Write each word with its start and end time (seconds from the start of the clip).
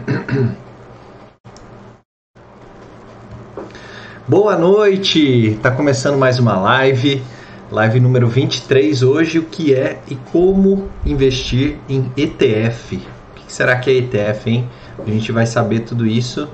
Boa 4.26 4.56
noite! 4.56 5.58
Tá 5.62 5.70
começando 5.70 6.18
mais 6.18 6.38
uma 6.38 6.58
live, 6.58 7.22
live 7.70 8.00
número 8.00 8.26
23 8.28 9.02
hoje, 9.02 9.38
o 9.38 9.44
que 9.44 9.74
é 9.74 10.00
e 10.08 10.14
como 10.16 10.88
investir 11.04 11.76
em 11.88 12.10
ETF. 12.16 12.96
O 12.96 13.34
que 13.34 13.52
será 13.52 13.76
que 13.76 13.90
é 13.90 13.94
ETF, 13.94 14.50
hein? 14.50 14.68
A 14.98 15.10
gente 15.10 15.32
vai 15.32 15.46
saber 15.46 15.80
tudo 15.80 16.06
isso. 16.06 16.48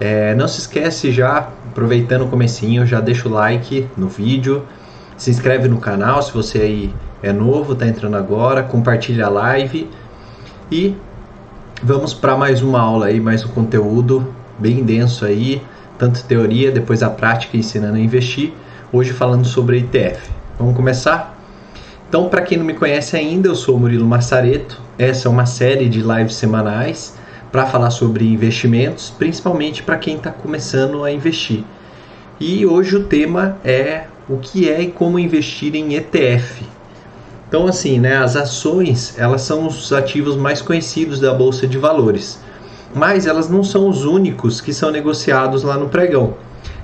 É, 0.00 0.34
não 0.34 0.48
se 0.48 0.60
esquece 0.60 1.12
já, 1.12 1.50
aproveitando 1.70 2.22
o 2.22 2.28
comecinho, 2.28 2.86
já 2.86 3.00
deixa 3.00 3.28
o 3.28 3.32
like 3.32 3.86
no 3.96 4.08
vídeo, 4.08 4.64
se 5.16 5.30
inscreve 5.30 5.68
no 5.68 5.78
canal 5.78 6.22
se 6.22 6.32
você 6.32 6.58
aí 6.58 6.94
é 7.22 7.32
novo, 7.32 7.74
tá 7.74 7.86
entrando 7.86 8.16
agora, 8.16 8.62
compartilha 8.62 9.26
a 9.26 9.28
live 9.28 9.90
e 10.70 10.94
vamos 11.82 12.12
para 12.12 12.36
mais 12.36 12.62
uma 12.62 12.80
aula 12.80 13.06
aí, 13.06 13.20
mais 13.20 13.44
um 13.44 13.48
conteúdo 13.48 14.34
bem 14.58 14.82
denso 14.82 15.24
aí, 15.24 15.62
tanto 15.98 16.24
teoria, 16.24 16.70
depois 16.70 17.02
a 17.02 17.10
prática 17.10 17.56
ensinando 17.56 17.96
a 17.96 18.00
investir. 18.00 18.52
Hoje 18.92 19.12
falando 19.12 19.44
sobre 19.44 19.78
ETF. 19.78 20.30
Vamos 20.58 20.74
começar? 20.74 21.38
Então, 22.08 22.28
para 22.28 22.40
quem 22.40 22.56
não 22.56 22.64
me 22.64 22.74
conhece 22.74 23.16
ainda, 23.16 23.48
eu 23.48 23.54
sou 23.54 23.78
Murilo 23.78 24.06
Massareto. 24.06 24.80
Essa 24.98 25.28
é 25.28 25.30
uma 25.30 25.44
série 25.44 25.88
de 25.88 26.00
lives 26.00 26.34
semanais 26.34 27.14
para 27.52 27.66
falar 27.66 27.90
sobre 27.90 28.26
investimentos, 28.26 29.10
principalmente 29.10 29.82
para 29.82 29.98
quem 29.98 30.16
está 30.16 30.30
começando 30.30 31.04
a 31.04 31.12
investir. 31.12 31.64
E 32.40 32.64
hoje 32.64 32.96
o 32.96 33.04
tema 33.04 33.58
é 33.64 34.04
o 34.28 34.38
que 34.38 34.70
é 34.70 34.80
e 34.80 34.90
como 34.90 35.18
investir 35.18 35.74
em 35.74 35.94
ETF. 35.94 36.64
Então, 37.48 37.66
assim, 37.66 37.98
né, 37.98 38.18
as 38.18 38.36
ações 38.36 39.18
elas 39.18 39.42
são 39.42 39.66
os 39.66 39.92
ativos 39.92 40.36
mais 40.36 40.60
conhecidos 40.60 41.18
da 41.18 41.32
bolsa 41.32 41.66
de 41.66 41.78
valores 41.78 42.38
mas 42.94 43.26
elas 43.26 43.48
não 43.48 43.62
são 43.62 43.88
os 43.88 44.04
únicos 44.04 44.60
que 44.60 44.72
são 44.72 44.90
negociados 44.90 45.62
lá 45.62 45.76
no 45.76 45.88
pregão. 45.88 46.34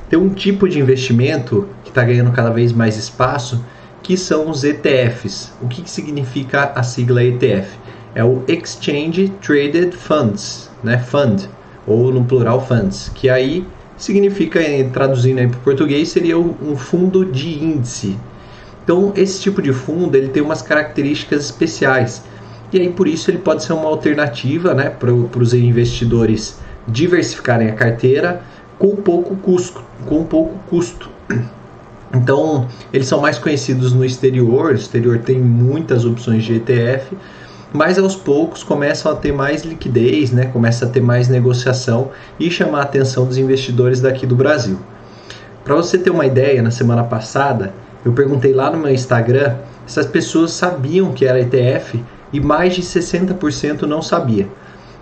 Tem 0.08 0.18
um 0.18 0.28
tipo 0.28 0.68
de 0.68 0.78
investimento 0.78 1.68
que 1.82 1.90
está 1.90 2.04
ganhando 2.04 2.32
cada 2.32 2.50
vez 2.50 2.72
mais 2.72 2.96
espaço, 2.96 3.64
que 4.02 4.16
são 4.16 4.50
os 4.50 4.64
ETFs. 4.64 5.52
O 5.62 5.68
que, 5.68 5.82
que 5.82 5.90
significa 5.90 6.72
a 6.74 6.82
sigla 6.82 7.24
ETF? 7.24 7.78
É 8.14 8.22
o 8.22 8.42
Exchange 8.46 9.32
Traded 9.40 9.92
Funds, 9.96 10.70
né? 10.82 10.98
Fund, 10.98 11.48
ou 11.86 12.12
no 12.12 12.24
plural 12.24 12.64
funds, 12.64 13.10
que 13.14 13.28
aí 13.28 13.66
significa, 13.96 14.60
traduzindo 14.92 15.48
para 15.48 15.58
o 15.58 15.62
português, 15.62 16.10
seria 16.10 16.38
um 16.38 16.76
fundo 16.76 17.24
de 17.24 17.64
índice. 17.64 18.16
Então, 18.84 19.12
esse 19.16 19.40
tipo 19.40 19.62
de 19.62 19.72
fundo 19.72 20.14
ele 20.14 20.28
tem 20.28 20.42
umas 20.42 20.60
características 20.60 21.46
especiais 21.46 22.22
e 22.72 22.78
aí 22.78 22.90
por 22.90 23.08
isso 23.08 23.30
ele 23.30 23.38
pode 23.38 23.64
ser 23.64 23.72
uma 23.72 23.88
alternativa 23.88 24.74
né, 24.74 24.90
para 24.90 25.12
os 25.12 25.54
investidores 25.54 26.58
diversificarem 26.86 27.68
a 27.68 27.72
carteira 27.72 28.42
com 28.78 28.94
pouco 28.96 29.36
custo, 29.36 29.82
com 30.04 30.24
pouco 30.24 30.58
custo. 30.68 31.08
Então, 32.12 32.68
eles 32.92 33.08
são 33.08 33.20
mais 33.20 33.38
conhecidos 33.38 33.92
no 33.92 34.04
exterior, 34.04 34.72
o 34.72 34.74
exterior 34.74 35.18
tem 35.18 35.38
muitas 35.40 36.04
opções 36.04 36.44
de 36.44 36.54
ETF, 36.54 37.16
mas 37.72 37.98
aos 37.98 38.14
poucos 38.14 38.62
começam 38.62 39.10
a 39.10 39.16
ter 39.16 39.32
mais 39.32 39.62
liquidez, 39.62 40.30
né? 40.30 40.46
começa 40.46 40.84
a 40.84 40.88
ter 40.88 41.00
mais 41.00 41.28
negociação 41.28 42.10
e 42.38 42.48
chamar 42.50 42.80
a 42.80 42.82
atenção 42.82 43.26
dos 43.26 43.36
investidores 43.36 44.00
daqui 44.00 44.26
do 44.26 44.36
Brasil. 44.36 44.78
Para 45.64 45.74
você 45.74 45.98
ter 45.98 46.10
uma 46.10 46.24
ideia, 46.24 46.62
na 46.62 46.70
semana 46.70 47.02
passada, 47.02 47.74
eu 48.04 48.12
perguntei 48.12 48.52
lá 48.52 48.70
no 48.70 48.78
meu 48.78 48.92
Instagram 48.92 49.56
se 49.86 49.98
as 49.98 50.06
pessoas 50.06 50.52
sabiam 50.52 51.12
que 51.12 51.24
era 51.26 51.40
ETF 51.40 52.02
e 52.32 52.40
mais 52.40 52.74
de 52.74 52.82
60% 52.82 53.82
não 53.82 54.02
sabia. 54.02 54.48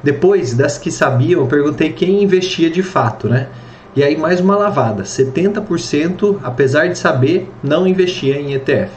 Depois 0.03 0.55
das 0.55 0.79
que 0.79 0.91
sabiam, 0.91 1.41
eu 1.41 1.47
perguntei 1.47 1.93
quem 1.93 2.23
investia 2.23 2.69
de 2.69 2.83
fato, 2.83 3.29
né? 3.29 3.49
E 3.95 4.03
aí 4.03 4.17
mais 4.17 4.41
uma 4.41 4.57
lavada, 4.57 5.03
70%, 5.03 6.39
apesar 6.43 6.89
de 6.89 6.99
saber, 6.99 7.49
não 7.63 7.87
investia 7.87 8.37
em 8.37 8.55
ETF. 8.55 8.91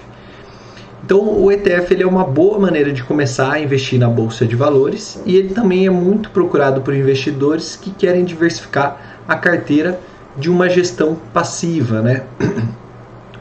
Então 1.03 1.19
o 1.21 1.51
ETF 1.51 1.93
ele 1.93 2.03
é 2.03 2.07
uma 2.07 2.23
boa 2.23 2.57
maneira 2.57 2.91
de 2.91 3.03
começar 3.03 3.53
a 3.53 3.59
investir 3.59 3.99
na 3.99 4.09
bolsa 4.09 4.45
de 4.45 4.55
valores 4.55 5.21
e 5.25 5.35
ele 5.35 5.49
também 5.53 5.85
é 5.85 5.89
muito 5.89 6.31
procurado 6.31 6.81
por 6.81 6.95
investidores 6.95 7.75
que 7.75 7.91
querem 7.91 8.25
diversificar 8.25 9.21
a 9.27 9.35
carteira 9.35 9.99
de 10.35 10.49
uma 10.49 10.67
gestão 10.67 11.15
passiva, 11.33 12.01
né? 12.01 12.23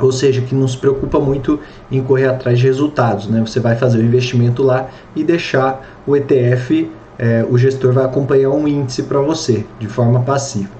ou 0.00 0.12
seja, 0.12 0.40
que 0.40 0.54
não 0.54 0.66
se 0.66 0.76
preocupa 0.76 1.18
muito 1.18 1.60
em 1.90 2.02
correr 2.02 2.26
atrás 2.26 2.58
de 2.58 2.66
resultados. 2.66 3.28
Né? 3.28 3.40
Você 3.40 3.60
vai 3.60 3.76
fazer 3.76 3.98
o 3.98 4.04
investimento 4.04 4.62
lá 4.62 4.88
e 5.14 5.22
deixar 5.22 6.02
o 6.06 6.16
ETF, 6.16 6.90
é, 7.18 7.46
o 7.48 7.56
gestor 7.56 7.92
vai 7.92 8.04
acompanhar 8.04 8.50
um 8.50 8.66
índice 8.66 9.04
para 9.04 9.20
você 9.20 9.64
de 9.78 9.86
forma 9.86 10.20
passiva. 10.20 10.70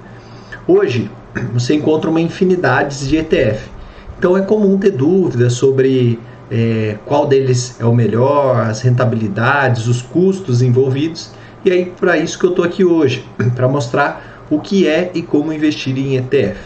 Hoje 0.66 1.10
você 1.52 1.74
encontra 1.74 2.10
uma 2.10 2.20
infinidade 2.20 3.08
de 3.08 3.16
ETF, 3.16 3.70
então 4.18 4.36
é 4.36 4.42
comum 4.42 4.78
ter 4.78 4.90
dúvidas 4.90 5.52
sobre 5.54 6.18
é, 6.50 6.96
qual 7.04 7.26
deles 7.26 7.76
é 7.80 7.84
o 7.84 7.94
melhor, 7.94 8.66
as 8.66 8.80
rentabilidades, 8.80 9.86
os 9.86 10.02
custos 10.02 10.62
envolvidos. 10.62 11.30
E 11.64 11.70
aí 11.70 11.86
para 11.98 12.16
isso 12.16 12.38
que 12.38 12.44
eu 12.44 12.50
estou 12.50 12.64
aqui 12.64 12.84
hoje, 12.84 13.24
para 13.54 13.68
mostrar 13.68 14.44
o 14.50 14.60
que 14.60 14.86
é 14.86 15.10
e 15.14 15.22
como 15.22 15.52
investir 15.52 15.96
em 15.96 16.16
ETF. 16.16 16.58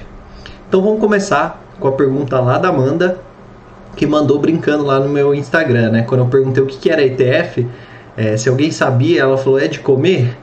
Então 0.69 0.83
vamos 0.83 1.01
começar 1.01 1.68
com 1.78 1.89
a 1.89 1.93
pergunta 1.93 2.41
lá 2.41 2.59
da 2.59 2.69
Amanda, 2.69 3.21
que 3.97 4.06
mandou 4.06 4.39
brincando 4.39 4.84
lá 4.84 5.00
no 5.00 5.09
meu 5.09 5.34
Instagram, 5.34 5.91
né? 5.91 6.03
Quando 6.03 6.21
eu 6.21 6.28
perguntei 6.28 6.62
o 6.62 6.66
que, 6.66 6.78
que 6.78 6.91
era 6.91 7.03
ETF, 7.03 7.66
é, 8.16 8.37
se 8.37 8.49
alguém 8.49 8.71
sabia, 8.71 9.22
ela 9.22 9.37
falou: 9.37 9.59
é 9.59 9.69
de 9.69 9.81
comer? 9.81 10.37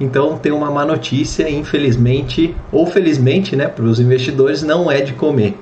Então 0.00 0.38
tem 0.38 0.50
uma 0.50 0.70
má 0.70 0.84
notícia, 0.86 1.48
infelizmente, 1.48 2.56
ou 2.72 2.86
felizmente, 2.86 3.54
né, 3.54 3.68
para 3.68 3.84
os 3.84 4.00
investidores, 4.00 4.62
não 4.62 4.90
é 4.90 5.02
de 5.02 5.12
comer. 5.12 5.58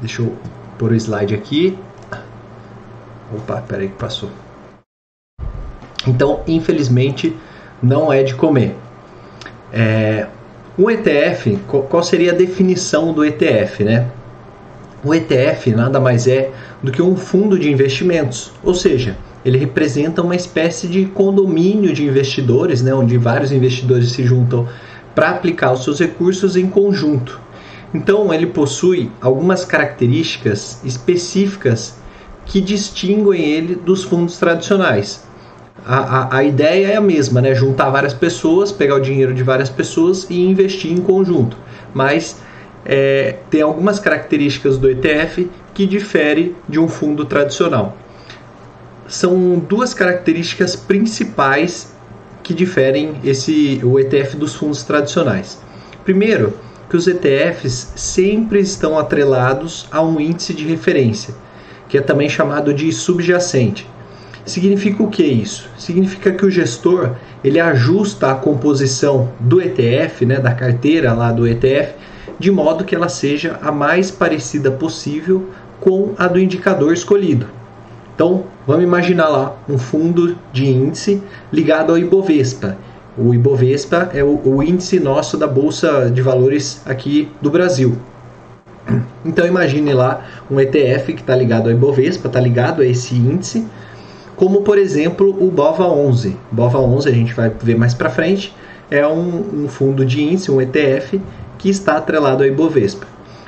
Deixa 0.00 0.22
eu 0.22 0.36
pôr 0.78 0.92
o 0.92 0.94
slide 0.94 1.34
aqui. 1.34 1.76
Opa, 3.34 3.60
peraí 3.60 3.88
que 3.88 3.96
passou. 3.96 4.30
Então, 6.06 6.40
infelizmente, 6.46 7.36
não 7.82 8.12
é 8.12 8.22
de 8.22 8.36
comer. 8.36 8.76
É, 9.72 10.28
um 10.78 10.88
ETF, 10.88 11.58
qual 11.66 12.02
seria 12.04 12.30
a 12.30 12.34
definição 12.34 13.12
do 13.12 13.24
ETF, 13.24 13.82
né? 13.82 14.06
O 15.04 15.12
ETF 15.12 15.72
nada 15.72 15.98
mais 15.98 16.28
é 16.28 16.52
do 16.80 16.92
que 16.92 17.02
um 17.02 17.16
fundo 17.16 17.58
de 17.58 17.70
investimentos, 17.70 18.52
ou 18.62 18.72
seja, 18.72 19.16
ele 19.44 19.58
representa 19.58 20.22
uma 20.22 20.36
espécie 20.36 20.86
de 20.86 21.04
condomínio 21.06 21.92
de 21.92 22.04
investidores, 22.04 22.80
né, 22.80 22.94
onde 22.94 23.16
vários 23.18 23.50
investidores 23.50 24.12
se 24.12 24.22
juntam 24.22 24.68
para 25.14 25.30
aplicar 25.30 25.72
os 25.72 25.82
seus 25.82 25.98
recursos 25.98 26.56
em 26.56 26.68
conjunto. 26.68 27.40
Então, 27.92 28.32
ele 28.32 28.46
possui 28.46 29.10
algumas 29.20 29.64
características 29.64 30.80
específicas 30.84 31.96
que 32.44 32.60
distinguem 32.60 33.42
ele 33.42 33.74
dos 33.74 34.04
fundos 34.04 34.38
tradicionais 34.38 35.27
a, 35.86 36.38
a, 36.38 36.44
ideia 36.44 36.88
é 36.88 36.96
a 36.96 37.00
mesma, 37.00 37.40
né? 37.40 37.54
Juntar 37.54 37.90
várias 37.90 38.12
pessoas, 38.12 38.70
pegar 38.70 38.96
o 38.96 39.00
dinheiro 39.00 39.32
de 39.32 39.42
várias 39.42 39.70
pessoas 39.70 40.26
e 40.28 40.44
investir 40.44 40.92
em 40.92 41.00
conjunto. 41.00 41.56
Mas 41.94 42.40
é, 42.84 43.36
tem 43.50 43.62
algumas 43.62 43.98
características 43.98 44.78
do 44.78 44.90
ETF 44.90 45.48
que 45.74 45.86
difere 45.86 46.54
de 46.68 46.78
um 46.78 46.88
fundo 46.88 47.24
tradicional. 47.24 47.96
São 49.06 49.58
duas 49.58 49.94
características 49.94 50.76
principais 50.76 51.94
que 52.42 52.52
diferem 52.52 53.16
esse 53.24 53.80
o 53.82 53.98
ETF 53.98 54.36
dos 54.36 54.54
fundos 54.54 54.82
tradicionais. 54.82 55.60
Primeiro, 56.04 56.54
que 56.88 56.96
os 56.96 57.06
ETFs 57.06 57.92
sempre 57.94 58.60
estão 58.60 58.98
atrelados 58.98 59.86
a 59.90 60.02
um 60.02 60.18
índice 60.18 60.54
de 60.54 60.64
referência, 60.64 61.34
que 61.88 61.98
é 61.98 62.00
também 62.00 62.28
chamado 62.28 62.72
de 62.72 62.90
subjacente. 62.92 63.86
Significa 64.48 65.02
o 65.02 65.10
que 65.10 65.22
isso? 65.22 65.68
Significa 65.76 66.32
que 66.32 66.46
o 66.46 66.50
gestor 66.50 67.16
ele 67.44 67.60
ajusta 67.60 68.32
a 68.32 68.34
composição 68.34 69.28
do 69.38 69.60
ETF, 69.60 70.24
né, 70.24 70.40
da 70.40 70.54
carteira 70.54 71.12
lá 71.12 71.30
do 71.30 71.46
ETF, 71.46 71.94
de 72.38 72.50
modo 72.50 72.82
que 72.82 72.94
ela 72.94 73.10
seja 73.10 73.58
a 73.60 73.70
mais 73.70 74.10
parecida 74.10 74.70
possível 74.70 75.50
com 75.80 76.14
a 76.16 76.26
do 76.26 76.40
indicador 76.40 76.94
escolhido. 76.94 77.46
Então, 78.14 78.44
vamos 78.66 78.84
imaginar 78.84 79.28
lá 79.28 79.54
um 79.68 79.76
fundo 79.76 80.38
de 80.50 80.66
índice 80.66 81.22
ligado 81.52 81.92
ao 81.92 81.98
Ibovespa. 81.98 82.78
O 83.18 83.34
Ibovespa 83.34 84.08
é 84.14 84.24
o, 84.24 84.40
o 84.42 84.62
índice 84.62 84.98
nosso 84.98 85.36
da 85.36 85.46
Bolsa 85.46 86.10
de 86.10 86.22
Valores 86.22 86.80
aqui 86.86 87.28
do 87.42 87.50
Brasil. 87.50 87.98
Então, 89.24 89.46
imagine 89.46 89.92
lá 89.92 90.24
um 90.50 90.58
ETF 90.58 91.12
que 91.12 91.20
está 91.20 91.36
ligado 91.36 91.66
ao 91.66 91.72
Ibovespa, 91.72 92.28
está 92.28 92.40
ligado 92.40 92.80
a 92.80 92.86
esse 92.86 93.14
índice, 93.14 93.66
como 94.38 94.62
por 94.62 94.78
exemplo 94.78 95.30
o 95.30 95.50
BOVA11. 95.50 96.36
BOVA11 96.54 97.06
a 97.08 97.10
gente 97.10 97.34
vai 97.34 97.50
ver 97.50 97.76
mais 97.76 97.92
para 97.92 98.08
frente, 98.08 98.54
é 98.88 99.04
um, 99.04 99.64
um, 99.64 99.68
fundo 99.68 100.06
de 100.06 100.22
índice, 100.22 100.48
um 100.48 100.60
ETF, 100.60 101.20
que 101.58 101.68
está 101.68 101.96
atrelado 101.96 102.44
ao 102.44 102.48
Ibovespa. 102.48 103.04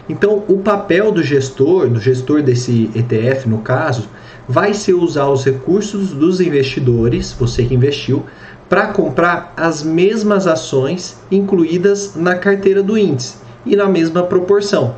Então, 0.09 0.43
o 0.49 0.59
papel 0.59 1.13
do 1.13 1.23
gestor, 1.23 1.89
do 1.89 2.01
gestor 2.01 2.43
desse 2.43 2.91
ETF 2.93 3.49
no 3.49 3.59
caso, 3.59 4.09
vai 4.49 4.75
ser 4.75 4.95
usar 4.95 5.29
os 5.29 5.45
recursos 5.45 6.11
dos 6.11 6.41
investidores, 6.41 7.33
você 7.39 7.63
que 7.63 7.73
investiu, 7.73 8.25
para 8.69 8.89
comprar 8.89 9.55
as 9.57 9.85
mesmas 9.85 10.49
ações 10.49 11.21
incluídas 11.31 12.17
na 12.17 12.35
carteira 12.35 12.83
do 12.83 12.99
índice 12.99 13.37
e 13.65 13.77
na 13.77 13.89
mesma 13.89 14.25
proporção. 14.25 14.97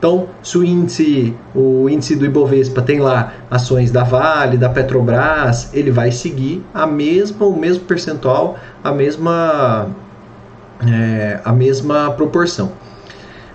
Então, 0.00 0.30
se 0.42 0.56
o 0.56 0.64
índice, 0.64 1.36
o 1.54 1.86
índice 1.86 2.16
do 2.16 2.24
Ibovespa 2.24 2.80
tem 2.80 3.00
lá 3.00 3.34
ações 3.50 3.90
da 3.90 4.02
Vale, 4.02 4.56
da 4.56 4.70
Petrobras, 4.70 5.68
ele 5.74 5.90
vai 5.90 6.10
seguir 6.10 6.64
a 6.72 6.86
mesma, 6.86 7.44
o 7.44 7.54
mesmo 7.54 7.84
percentual, 7.84 8.58
a 8.82 8.92
mesma, 8.92 9.88
é, 10.90 11.38
a 11.44 11.52
mesma 11.52 12.12
proporção. 12.12 12.72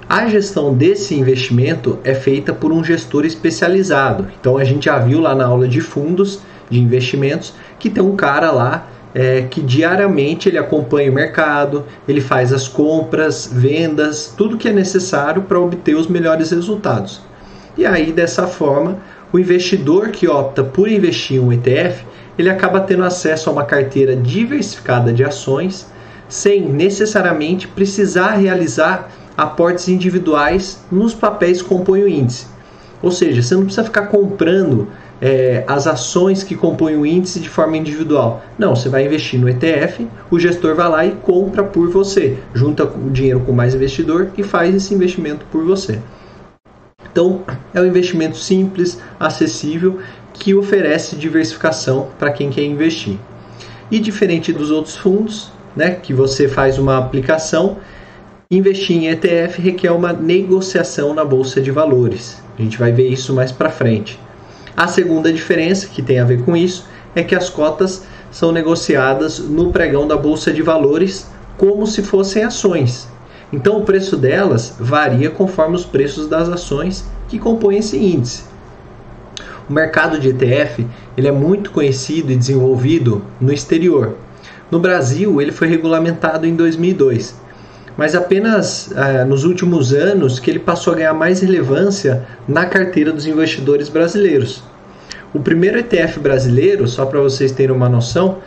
A 0.08 0.28
gestão 0.28 0.72
desse 0.72 1.16
investimento 1.16 1.98
é 2.04 2.14
feita 2.14 2.54
por 2.54 2.72
um 2.72 2.84
gestor 2.84 3.26
especializado. 3.26 4.28
Então 4.40 4.60
a 4.60 4.64
gente 4.64 4.86
já 4.86 5.00
viu 5.00 5.20
lá 5.22 5.34
na 5.34 5.48
aula 5.48 5.68
de 5.68 5.82
fundos 5.82 6.42
de 6.70 6.80
investimentos 6.80 7.56
que 7.80 7.90
tem 7.90 8.04
um 8.04 8.16
cara 8.16 8.52
lá 8.52 8.88
é, 9.16 9.44
que 9.44 9.62
diariamente 9.62 10.50
ele 10.50 10.58
acompanha 10.58 11.10
o 11.10 11.14
mercado, 11.14 11.86
ele 12.06 12.20
faz 12.20 12.52
as 12.52 12.68
compras, 12.68 13.50
vendas, 13.52 14.34
tudo 14.38 14.58
que 14.58 14.68
é 14.68 14.74
necessário 14.74 15.44
para 15.44 15.58
obter 15.58 15.96
os 15.96 16.06
melhores 16.06 16.52
resultados. 16.52 17.22
E 17.78 17.86
aí, 17.86 18.12
dessa 18.12 18.46
forma, 18.46 19.00
o 19.32 19.40
investidor 19.40 20.10
que 20.10 20.28
opta 20.28 20.66
por 20.66 20.90
investir 20.90 21.38
em 21.38 21.40
um 21.40 21.54
ETF, 21.54 22.06
ele 22.38 22.50
acaba 22.50 22.82
tendo 22.82 23.06
acesso 23.06 23.50
a 23.50 23.54
uma 23.54 23.64
carteira 23.64 24.18
diversificada 24.18 25.14
de 25.14 25.24
ações, 25.24 25.88
sem 26.28 26.62
necessariamente 26.62 27.70
precisar 27.70 28.32
realizar 28.32 29.10
aportes 29.38 29.88
individuais 29.88 30.84
nos 30.92 31.14
papéis 31.14 31.62
que 31.62 31.70
compõem 31.70 32.04
o 32.04 32.10
índice. 32.10 32.48
Ou 33.02 33.12
seja, 33.12 33.42
você 33.42 33.56
não 33.56 33.64
precisa 33.64 33.84
ficar 33.86 34.08
comprando 34.08 34.90
é, 35.22 35.64
as 35.68 35.88
ações 35.88 36.44
que 36.44 36.56
compõem 36.56 36.98
o 36.98 37.06
índice 37.06 37.40
de 37.40 37.50
forma 37.50 37.78
individual. 37.78 38.44
Não, 38.58 38.76
você 38.76 38.90
vai 38.90 39.06
investir 39.06 39.40
no 39.40 39.50
ETF, 39.50 40.08
o 40.30 40.40
gestor 40.40 40.76
vai 40.76 40.90
lá 40.90 41.06
e 41.06 41.12
compra 41.12 41.64
por 41.64 41.90
você, 41.90 42.38
junta 42.54 42.84
o 42.84 43.10
dinheiro 43.10 43.40
com 43.42 43.52
mais 43.52 43.74
investidor 43.74 44.30
e 44.38 44.44
faz 44.44 44.76
esse 44.76 44.94
investimento 44.94 45.46
por 45.52 45.64
você. 45.64 46.00
Então, 47.12 47.44
é 47.74 47.80
um 47.80 47.86
investimento 47.86 48.38
simples, 48.38 49.00
acessível, 49.20 50.00
que 50.34 50.54
oferece 50.54 51.16
diversificação 51.16 52.10
para 52.20 52.32
quem 52.32 52.50
quer 52.50 52.64
investir. 52.64 53.18
E 53.90 54.00
diferente 54.00 54.52
dos 54.52 54.70
outros 54.70 54.98
fundos, 54.98 55.50
né, 55.76 55.92
que 55.92 56.14
você 56.14 56.48
faz 56.48 56.78
uma 56.78 56.98
aplicação, 56.98 57.78
investir 58.52 58.98
em 58.98 59.08
ETF 59.08 59.62
requer 59.62 59.92
uma 59.92 60.12
negociação 60.12 61.14
na 61.14 61.24
bolsa 61.24 61.62
de 61.62 61.72
valores. 61.72 62.44
A 62.58 62.62
gente 62.62 62.78
vai 62.78 62.92
ver 62.92 63.08
isso 63.08 63.34
mais 63.34 63.52
para 63.52 63.70
frente. 63.70 64.20
A 64.78 64.88
segunda 64.88 65.32
diferença 65.32 65.88
que 65.88 66.02
tem 66.02 66.20
a 66.20 66.26
ver 66.26 66.44
com 66.44 66.56
isso 66.56 66.86
é 67.16 67.24
que 67.24 67.34
as 67.34 67.50
cotas 67.50 68.04
são 68.30 68.52
negociadas 68.52 69.40
no 69.40 69.72
pregão 69.72 70.06
da 70.06 70.18
bolsa 70.18 70.52
de 70.52 70.62
valores 70.62 71.28
como 71.58 71.88
se 71.88 72.02
fossem 72.02 72.44
ações. 72.44 73.08
Então 73.54 73.78
o 73.78 73.84
preço 73.84 74.18
delas 74.18 74.76
varia 74.78 75.30
conforme 75.30 75.76
os 75.76 75.86
preços 75.86 76.28
das 76.28 76.50
ações 76.50 77.06
que 77.30 77.40
compõem 77.40 77.78
esse 77.78 77.98
índice. 77.98 78.44
O 79.70 79.72
mercado 79.72 80.20
de 80.20 80.30
ETF 80.30 80.86
ele 81.16 81.28
é 81.30 81.32
muito 81.32 81.72
conhecido 81.72 82.32
e 82.32 82.36
desenvolvido 82.36 83.24
no 83.40 83.54
exterior. 83.54 84.16
No 84.70 84.80
Brasil, 84.80 85.40
ele 85.40 85.52
foi 85.52 85.68
regulamentado 85.68 86.46
em 86.46 86.56
2002, 86.56 87.36
mas 87.98 88.16
apenas 88.16 88.92
eh, 88.96 89.24
nos 89.24 89.44
últimos 89.44 89.94
anos 89.94 90.40
que 90.40 90.50
ele 90.50 90.60
passou 90.60 90.94
a 90.94 90.96
ganhar 90.98 91.14
mais 91.14 91.42
relevância 91.42 92.24
na 92.48 92.66
carteira 92.66 93.12
dos 93.12 93.26
investidores 93.26 93.90
brasileiros. 93.90 94.64
O 95.34 95.40
primeiro 95.40 95.80
ETF 95.80 96.20
brasileiro, 96.20 96.88
só 96.88 97.06
para 97.06 97.20
vocês 97.20 97.52
terem 97.52 97.76
uma 97.76 97.90
noção, 97.90 98.38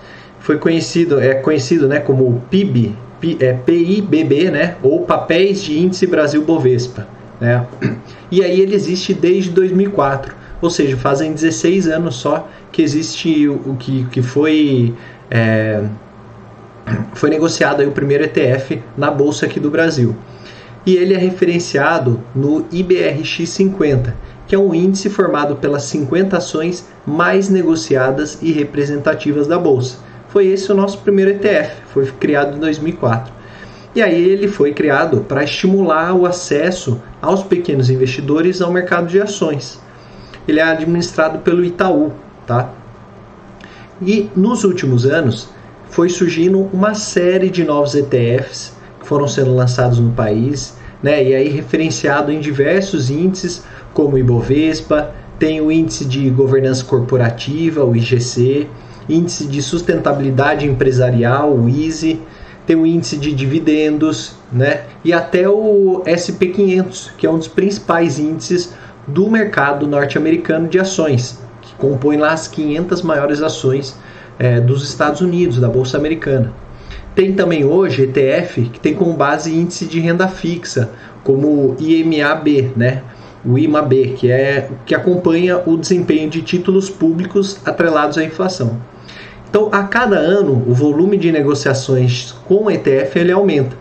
foi 0.40 0.56
conhecido, 0.56 1.20
é 1.20 1.34
conhecido 1.34 1.86
né, 1.86 2.00
como 2.00 2.42
PIB, 2.50 2.96
é, 3.40 3.52
PIBB, 3.52 4.50
né, 4.50 4.76
ou 4.82 5.02
Papéis 5.02 5.62
de 5.62 5.78
Índice 5.78 6.06
Brasil 6.06 6.42
Bovespa. 6.42 7.06
Né? 7.40 7.64
E 8.30 8.42
aí 8.42 8.60
ele 8.60 8.74
existe 8.74 9.14
desde 9.14 9.50
2004, 9.50 10.34
ou 10.60 10.68
seja, 10.70 10.96
fazem 10.96 11.32
16 11.32 11.88
anos 11.88 12.16
só 12.16 12.46
que 12.70 12.82
existe 12.82 13.48
o 13.48 13.74
que, 13.78 14.04
que 14.10 14.20
foi, 14.20 14.94
é, 15.30 15.82
foi 17.14 17.30
negociado 17.30 17.80
aí 17.80 17.86
o 17.86 17.92
primeiro 17.92 18.24
ETF 18.24 18.82
na 18.96 19.10
Bolsa 19.10 19.46
aqui 19.46 19.58
do 19.58 19.70
Brasil. 19.70 20.14
E 20.86 20.96
ele 20.96 21.14
é 21.14 21.18
referenciado 21.18 22.20
no 22.34 22.64
IBRX 22.70 23.48
50, 23.48 24.14
que 24.46 24.54
é 24.54 24.58
um 24.58 24.74
índice 24.74 25.10
formado 25.10 25.56
pelas 25.56 25.82
50 25.84 26.36
ações 26.36 26.86
mais 27.06 27.48
negociadas 27.48 28.38
e 28.40 28.52
representativas 28.52 29.46
da 29.46 29.58
bolsa. 29.58 29.98
Foi 30.28 30.46
esse 30.46 30.70
o 30.70 30.74
nosso 30.74 30.98
primeiro 30.98 31.32
ETF, 31.32 31.82
foi 31.92 32.06
criado 32.06 32.56
em 32.56 32.60
2004. 32.60 33.32
E 33.94 34.02
aí 34.02 34.22
ele 34.22 34.48
foi 34.48 34.72
criado 34.72 35.20
para 35.20 35.42
estimular 35.42 36.14
o 36.14 36.26
acesso 36.26 37.02
aos 37.20 37.42
pequenos 37.42 37.90
investidores 37.90 38.60
ao 38.60 38.72
mercado 38.72 39.08
de 39.08 39.20
ações. 39.20 39.80
Ele 40.46 40.60
é 40.60 40.62
administrado 40.62 41.40
pelo 41.40 41.64
Itaú, 41.64 42.12
tá? 42.46 42.70
E 44.00 44.30
nos 44.36 44.64
últimos 44.64 45.04
anos 45.04 45.48
foi 45.90 46.08
surgindo 46.08 46.68
uma 46.72 46.94
série 46.94 47.50
de 47.50 47.64
novos 47.64 47.94
ETFs 47.94 48.72
que 49.00 49.06
foram 49.06 49.26
sendo 49.26 49.54
lançados 49.54 49.98
no 49.98 50.12
país, 50.12 50.76
né? 51.02 51.22
E 51.22 51.34
aí 51.34 51.48
referenciado 51.48 52.32
em 52.32 52.40
diversos 52.40 53.10
índices 53.10 53.62
como 53.94 54.16
o 54.16 54.18
Ibovespa, 54.18 55.14
tem 55.38 55.60
o 55.60 55.70
índice 55.70 56.04
de 56.04 56.28
governança 56.30 56.84
corporativa, 56.84 57.84
o 57.84 57.94
IGC, 57.94 58.68
índice 59.08 59.46
de 59.46 59.62
sustentabilidade 59.62 60.66
empresarial, 60.66 61.52
o 61.52 61.68
ISE, 61.68 62.20
tem 62.66 62.76
o 62.76 62.84
índice 62.84 63.16
de 63.16 63.32
dividendos, 63.32 64.34
né? 64.52 64.82
E 65.04 65.12
até 65.12 65.48
o 65.48 66.02
SP500, 66.04 67.12
que 67.16 67.26
é 67.26 67.30
um 67.30 67.38
dos 67.38 67.48
principais 67.48 68.18
índices 68.18 68.74
do 69.06 69.30
mercado 69.30 69.86
norte-americano 69.86 70.68
de 70.68 70.78
ações, 70.78 71.40
que 71.62 71.74
compõe 71.76 72.16
lá 72.18 72.32
as 72.32 72.46
500 72.46 73.00
maiores 73.02 73.40
ações 73.40 73.96
é, 74.38 74.60
dos 74.60 74.82
Estados 74.88 75.20
Unidos, 75.20 75.58
da 75.58 75.68
Bolsa 75.68 75.96
Americana. 75.96 76.52
Tem 77.14 77.32
também 77.32 77.64
hoje 77.64 78.02
ETF 78.02 78.70
que 78.72 78.78
tem 78.78 78.94
como 78.94 79.12
base 79.14 79.52
índice 79.54 79.86
de 79.86 79.98
renda 79.98 80.28
fixa, 80.28 80.90
como 81.24 81.48
o 81.48 81.76
IMAB, 81.78 82.72
né? 82.76 83.02
o 83.44 83.58
IMAB, 83.58 84.14
que 84.16 84.30
é 84.30 84.68
que 84.84 84.94
acompanha 84.94 85.60
o 85.66 85.76
desempenho 85.76 86.28
de 86.28 86.42
títulos 86.42 86.90
públicos 86.90 87.58
atrelados 87.64 88.18
à 88.18 88.24
inflação. 88.24 88.80
Então, 89.48 89.68
a 89.72 89.84
cada 89.84 90.16
ano, 90.16 90.62
o 90.66 90.74
volume 90.74 91.16
de 91.16 91.32
negociações 91.32 92.32
com 92.46 92.70
ETF 92.70 93.18
ele 93.18 93.32
aumenta. 93.32 93.76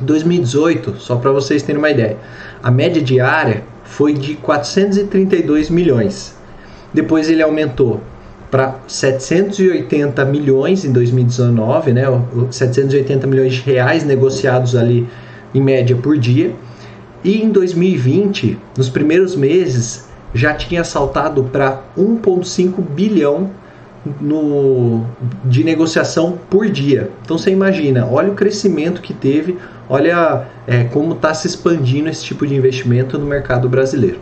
Em 0.00 0.04
2018, 0.04 1.00
só 1.00 1.16
para 1.16 1.32
vocês 1.32 1.62
terem 1.62 1.78
uma 1.78 1.90
ideia, 1.90 2.16
a 2.62 2.70
média 2.70 3.02
diária 3.02 3.64
foi 3.82 4.14
de 4.14 4.34
432 4.36 5.68
milhões. 5.68 6.36
Depois 6.94 7.28
ele 7.28 7.42
aumentou 7.42 8.00
para 8.50 8.76
780 8.86 10.24
milhões 10.24 10.84
em 10.84 10.92
2019, 10.92 11.92
né? 11.92 12.04
780 12.50 13.26
milhões 13.26 13.54
de 13.54 13.60
reais 13.60 14.04
negociados 14.04 14.74
ali 14.74 15.06
em 15.54 15.60
média 15.60 15.96
por 15.96 16.16
dia. 16.16 16.54
E 17.22 17.42
em 17.42 17.50
2020, 17.50 18.58
nos 18.76 18.88
primeiros 18.88 19.34
meses, 19.34 20.08
já 20.32 20.54
tinha 20.54 20.84
saltado 20.84 21.44
para 21.44 21.82
1,5 21.96 22.80
bilhão 22.80 23.50
no, 24.20 25.04
de 25.44 25.64
negociação 25.64 26.38
por 26.48 26.68
dia. 26.68 27.10
Então 27.24 27.36
você 27.36 27.50
imagina, 27.50 28.06
olha 28.06 28.30
o 28.30 28.34
crescimento 28.34 29.02
que 29.02 29.12
teve, 29.12 29.58
olha 29.88 30.46
é, 30.66 30.84
como 30.84 31.14
está 31.14 31.34
se 31.34 31.46
expandindo 31.46 32.08
esse 32.08 32.24
tipo 32.24 32.46
de 32.46 32.54
investimento 32.54 33.18
no 33.18 33.26
mercado 33.26 33.68
brasileiro. 33.68 34.20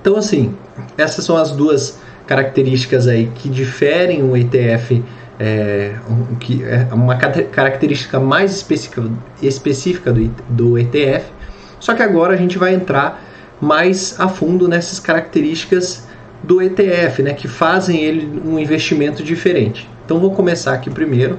Então 0.00 0.16
assim, 0.16 0.54
essas 0.96 1.24
são 1.24 1.36
as 1.36 1.52
duas 1.52 1.98
características 2.28 3.08
aí 3.08 3.28
que 3.34 3.48
diferem 3.48 4.22
o 4.22 4.36
ETF, 4.36 5.02
é, 5.40 5.94
que 6.38 6.62
é 6.62 6.86
uma 6.92 7.16
característica 7.16 8.20
mais 8.20 8.52
específica, 8.52 9.10
específica 9.42 10.12
do, 10.12 10.28
do 10.48 10.78
ETF 10.78 11.38
só 11.80 11.94
que 11.94 12.02
agora 12.02 12.34
a 12.34 12.36
gente 12.36 12.58
vai 12.58 12.74
entrar 12.74 13.22
mais 13.60 14.18
a 14.18 14.28
fundo 14.28 14.68
nessas 14.68 15.00
características 15.00 16.06
do 16.42 16.62
ETF, 16.62 17.22
né, 17.22 17.32
que 17.32 17.48
fazem 17.48 18.02
ele 18.02 18.40
um 18.44 18.58
investimento 18.58 19.22
diferente. 19.22 19.88
Então 20.04 20.18
vou 20.18 20.30
começar 20.30 20.74
aqui 20.74 20.88
primeiro, 20.88 21.38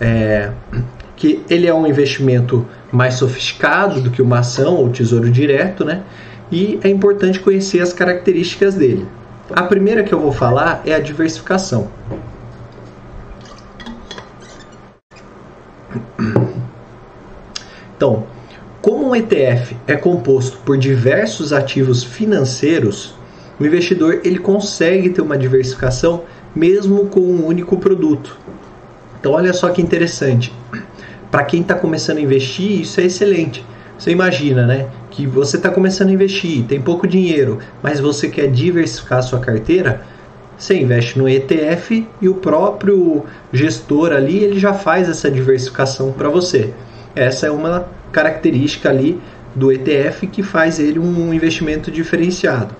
é, 0.00 0.50
que 1.16 1.42
ele 1.48 1.66
é 1.66 1.74
um 1.74 1.86
investimento 1.86 2.66
mais 2.92 3.14
sofisticado 3.14 4.00
do 4.00 4.10
que 4.10 4.20
uma 4.20 4.40
ação 4.40 4.74
ou 4.74 4.90
tesouro 4.90 5.30
direto, 5.30 5.84
né? 5.84 6.02
E 6.50 6.78
é 6.82 6.88
importante 6.88 7.40
conhecer 7.40 7.80
as 7.80 7.92
características 7.92 8.74
dele. 8.74 9.06
A 9.50 9.62
primeira 9.62 10.02
que 10.02 10.12
eu 10.12 10.20
vou 10.20 10.32
falar 10.32 10.82
é 10.86 10.94
a 10.94 11.00
diversificação. 11.00 11.88
Então, 17.96 18.26
como 18.82 19.08
um 19.08 19.16
ETF 19.16 19.76
é 19.86 19.96
composto 19.96 20.58
por 20.58 20.76
diversos 20.76 21.52
ativos 21.52 22.02
financeiros, 22.04 23.14
O 23.58 23.64
investidor 23.64 24.20
ele 24.24 24.38
consegue 24.38 25.10
ter 25.10 25.22
uma 25.22 25.38
diversificação 25.38 26.24
mesmo 26.54 27.06
com 27.06 27.20
um 27.20 27.46
único 27.46 27.76
produto. 27.78 28.36
Então 29.18 29.32
olha 29.32 29.52
só 29.52 29.68
que 29.68 29.80
interessante. 29.80 30.52
Para 31.30 31.44
quem 31.44 31.60
está 31.60 31.74
começando 31.74 32.18
a 32.18 32.20
investir, 32.20 32.80
isso 32.80 33.00
é 33.00 33.04
excelente. 33.04 33.64
Você 33.98 34.10
imagina, 34.10 34.66
né? 34.66 34.88
Que 35.14 35.26
você 35.26 35.56
está 35.56 35.70
começando 35.70 36.08
a 36.08 36.12
investir, 36.12 36.64
tem 36.64 36.80
pouco 36.80 37.06
dinheiro, 37.06 37.58
mas 37.82 38.00
você 38.00 38.28
quer 38.28 38.50
diversificar 38.50 39.22
sua 39.22 39.38
carteira, 39.38 40.02
você 40.58 40.76
investe 40.76 41.18
no 41.18 41.28
ETF 41.28 42.06
e 42.20 42.28
o 42.28 42.34
próprio 42.34 43.24
gestor 43.52 44.12
ali 44.12 44.42
ele 44.42 44.58
já 44.58 44.74
faz 44.74 45.08
essa 45.08 45.30
diversificação 45.30 46.12
para 46.12 46.28
você. 46.28 46.74
Essa 47.14 47.46
é 47.46 47.50
uma 47.50 47.86
característica 48.10 48.88
ali 48.88 49.20
do 49.54 49.70
ETF 49.70 50.26
que 50.26 50.42
faz 50.42 50.80
ele 50.80 50.98
um 50.98 51.32
investimento 51.32 51.90
diferenciado. 51.90 52.74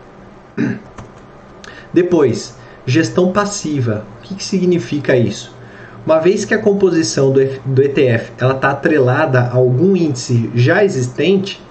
Depois, 1.93 2.57
gestão 2.85 3.33
passiva. 3.33 4.05
O 4.19 4.23
que, 4.23 4.35
que 4.35 4.45
significa 4.45 5.17
isso? 5.17 5.55
Uma 6.05 6.19
vez 6.19 6.45
que 6.45 6.53
a 6.53 6.59
composição 6.59 7.33
do, 7.33 7.41
ETF 7.41 8.33
está 8.33 8.71
atrelada 8.71 9.41
a 9.41 9.55
algum 9.55 9.97
índice 9.97 10.51
já 10.55 10.85
existente, 10.85 11.63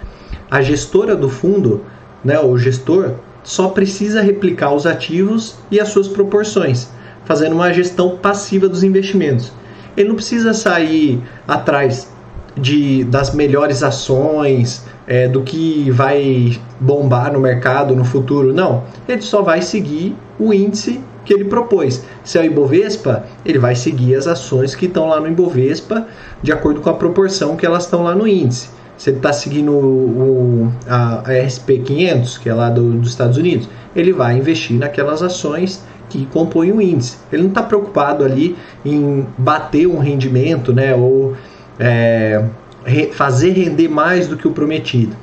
a 0.53 0.61
gestora 0.61 1.15
do 1.15 1.29
fundo, 1.29 1.81
né, 2.23 2.39
o 2.39 2.55
gestor, 2.59 3.13
só 3.43 3.69
precisa 3.69 4.21
replicar 4.21 4.71
os 4.71 4.85
ativos 4.85 5.55
e 5.71 5.79
as 5.79 5.89
suas 5.89 6.07
proporções, 6.07 6.89
fazendo 7.25 7.53
uma 7.53 7.73
gestão 7.73 8.17
passiva 8.17 8.69
dos 8.69 8.83
investimentos. 8.83 9.51
Ele 9.97 10.09
não 10.09 10.15
precisa 10.15 10.53
sair 10.53 11.19
atrás 11.47 12.07
de, 12.55 13.03
das 13.05 13.33
melhores 13.33 13.81
ações, 13.81 14.85
é, 15.07 15.27
do 15.27 15.41
que 15.41 15.89
vai 15.89 16.61
bombar 16.79 17.33
no 17.33 17.39
mercado 17.39 17.95
no 17.95 18.05
futuro. 18.05 18.53
Não, 18.53 18.83
ele 19.09 19.23
só 19.23 19.41
vai 19.41 19.59
seguir 19.59 20.15
o 20.37 20.53
índice 20.53 21.01
que 21.25 21.33
ele 21.33 21.45
propôs. 21.45 22.05
Se 22.23 22.37
é 22.37 22.41
o 22.41 22.45
Ibovespa, 22.45 23.25
ele 23.43 23.57
vai 23.57 23.73
seguir 23.73 24.13
as 24.13 24.27
ações 24.27 24.75
que 24.75 24.85
estão 24.85 25.07
lá 25.07 25.19
no 25.19 25.27
Ibovespa 25.27 26.07
de 26.43 26.51
acordo 26.51 26.79
com 26.79 26.91
a 26.91 26.93
proporção 26.93 27.55
que 27.55 27.65
elas 27.65 27.85
estão 27.85 28.03
lá 28.03 28.13
no 28.13 28.27
índice. 28.27 28.69
Ele 29.05 29.17
está 29.17 29.33
seguindo 29.33 29.71
o, 29.71 30.71
a, 30.87 31.19
a 31.19 31.33
SP500, 31.45 32.39
que 32.39 32.47
é 32.47 32.53
lá 32.53 32.69
do, 32.69 32.91
dos 32.93 33.09
Estados 33.09 33.37
Unidos, 33.37 33.67
ele 33.95 34.13
vai 34.13 34.37
investir 34.37 34.77
naquelas 34.77 35.21
ações 35.21 35.83
que 36.09 36.25
compõem 36.27 36.71
o 36.71 36.81
índice. 36.81 37.17
Ele 37.31 37.43
não 37.43 37.49
está 37.49 37.63
preocupado 37.63 38.23
ali 38.23 38.55
em 38.85 39.25
bater 39.37 39.87
um 39.87 39.97
rendimento, 39.97 40.71
né, 40.71 40.95
ou 40.95 41.35
é, 41.79 42.43
re, 42.85 43.07
fazer 43.11 43.51
render 43.51 43.87
mais 43.87 44.27
do 44.27 44.37
que 44.37 44.47
o 44.47 44.51
prometido. 44.51 45.15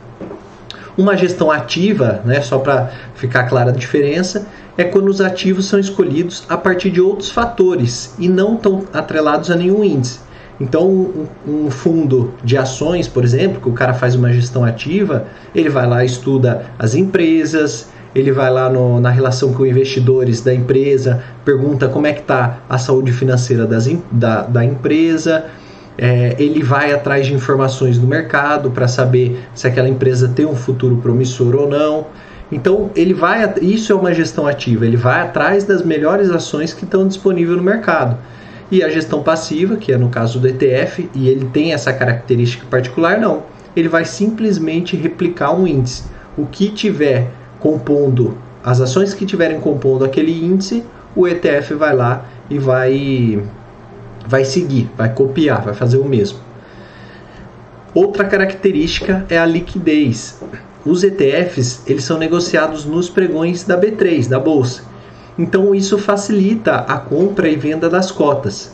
Uma 0.99 1.17
gestão 1.17 1.50
ativa, 1.50 2.21
né, 2.25 2.41
só 2.41 2.59
para 2.59 2.91
ficar 3.15 3.45
clara 3.45 3.71
a 3.71 3.75
diferença, 3.75 4.47
é 4.77 4.85
quando 4.85 5.09
os 5.09 5.21
ativos 5.21 5.67
são 5.67 5.79
escolhidos 5.79 6.45
a 6.49 6.57
partir 6.57 6.91
de 6.91 7.00
outros 7.00 7.31
fatores 7.31 8.15
e 8.19 8.29
não 8.29 8.55
estão 8.55 8.85
atrelados 8.93 9.50
a 9.50 9.57
nenhum 9.57 9.85
índice. 9.85 10.21
Então, 10.61 11.09
um, 11.49 11.71
fundo 11.71 12.35
de 12.45 12.57
ações, 12.57 13.09
por 13.09 13.25
exemplo, 13.25 13.61
que 13.61 13.69
o 13.69 13.73
cara 13.73 13.95
faz 13.95 14.14
uma 14.14 14.31
gestão 14.31 14.62
ativa, 14.62 15.25
ele 15.55 15.71
vai 15.71 15.87
lá 15.87 16.05
estuda 16.05 16.67
as 16.79 16.95
empresas, 16.95 17.88
ele 18.14 18.31
vai 18.31 18.50
lá 18.50 18.69
no, 18.69 19.00
na 19.00 19.09
relação 19.09 19.55
com 19.55 19.64
investidores 19.64 20.43
da 20.43 20.52
empresa, 20.52 21.23
pergunta 21.45 21.88
como 21.88 22.07
é 22.07 22.12
que 22.12 22.21
está 22.21 22.59
a 22.69 22.76
saúde 22.76 23.11
financeira 23.11 23.67
das, 23.67 23.88
da, 24.12 24.43
da 24.43 24.62
empresa, 24.62 25.47
é, 25.97 26.37
ele 26.38 26.62
vai 26.62 26.93
atrás 26.93 27.26
de 27.26 27.35
informações 27.35 27.99
do 27.99 28.07
mercado 28.07 28.71
para 28.71 28.87
saber 28.87 29.40
se 29.55 29.67
aquela 29.67 29.88
empresa 29.88 30.29
tem 30.29 30.45
um 30.45 30.57
futuro 30.57 30.97
promissor 30.97 31.55
ou 31.55 31.69
não. 31.69 32.07
Então 32.52 32.90
ele 32.97 33.14
vai, 33.14 33.50
isso 33.62 33.93
é 33.93 33.95
uma 33.95 34.12
gestão 34.12 34.47
ativa, 34.47 34.85
ele 34.85 34.97
vai 34.97 35.23
atrás 35.23 35.64
das 35.64 35.85
melhores 35.85 36.31
ações 36.31 36.75
que 36.75 36.85
estão 36.85 37.07
disponíveis 37.07 37.57
no 37.57 37.62
mercado. 37.62 38.19
E 38.71 38.83
a 38.83 38.89
gestão 38.89 39.23
passiva, 39.23 39.77
que 39.77 39.93
é 39.93 39.99
no 39.99 40.09
caso 40.09 40.39
do 40.39 40.47
ETF, 40.47 41.11
e 41.15 41.29
ele 41.29 41.47
tem 41.47 41.73
essa 41.73 41.93
característica 41.93 42.65
particular, 42.67 43.19
não. 43.19 43.43
Ele 43.75 43.89
vai 43.89 44.05
simplesmente 44.05 44.97
replicar 44.97 45.53
um 45.53 45.67
índice. 45.67 46.05
O 46.37 46.47
que 46.47 46.71
tiver 46.71 47.31
compondo, 47.59 48.39
as 48.62 48.81
ações 48.81 49.12
que 49.12 49.27
tiverem 49.27 49.61
compondo 49.61 50.05
aquele 50.05 50.45
índice, 50.45 50.85
o 51.15 51.27
ETF 51.27 51.75
vai 51.75 51.95
lá 51.95 52.25
e 52.49 52.59
vai 52.59 53.43
vai 54.27 54.45
seguir, 54.45 54.89
vai 54.97 55.12
copiar, 55.12 55.62
vai 55.62 55.75
fazer 55.75 55.97
o 55.97 56.05
mesmo. 56.05 56.39
Outra 57.93 58.25
característica 58.25 59.27
é 59.29 59.37
a 59.37 59.45
liquidez. 59.45 60.41
Os 60.85 61.03
ETFs 61.03 61.83
eles 61.87 62.05
são 62.05 62.17
negociados 62.17 62.85
nos 62.85 63.11
pregões 63.11 63.65
da 63.65 63.79
B3, 63.79 64.29
da 64.29 64.39
bolsa. 64.39 64.85
Então 65.39 65.75
isso 65.75 65.99
facilita 65.99 66.77
a 66.77 66.99
compra 66.99 67.49
e 67.49 67.57
venda 67.57 67.89
das 67.89 68.11
cotas. 68.11 68.73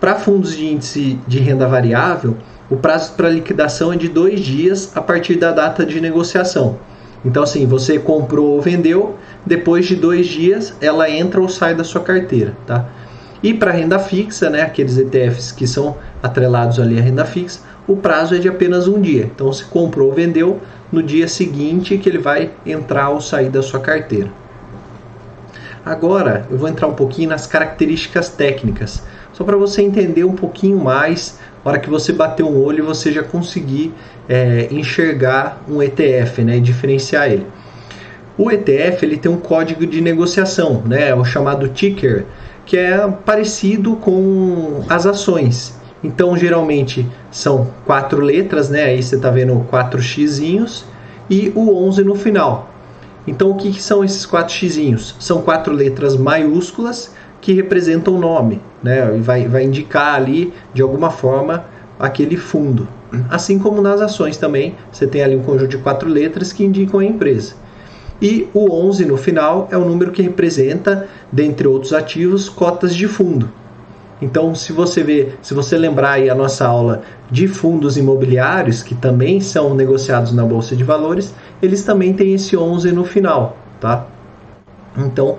Para 0.00 0.16
fundos 0.16 0.56
de 0.56 0.66
índice 0.66 1.18
de 1.26 1.38
renda 1.38 1.66
variável, 1.66 2.36
o 2.68 2.76
prazo 2.76 3.12
para 3.14 3.30
liquidação 3.30 3.92
é 3.92 3.96
de 3.96 4.08
dois 4.08 4.40
dias 4.40 4.92
a 4.94 5.00
partir 5.00 5.36
da 5.36 5.52
data 5.52 5.86
de 5.86 6.00
negociação. 6.00 6.78
Então, 7.24 7.42
assim, 7.42 7.66
você 7.66 7.98
comprou 7.98 8.52
ou 8.52 8.60
vendeu, 8.60 9.16
depois 9.44 9.86
de 9.86 9.96
dois 9.96 10.26
dias 10.26 10.74
ela 10.80 11.10
entra 11.10 11.40
ou 11.40 11.48
sai 11.48 11.74
da 11.74 11.82
sua 11.82 12.00
carteira, 12.00 12.56
tá? 12.66 12.86
E 13.42 13.54
para 13.54 13.72
renda 13.72 13.98
fixa, 13.98 14.50
né, 14.50 14.62
aqueles 14.62 14.96
ETFs 14.96 15.52
que 15.52 15.66
são 15.66 15.96
atrelados 16.22 16.78
ali 16.78 16.98
à 16.98 17.02
renda 17.02 17.24
fixa, 17.24 17.60
o 17.86 17.96
prazo 17.96 18.34
é 18.34 18.38
de 18.38 18.48
apenas 18.48 18.88
um 18.88 19.00
dia. 19.00 19.30
Então, 19.32 19.52
se 19.52 19.64
comprou 19.64 20.08
ou 20.08 20.14
vendeu, 20.14 20.60
no 20.90 21.02
dia 21.02 21.26
seguinte 21.26 21.98
que 21.98 22.08
ele 22.08 22.18
vai 22.18 22.50
entrar 22.64 23.10
ou 23.10 23.20
sair 23.20 23.48
da 23.48 23.62
sua 23.62 23.80
carteira. 23.80 24.30
Agora 25.86 26.44
eu 26.50 26.58
vou 26.58 26.68
entrar 26.68 26.88
um 26.88 26.94
pouquinho 26.94 27.28
nas 27.28 27.46
características 27.46 28.28
técnicas, 28.28 29.04
só 29.32 29.44
para 29.44 29.56
você 29.56 29.82
entender 29.82 30.24
um 30.24 30.34
pouquinho 30.34 30.80
mais, 30.80 31.38
na 31.64 31.70
hora 31.70 31.78
que 31.78 31.88
você 31.88 32.12
bater 32.12 32.42
um 32.42 32.60
olho 32.60 32.84
você 32.84 33.12
já 33.12 33.22
conseguir 33.22 33.94
é, 34.28 34.66
enxergar 34.72 35.62
um 35.68 35.80
ETF 35.80 36.42
né, 36.42 36.56
e 36.56 36.60
diferenciar 36.60 37.30
ele. 37.30 37.46
O 38.36 38.50
ETF 38.50 39.04
ele 39.06 39.16
tem 39.16 39.30
um 39.30 39.36
código 39.36 39.86
de 39.86 40.00
negociação, 40.00 40.82
né, 40.84 41.14
o 41.14 41.24
chamado 41.24 41.68
ticker, 41.68 42.26
que 42.64 42.76
é 42.76 43.06
parecido 43.24 43.94
com 43.94 44.82
as 44.88 45.06
ações. 45.06 45.78
Então, 46.02 46.36
geralmente 46.36 47.06
são 47.30 47.68
quatro 47.84 48.20
letras, 48.20 48.68
né? 48.68 48.84
Aí 48.84 49.02
você 49.02 49.14
está 49.14 49.30
vendo 49.30 49.64
quatro 49.70 50.02
xizinhos 50.02 50.84
e 51.30 51.52
o 51.54 51.76
11 51.86 52.02
no 52.02 52.16
final. 52.16 52.75
Então, 53.26 53.50
o 53.50 53.56
que, 53.56 53.72
que 53.72 53.82
são 53.82 54.04
esses 54.04 54.24
quatro 54.24 54.54
xizinhos? 54.54 55.16
São 55.18 55.42
quatro 55.42 55.72
letras 55.72 56.16
maiúsculas 56.16 57.12
que 57.40 57.52
representam 57.52 58.14
o 58.14 58.18
nome, 58.18 58.60
né? 58.82 59.16
E 59.16 59.20
vai, 59.20 59.46
vai 59.48 59.64
indicar 59.64 60.14
ali, 60.14 60.52
de 60.72 60.82
alguma 60.82 61.10
forma, 61.10 61.64
aquele 61.98 62.36
fundo. 62.36 62.88
Assim 63.28 63.58
como 63.58 63.80
nas 63.80 64.00
ações 64.00 64.36
também, 64.36 64.74
você 64.92 65.06
tem 65.06 65.22
ali 65.22 65.36
um 65.36 65.42
conjunto 65.42 65.68
de 65.68 65.78
quatro 65.78 66.08
letras 66.08 66.52
que 66.52 66.64
indicam 66.64 67.00
a 67.00 67.04
empresa. 67.04 67.54
E 68.20 68.48
o 68.54 68.72
11 68.72 69.04
no 69.04 69.16
final 69.16 69.68
é 69.70 69.76
o 69.76 69.84
número 69.84 70.10
que 70.10 70.22
representa, 70.22 71.06
dentre 71.30 71.68
outros 71.68 71.92
ativos, 71.92 72.48
cotas 72.48 72.94
de 72.94 73.06
fundo. 73.06 73.50
Então, 74.20 74.54
se 74.54 74.72
você 74.72 75.02
ver, 75.02 75.38
se 75.42 75.52
você 75.52 75.76
lembrar 75.76 76.12
aí 76.12 76.30
a 76.30 76.34
nossa 76.34 76.66
aula 76.66 77.02
de 77.30 77.46
fundos 77.46 77.98
imobiliários, 77.98 78.82
que 78.82 78.94
também 78.94 79.40
são 79.40 79.74
negociados 79.74 80.32
na 80.32 80.44
bolsa 80.44 80.74
de 80.74 80.82
valores, 80.82 81.34
eles 81.62 81.84
também 81.84 82.14
têm 82.14 82.34
esse 82.34 82.56
11 82.56 82.92
no 82.92 83.04
final, 83.04 83.56
tá? 83.78 84.06
Então, 84.96 85.36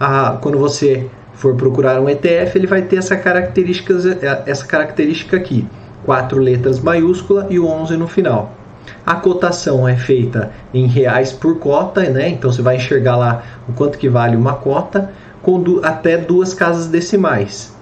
a, 0.00 0.38
quando 0.40 0.58
você 0.58 1.06
for 1.34 1.54
procurar 1.54 2.00
um 2.00 2.08
ETF, 2.08 2.56
ele 2.56 2.66
vai 2.66 2.82
ter 2.82 2.96
essa 2.96 3.16
característica, 3.16 3.94
essa 4.46 4.64
característica 4.64 5.36
aqui, 5.36 5.66
quatro 6.04 6.38
letras 6.40 6.80
maiúscula 6.80 7.46
e 7.50 7.58
o 7.58 7.66
11 7.66 7.96
no 7.96 8.08
final. 8.08 8.52
A 9.04 9.16
cotação 9.16 9.86
é 9.86 9.96
feita 9.96 10.50
em 10.72 10.86
reais 10.86 11.32
por 11.32 11.58
cota, 11.58 12.02
né? 12.08 12.28
Então 12.28 12.50
você 12.50 12.62
vai 12.62 12.76
enxergar 12.76 13.16
lá 13.16 13.42
o 13.68 13.72
quanto 13.72 13.98
que 13.98 14.08
vale 14.08 14.36
uma 14.36 14.54
cota 14.54 15.12
com 15.42 15.62
até 15.82 16.16
duas 16.16 16.54
casas 16.54 16.86
decimais. 16.86 17.74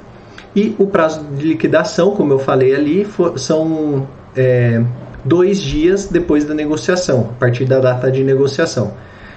E 0.54 0.74
o 0.78 0.86
prazo 0.86 1.24
de 1.24 1.46
liquidação, 1.46 2.10
como 2.10 2.32
eu 2.32 2.38
falei 2.38 2.74
ali, 2.74 3.04
for, 3.04 3.38
são 3.38 4.06
é, 4.36 4.82
dois 5.24 5.60
dias 5.60 6.06
depois 6.06 6.44
da 6.44 6.54
negociação, 6.54 7.30
a 7.30 7.40
partir 7.40 7.64
da 7.64 7.78
data 7.80 8.10
de 8.10 8.22
negociação. 8.22 8.92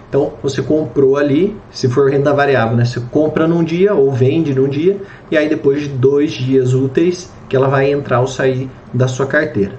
Então 0.10 0.34
você 0.41 0.62
comprou 0.62 1.17
ali, 1.17 1.55
se 1.72 1.89
for 1.89 2.10
renda 2.10 2.34
variável, 2.34 2.77
né? 2.77 2.86
Você 2.86 3.01
compra 3.12 3.48
num 3.48 3.63
dia 3.63 3.93
ou 3.93 4.12
vende 4.12 4.53
num 4.53 4.67
dia, 4.67 4.98
e 5.31 5.38
aí 5.38 5.50
depois 5.50 5.81
de 5.81 5.89
dois 5.89 6.31
dias 6.31 6.74
úteis 6.74 7.31
que 7.50 7.55
ela 7.55 7.67
vai 7.67 7.91
entrar 7.91 8.22
ou 8.22 8.27
sair 8.27 8.69
da 8.93 9.07
sua 9.07 9.25
carteira. 9.25 9.74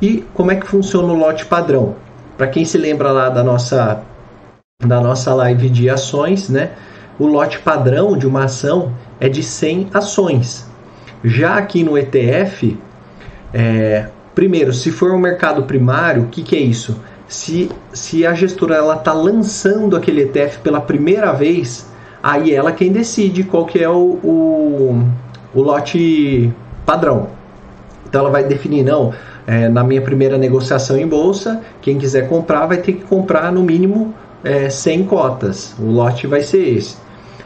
E 0.00 0.24
como 0.34 0.50
é 0.50 0.56
que 0.56 0.66
funciona 0.66 1.12
o 1.12 1.16
lote 1.16 1.44
padrão? 1.46 1.94
Para 2.36 2.48
quem 2.48 2.64
se 2.64 2.76
lembra 2.76 3.12
lá 3.12 3.28
da 3.28 3.44
nossa 3.44 4.02
da 4.84 5.00
nossa 5.00 5.32
live 5.32 5.68
de 5.68 5.88
ações, 5.88 6.48
né? 6.48 6.72
O 7.22 7.26
lote 7.28 7.60
padrão 7.60 8.16
de 8.16 8.26
uma 8.26 8.44
ação 8.44 8.92
é 9.20 9.28
de 9.28 9.42
100 9.42 9.90
ações. 9.94 10.66
Já 11.22 11.56
aqui 11.56 11.84
no 11.84 11.96
ETF, 11.96 12.76
é, 13.54 14.08
primeiro, 14.34 14.72
se 14.72 14.90
for 14.90 15.12
um 15.12 15.18
mercado 15.18 15.62
primário, 15.62 16.24
o 16.24 16.26
que, 16.26 16.42
que 16.42 16.56
é 16.56 16.60
isso? 16.60 17.00
se, 17.32 17.70
se 17.94 18.26
a 18.26 18.34
gestora 18.34 18.94
está 18.94 19.14
lançando 19.14 19.96
aquele 19.96 20.22
ETF 20.22 20.58
pela 20.58 20.82
primeira 20.82 21.32
vez, 21.32 21.90
aí 22.22 22.52
ela 22.52 22.72
quem 22.72 22.92
decide 22.92 23.42
qual 23.42 23.64
que 23.64 23.82
é 23.82 23.88
o, 23.88 24.18
o, 24.22 25.02
o 25.54 25.62
lote 25.62 26.52
padrão. 26.84 27.28
Então 28.06 28.20
ela 28.20 28.30
vai 28.30 28.44
definir, 28.44 28.84
não, 28.84 29.14
é, 29.46 29.66
na 29.66 29.82
minha 29.82 30.02
primeira 30.02 30.36
negociação 30.36 30.98
em 30.98 31.06
bolsa, 31.06 31.62
quem 31.80 31.98
quiser 31.98 32.28
comprar 32.28 32.66
vai 32.66 32.76
ter 32.76 32.92
que 32.92 33.04
comprar 33.04 33.50
no 33.50 33.62
mínimo 33.62 34.14
é, 34.44 34.68
100 34.68 35.04
cotas. 35.04 35.74
O 35.78 35.86
lote 35.86 36.26
vai 36.26 36.42
ser 36.42 36.76
esse. 36.76 37.01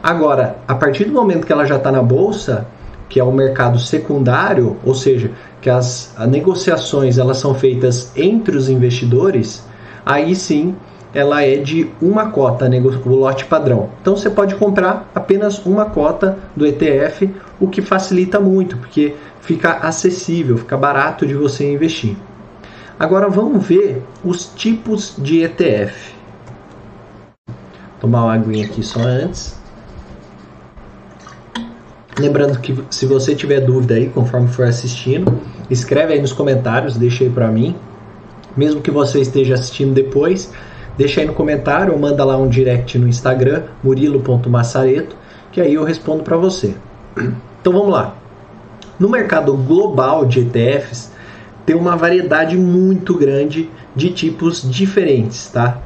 Agora, 0.07 0.55
a 0.65 0.73
partir 0.73 1.03
do 1.03 1.11
momento 1.11 1.45
que 1.45 1.51
ela 1.51 1.65
já 1.65 1.75
está 1.75 1.91
na 1.91 2.01
bolsa, 2.01 2.65
que 3.09 3.19
é 3.19 3.23
o 3.25 3.29
mercado 3.29 3.77
secundário, 3.77 4.77
ou 4.85 4.95
seja, 4.95 5.31
que 5.59 5.69
as, 5.69 6.15
negociações 6.29 7.17
elas 7.17 7.39
são 7.39 7.53
feitas 7.53 8.13
entre 8.15 8.55
os 8.55 8.69
investidores, 8.69 9.67
aí 10.05 10.33
sim 10.33 10.77
ela 11.13 11.43
é 11.43 11.57
de 11.57 11.89
uma 12.01 12.31
cota, 12.31 12.69
o 13.05 13.15
lote 13.15 13.43
padrão. 13.43 13.89
Então 14.01 14.15
você 14.15 14.29
pode 14.29 14.55
comprar 14.55 15.11
apenas 15.13 15.65
uma 15.65 15.87
cota 15.87 16.37
do 16.55 16.65
ETF, 16.65 17.29
o 17.59 17.67
que 17.67 17.81
facilita 17.81 18.39
muito, 18.39 18.77
porque 18.77 19.13
fica 19.41 19.73
acessível, 19.73 20.57
fica 20.57 20.77
barato 20.77 21.27
de 21.27 21.33
você 21.33 21.69
investir. 21.69 22.15
Agora 22.97 23.27
vamos 23.27 23.67
ver 23.67 24.01
os 24.23 24.45
tipos 24.55 25.15
de 25.17 25.43
ETF. 25.43 26.15
Tomar 27.99 28.23
uma 28.23 28.35
aguinha 28.35 28.65
aqui 28.65 28.81
só 28.81 29.01
antes. 29.01 29.56
Lembrando 32.19 32.59
que 32.59 32.75
se 32.89 33.05
você 33.05 33.35
tiver 33.35 33.61
dúvida 33.61 33.93
aí, 33.93 34.09
conforme 34.09 34.47
for 34.47 34.65
assistindo, 34.65 35.39
escreve 35.69 36.13
aí 36.13 36.21
nos 36.21 36.33
comentários, 36.33 36.97
deixa 36.97 37.23
aí 37.23 37.29
para 37.29 37.47
mim. 37.49 37.75
Mesmo 38.55 38.81
que 38.81 38.89
você 38.89 39.21
esteja 39.21 39.53
assistindo 39.53 39.93
depois, 39.93 40.51
deixa 40.97 41.21
aí 41.21 41.27
no 41.27 41.33
comentário 41.33 41.93
ou 41.93 41.99
manda 41.99 42.25
lá 42.25 42.35
um 42.35 42.49
direct 42.49 42.97
no 42.97 43.07
Instagram, 43.07 43.63
murilo.massareto, 43.83 45.15
que 45.51 45.61
aí 45.61 45.75
eu 45.75 45.83
respondo 45.83 46.23
para 46.23 46.37
você. 46.37 46.73
Então 47.61 47.73
vamos 47.73 47.89
lá. 47.89 48.15
No 48.99 49.09
mercado 49.09 49.53
global 49.55 50.25
de 50.25 50.39
ETFs, 50.39 51.11
tem 51.67 51.75
uma 51.75 51.95
variedade 51.95 52.57
muito 52.57 53.15
grande 53.15 53.69
de 53.95 54.09
tipos 54.09 54.67
diferentes, 54.67 55.49
tá? 55.49 55.81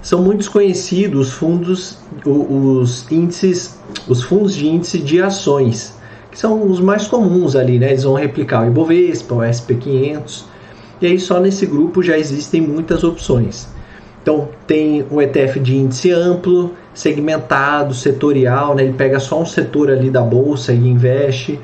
São 0.00 0.22
muitos 0.22 0.48
conhecidos 0.48 1.28
os 1.28 1.34
fundos, 1.34 1.98
os 2.24 3.10
índices, 3.10 3.77
os 4.08 4.22
fundos 4.22 4.54
de 4.54 4.66
índice 4.66 4.98
de 4.98 5.20
ações, 5.20 5.94
que 6.30 6.38
são 6.38 6.68
os 6.68 6.80
mais 6.80 7.06
comuns 7.06 7.54
ali, 7.54 7.78
né? 7.78 7.90
Eles 7.90 8.04
vão 8.04 8.14
replicar 8.14 8.64
o 8.64 8.66
Ibovespa, 8.66 9.34
o 9.34 9.38
SP500, 9.38 10.44
e 11.00 11.06
aí 11.06 11.18
só 11.18 11.38
nesse 11.38 11.66
grupo 11.66 12.02
já 12.02 12.18
existem 12.18 12.60
muitas 12.60 13.04
opções. 13.04 13.68
Então 14.22 14.48
tem 14.66 15.06
o 15.10 15.22
ETF 15.22 15.60
de 15.60 15.76
índice 15.76 16.10
amplo, 16.10 16.74
segmentado, 16.92 17.94
setorial, 17.94 18.74
né? 18.74 18.82
ele 18.82 18.92
pega 18.92 19.20
só 19.20 19.40
um 19.40 19.46
setor 19.46 19.90
ali 19.90 20.10
da 20.10 20.20
bolsa 20.20 20.72
e 20.72 20.88
investe. 20.88 21.58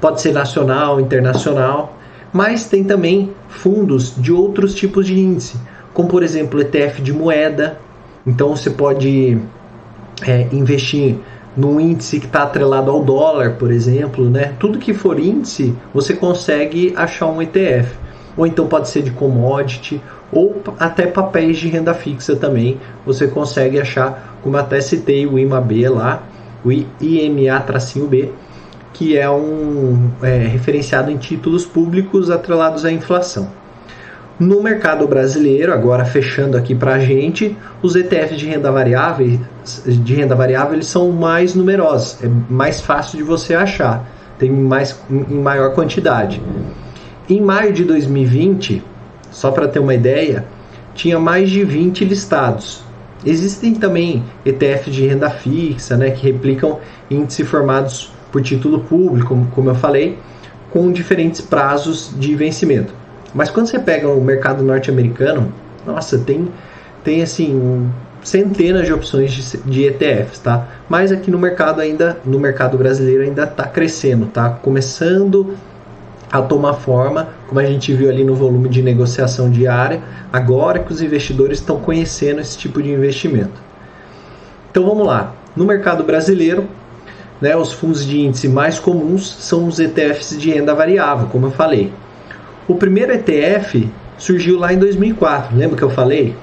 Pode 0.00 0.20
ser 0.20 0.32
nacional, 0.32 1.00
internacional, 1.00 1.96
mas 2.32 2.64
tem 2.64 2.82
também 2.82 3.30
fundos 3.48 4.14
de 4.16 4.32
outros 4.32 4.74
tipos 4.74 5.06
de 5.06 5.18
índice, 5.18 5.56
como 5.94 6.08
por 6.08 6.22
exemplo 6.22 6.60
ETF 6.60 7.00
de 7.00 7.12
moeda. 7.12 7.78
Então 8.26 8.56
você 8.56 8.68
pode 8.68 9.38
é, 10.26 10.48
investir 10.52 11.16
num 11.56 11.78
índice 11.80 12.18
que 12.18 12.26
está 12.26 12.42
atrelado 12.42 12.90
ao 12.90 13.02
dólar, 13.02 13.56
por 13.58 13.70
exemplo, 13.70 14.28
né? 14.28 14.54
Tudo 14.58 14.78
que 14.78 14.94
for 14.94 15.18
índice, 15.20 15.74
você 15.92 16.14
consegue 16.14 16.92
achar 16.96 17.26
um 17.26 17.42
ETF. 17.42 17.94
Ou 18.36 18.46
então 18.46 18.66
pode 18.66 18.88
ser 18.88 19.02
de 19.02 19.10
commodity, 19.10 20.00
ou 20.32 20.62
até 20.78 21.06
papéis 21.06 21.58
de 21.58 21.68
renda 21.68 21.92
fixa 21.92 22.34
também. 22.34 22.80
Você 23.04 23.28
consegue 23.28 23.78
achar, 23.78 24.38
como 24.42 24.56
até 24.56 24.80
citei 24.80 25.26
o 25.26 25.38
IMA-B 25.38 25.88
lá, 25.90 26.22
o 26.64 26.72
IMA-B, 26.72 28.32
que 28.94 29.18
é 29.18 29.28
um 29.30 30.10
é, 30.22 30.46
referenciado 30.46 31.10
em 31.10 31.16
títulos 31.16 31.66
públicos 31.66 32.30
atrelados 32.30 32.84
à 32.84 32.92
inflação. 32.92 33.48
No 34.42 34.60
mercado 34.60 35.06
brasileiro, 35.06 35.72
agora 35.72 36.04
fechando 36.04 36.56
aqui 36.56 36.74
para 36.74 36.94
a 36.94 36.98
gente, 36.98 37.56
os 37.80 37.94
ETFs 37.94 38.36
de 38.36 38.46
renda 38.46 38.72
variável, 38.72 39.38
de 39.86 40.14
renda 40.16 40.34
variável 40.34 40.74
eles 40.74 40.88
são 40.88 41.12
mais 41.12 41.54
numerosos, 41.54 42.18
é 42.24 42.28
mais 42.50 42.80
fácil 42.80 43.18
de 43.18 43.22
você 43.22 43.54
achar, 43.54 44.04
tem 44.40 44.50
mais 44.50 45.00
em 45.08 45.38
maior 45.38 45.72
quantidade. 45.74 46.42
Em 47.30 47.40
maio 47.40 47.72
de 47.72 47.84
2020, 47.84 48.82
só 49.30 49.52
para 49.52 49.68
ter 49.68 49.78
uma 49.78 49.94
ideia, 49.94 50.44
tinha 50.92 51.20
mais 51.20 51.48
de 51.48 51.62
20 51.62 52.04
listados. 52.04 52.82
Existem 53.24 53.76
também 53.76 54.24
ETFs 54.44 54.92
de 54.92 55.06
renda 55.06 55.30
fixa, 55.30 55.96
né, 55.96 56.10
que 56.10 56.26
replicam 56.26 56.80
índices 57.08 57.46
formados 57.46 58.12
por 58.32 58.42
título 58.42 58.80
público, 58.80 59.46
como, 59.54 59.70
eu 59.70 59.76
falei, 59.76 60.18
com 60.68 60.90
diferentes 60.90 61.40
prazos 61.40 62.12
de 62.18 62.34
vencimento. 62.34 63.01
Mas 63.34 63.50
quando 63.50 63.66
você 63.66 63.78
pega 63.78 64.08
o 64.08 64.20
mercado 64.20 64.62
norte-americano, 64.62 65.52
nossa, 65.86 66.18
tem, 66.18 66.48
tem 67.02 67.22
assim 67.22 67.90
centenas 68.22 68.86
de 68.86 68.92
opções 68.92 69.32
de, 69.32 69.58
de, 69.58 69.84
ETFs, 69.84 70.38
tá? 70.38 70.68
Mas 70.88 71.10
aqui 71.10 71.30
no 71.30 71.38
mercado 71.38 71.80
ainda, 71.80 72.18
no 72.24 72.38
mercado 72.38 72.78
brasileiro 72.78 73.22
ainda 73.22 73.44
está 73.44 73.64
crescendo, 73.64 74.26
tá? 74.26 74.50
Começando 74.50 75.56
a 76.30 76.40
tomar 76.40 76.74
forma, 76.74 77.28
como 77.48 77.60
a 77.60 77.64
gente 77.66 77.92
viu 77.92 78.08
ali 78.08 78.24
no 78.24 78.34
volume 78.34 78.68
de 78.68 78.80
negociação 78.80 79.50
diária, 79.50 80.00
agora 80.32 80.78
que 80.78 80.92
os 80.92 81.02
investidores 81.02 81.58
estão 81.58 81.78
conhecendo 81.78 82.40
esse 82.40 82.56
tipo 82.56 82.82
de 82.82 82.90
investimento. 82.90 83.60
Então 84.70 84.86
vamos 84.86 85.06
lá. 85.06 85.34
No 85.54 85.66
mercado 85.66 86.02
brasileiro, 86.02 86.66
né, 87.38 87.54
os 87.54 87.72
fundos 87.72 88.06
de 88.06 88.20
índice 88.20 88.48
mais 88.48 88.78
comuns 88.78 89.30
são 89.40 89.66
os 89.66 89.78
ETFs 89.78 90.38
de 90.38 90.50
renda 90.50 90.74
variável, 90.74 91.26
como 91.26 91.48
eu 91.48 91.50
falei. 91.50 91.92
O 92.68 92.76
primeiro 92.76 93.12
ETF 93.12 93.88
surgiu 94.16 94.56
lá 94.58 94.72
em 94.72 94.78
2004, 94.78 95.56
lembra 95.56 95.76
que 95.76 95.82
eu 95.82 95.90
falei? 95.90 96.36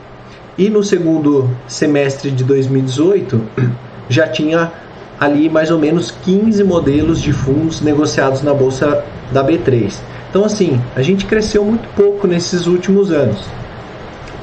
E 0.57 0.69
no 0.69 0.83
segundo 0.83 1.49
semestre 1.65 2.29
de 2.29 2.43
2018 2.43 3.41
já 4.09 4.27
tinha 4.27 4.69
ali 5.17 5.49
mais 5.49 5.71
ou 5.71 5.79
menos 5.79 6.11
15 6.11 6.61
modelos 6.65 7.21
de 7.21 7.31
fundos 7.31 7.79
negociados 7.79 8.41
na 8.41 8.53
bolsa 8.53 9.03
da 9.31 9.45
B3. 9.45 9.93
Então 10.29 10.43
assim, 10.43 10.81
a 10.93 11.01
gente 11.01 11.25
cresceu 11.25 11.63
muito 11.63 11.87
pouco 11.95 12.27
nesses 12.27 12.67
últimos 12.67 13.11
anos. 13.11 13.45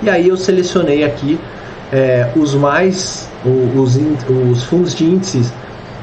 E 0.03 0.09
aí 0.09 0.29
eu 0.29 0.37
selecionei 0.37 1.05
aqui 1.05 1.39
é, 1.93 2.31
os 2.35 2.55
mais 2.55 3.29
os, 3.45 3.99
os 4.53 4.65
fundos 4.65 4.95
de 4.95 5.05
índices 5.05 5.53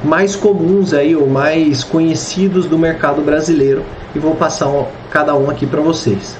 mais 0.04 0.36
comuns 0.36 0.92
aí 0.92 1.16
ou 1.16 1.26
mais 1.26 1.82
conhecidos 1.82 2.66
do 2.66 2.78
mercado 2.78 3.22
brasileiro 3.22 3.82
e 4.14 4.18
vou 4.18 4.34
passar 4.34 4.68
cada 5.14 5.32
um 5.36 5.48
aqui 5.48 5.64
para 5.64 5.80
vocês. 5.80 6.36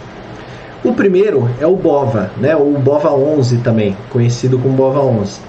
O 0.83 0.93
primeiro 0.93 1.49
é 1.61 1.67
o 1.67 1.77
BOVA, 1.77 2.33
né, 2.37 2.57
ou 2.57 2.73
BOVA 2.73 3.13
11 3.13 3.59
também, 3.59 3.97
conhecido 4.11 4.59
como 4.59 4.75
BOVA 4.75 5.01
11. 5.01 5.41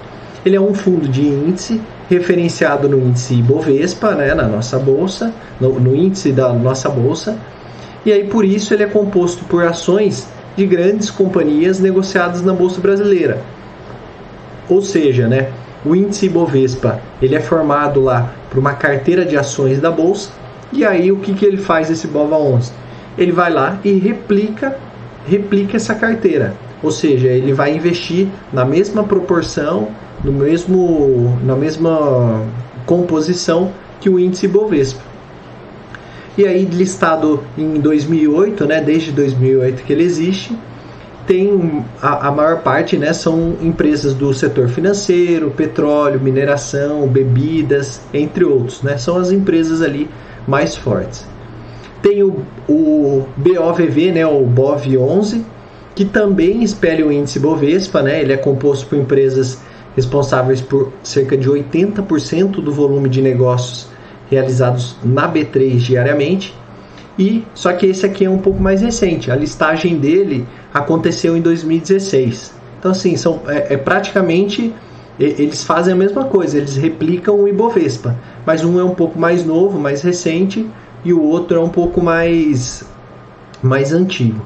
Ele 0.44 0.54
é 0.54 0.60
um 0.60 0.72
fundo 0.72 1.08
de 1.08 1.26
índice 1.26 1.80
referenciado 2.08 2.88
no 2.88 2.96
índice 3.00 3.34
Ibovespa, 3.34 4.14
né, 4.14 4.32
na 4.32 4.44
nossa 4.44 4.78
bolsa, 4.78 5.34
no, 5.60 5.80
no 5.80 5.96
índice 5.96 6.30
da 6.30 6.52
nossa 6.52 6.88
bolsa, 6.88 7.36
e 8.04 8.12
aí 8.12 8.22
por 8.28 8.44
isso 8.44 8.72
ele 8.72 8.84
é 8.84 8.86
composto 8.86 9.44
por 9.46 9.64
ações 9.64 10.28
de 10.56 10.64
grandes 10.64 11.10
companhias 11.10 11.80
negociadas 11.80 12.42
na 12.42 12.52
bolsa 12.52 12.80
brasileira. 12.80 13.40
Ou 14.68 14.80
seja, 14.80 15.26
né, 15.26 15.48
o 15.84 15.96
índice 15.96 16.26
Ibovespa 16.26 17.00
ele 17.20 17.34
é 17.34 17.40
formado 17.40 18.00
lá 18.00 18.32
por 18.48 18.60
uma 18.60 18.74
carteira 18.74 19.24
de 19.24 19.36
ações 19.36 19.80
da 19.80 19.90
bolsa 19.90 20.30
e 20.72 20.84
aí 20.84 21.10
o 21.10 21.16
que, 21.16 21.34
que 21.34 21.44
ele 21.44 21.56
faz 21.56 21.90
esse 21.90 22.06
BOVA 22.06 22.36
11? 22.36 22.85
Ele 23.18 23.32
vai 23.32 23.52
lá 23.52 23.78
e 23.84 23.92
replica 23.92 24.76
replica 25.26 25.76
essa 25.76 25.94
carteira, 25.94 26.54
ou 26.82 26.90
seja, 26.90 27.26
ele 27.26 27.52
vai 27.52 27.74
investir 27.74 28.28
na 28.52 28.64
mesma 28.64 29.02
proporção, 29.02 29.88
no 30.22 30.32
mesmo 30.32 31.36
na 31.44 31.56
mesma 31.56 32.44
composição 32.84 33.72
que 34.00 34.08
o 34.08 34.18
índice 34.18 34.46
Ibovespa. 34.46 35.02
E 36.38 36.46
aí 36.46 36.64
listado 36.64 37.42
em 37.56 37.80
2008, 37.80 38.66
né, 38.66 38.80
desde 38.80 39.10
2008 39.10 39.82
que 39.82 39.92
ele 39.92 40.04
existe, 40.04 40.56
tem 41.26 41.84
a, 42.00 42.28
a, 42.28 42.30
maior 42.30 42.60
parte 42.60 42.96
né, 42.96 43.12
são 43.12 43.56
empresas 43.60 44.14
do 44.14 44.32
setor 44.32 44.68
financeiro, 44.68 45.50
petróleo, 45.50 46.20
mineração, 46.20 47.06
bebidas, 47.08 48.00
entre 48.14 48.44
outros. 48.44 48.82
Né? 48.82 48.96
São 48.96 49.16
as 49.16 49.32
empresas 49.32 49.82
ali 49.82 50.08
mais 50.46 50.76
fortes. 50.76 51.26
Tem 52.06 52.22
o, 52.22 52.40
o 52.68 53.26
BOVV, 53.36 54.12
né, 54.12 54.24
o 54.24 54.46
BOV11, 54.46 55.42
que 55.92 56.04
também 56.04 56.62
espelha 56.62 57.04
o 57.04 57.10
índice 57.10 57.40
Bovespa. 57.40 58.00
Né? 58.00 58.20
Ele 58.20 58.32
é 58.32 58.36
composto 58.36 58.86
por 58.86 58.96
empresas 58.96 59.60
responsáveis 59.96 60.60
por 60.60 60.92
cerca 61.02 61.36
de 61.36 61.50
80% 61.50 62.62
do 62.62 62.70
volume 62.70 63.08
de 63.08 63.20
negócios 63.20 63.88
realizados 64.30 64.94
na 65.02 65.28
B3 65.28 65.78
diariamente. 65.78 66.54
E 67.18 67.44
só 67.54 67.72
que 67.72 67.86
esse 67.86 68.06
aqui 68.06 68.24
é 68.24 68.30
um 68.30 68.38
pouco 68.38 68.62
mais 68.62 68.82
recente. 68.82 69.28
A 69.28 69.34
listagem 69.34 69.98
dele 69.98 70.46
aconteceu 70.72 71.36
em 71.36 71.40
2016. 71.40 72.54
Então, 72.78 72.92
assim, 72.92 73.16
são, 73.16 73.40
é, 73.48 73.74
é 73.74 73.76
praticamente 73.76 74.72
eles 75.18 75.64
fazem 75.64 75.94
a 75.94 75.96
mesma 75.96 76.24
coisa, 76.24 76.58
eles 76.58 76.76
replicam 76.76 77.40
o 77.40 77.48
Ibovespa, 77.48 78.16
mas 78.44 78.62
um 78.62 78.78
é 78.78 78.84
um 78.84 78.94
pouco 78.94 79.18
mais 79.18 79.44
novo, 79.44 79.76
mais 79.80 80.02
recente, 80.02 80.68
e 81.06 81.12
o 81.12 81.22
outro 81.22 81.58
é 81.58 81.60
um 81.60 81.68
pouco 81.68 82.02
mais, 82.02 82.84
mais 83.62 83.92
antigo. 83.92 84.44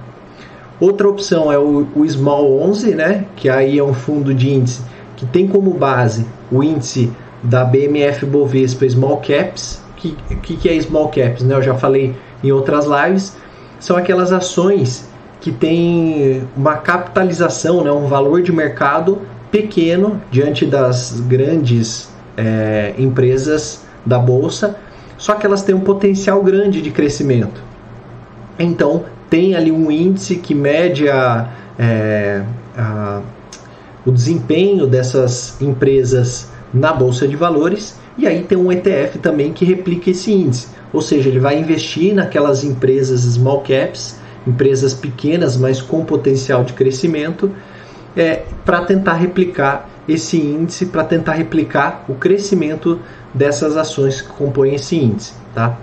Outra 0.78 1.08
opção 1.08 1.50
é 1.50 1.58
o, 1.58 1.86
o 1.96 2.06
Small 2.06 2.60
11, 2.60 2.94
né, 2.94 3.24
que 3.34 3.48
aí 3.48 3.78
é 3.78 3.82
um 3.82 3.94
fundo 3.94 4.34
de 4.34 4.50
índice 4.50 4.82
que 5.16 5.24
tem 5.24 5.46
como 5.46 5.72
base 5.72 6.26
o 6.52 6.62
índice 6.62 7.10
da 7.42 7.64
BMF 7.64 8.26
Bovespa 8.26 8.88
Small 8.88 9.18
Caps. 9.18 9.82
O 9.92 9.94
que, 9.94 10.16
que, 10.42 10.56
que 10.56 10.68
é 10.68 10.80
Small 10.80 11.08
Caps? 11.08 11.42
Né? 11.42 11.54
Eu 11.54 11.62
já 11.62 11.74
falei 11.74 12.14
em 12.44 12.52
outras 12.52 12.86
lives. 12.86 13.36
São 13.78 13.96
aquelas 13.96 14.32
ações 14.32 15.08
que 15.40 15.50
têm 15.50 16.46
uma 16.54 16.76
capitalização, 16.76 17.82
né, 17.82 17.90
um 17.90 18.06
valor 18.06 18.42
de 18.42 18.52
mercado 18.52 19.20
pequeno 19.50 20.20
diante 20.30 20.66
das 20.66 21.20
grandes 21.20 22.10
é, 22.36 22.94
empresas 22.98 23.82
da 24.04 24.18
bolsa, 24.18 24.76
só 25.20 25.34
que 25.34 25.44
elas 25.44 25.62
têm 25.62 25.74
um 25.74 25.80
potencial 25.80 26.42
grande 26.42 26.80
de 26.80 26.90
crescimento. 26.90 27.62
Então, 28.58 29.04
tem 29.28 29.54
ali 29.54 29.70
um 29.70 29.90
índice 29.90 30.36
que 30.36 30.54
mede 30.54 31.10
a, 31.10 31.50
é, 31.78 32.42
a, 32.76 33.20
o 34.06 34.10
desempenho 34.10 34.86
dessas 34.86 35.60
empresas 35.60 36.48
na 36.72 36.90
bolsa 36.90 37.28
de 37.28 37.36
valores 37.36 38.00
e 38.16 38.26
aí 38.26 38.42
tem 38.42 38.56
um 38.56 38.72
ETF 38.72 39.18
também 39.18 39.52
que 39.52 39.64
replica 39.64 40.10
esse 40.10 40.32
índice, 40.32 40.68
ou 40.90 41.02
seja, 41.02 41.28
ele 41.28 41.38
vai 41.38 41.58
investir 41.58 42.14
naquelas 42.14 42.64
empresas 42.64 43.20
small 43.20 43.60
caps, 43.60 44.16
empresas 44.46 44.94
pequenas, 44.94 45.54
mas 45.56 45.82
com 45.82 46.02
potencial 46.02 46.64
de 46.64 46.72
crescimento, 46.72 47.52
é, 48.16 48.42
para 48.64 48.80
tentar 48.82 49.14
replicar 49.14 49.88
esse 50.12 50.36
índice, 50.36 50.86
para 50.86 51.04
tentar 51.04 51.34
replicar 51.34 52.04
o 52.08 52.14
crescimento 52.14 52.98
dessas 53.32 53.76
ações 53.76 54.20
que 54.20 54.28
compõem 54.28 54.74
esse 54.74 54.96
índice. 54.96 55.32
Tá? 55.54 55.76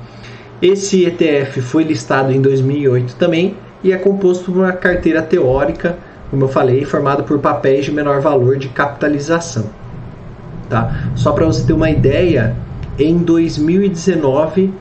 Esse 0.61 1.05
ETF 1.05 1.61
foi 1.61 1.83
listado 1.83 2.31
em 2.31 2.41
2008 2.41 3.15
também 3.15 3.55
e 3.83 3.91
é 3.91 3.97
composto 3.97 4.51
por 4.51 4.59
uma 4.59 4.73
carteira 4.73 5.21
teórica, 5.21 5.97
como 6.29 6.43
eu 6.43 6.49
falei, 6.49 6.83
formada 6.83 7.23
por 7.23 7.39
papéis 7.39 7.85
de 7.85 7.91
menor 7.91 8.19
valor 8.21 8.57
de 8.57 8.67
capitalização. 8.69 9.65
Tá? 10.69 11.11
Só 11.15 11.31
para 11.31 11.45
você 11.45 11.65
ter 11.65 11.73
uma 11.73 11.89
ideia, 11.89 12.55
em 12.99 13.17
2019 13.17 14.73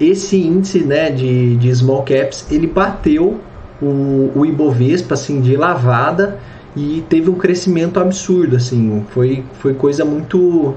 esse 0.00 0.36
índice 0.36 0.80
né, 0.80 1.10
de, 1.10 1.56
de 1.56 1.74
small 1.74 2.02
caps 2.02 2.46
ele 2.50 2.66
bateu 2.66 3.40
o, 3.80 4.32
o 4.34 4.46
Ibovespa 4.46 5.14
assim, 5.14 5.40
de 5.40 5.56
lavada 5.56 6.38
e 6.76 7.04
teve 7.08 7.28
um 7.28 7.34
crescimento 7.34 8.00
absurdo, 8.00 8.56
assim, 8.56 9.04
foi, 9.10 9.44
foi 9.54 9.74
coisa 9.74 10.04
muito 10.04 10.74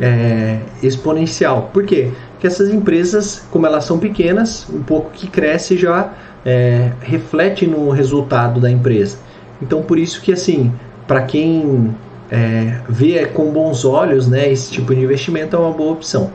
é, 0.00 0.60
exponencial. 0.82 1.70
Por 1.72 1.84
quê? 1.84 2.10
Porque 2.32 2.46
essas 2.46 2.68
empresas, 2.68 3.46
como 3.50 3.66
elas 3.66 3.84
são 3.84 3.98
pequenas, 3.98 4.68
um 4.70 4.82
pouco 4.82 5.10
que 5.10 5.26
cresce 5.26 5.76
já 5.76 6.12
é, 6.44 6.92
reflete 7.00 7.66
no 7.66 7.90
resultado 7.90 8.60
da 8.60 8.70
empresa. 8.70 9.18
Então, 9.60 9.82
por 9.82 9.98
isso 9.98 10.20
que, 10.20 10.32
assim, 10.32 10.72
para 11.06 11.22
quem 11.22 11.94
é, 12.30 12.80
vê 12.88 13.26
com 13.26 13.50
bons 13.50 13.84
olhos 13.84 14.28
né, 14.28 14.50
esse 14.52 14.70
tipo 14.70 14.94
de 14.94 15.00
investimento, 15.00 15.56
é 15.56 15.58
uma 15.58 15.72
boa 15.72 15.92
opção. 15.92 16.30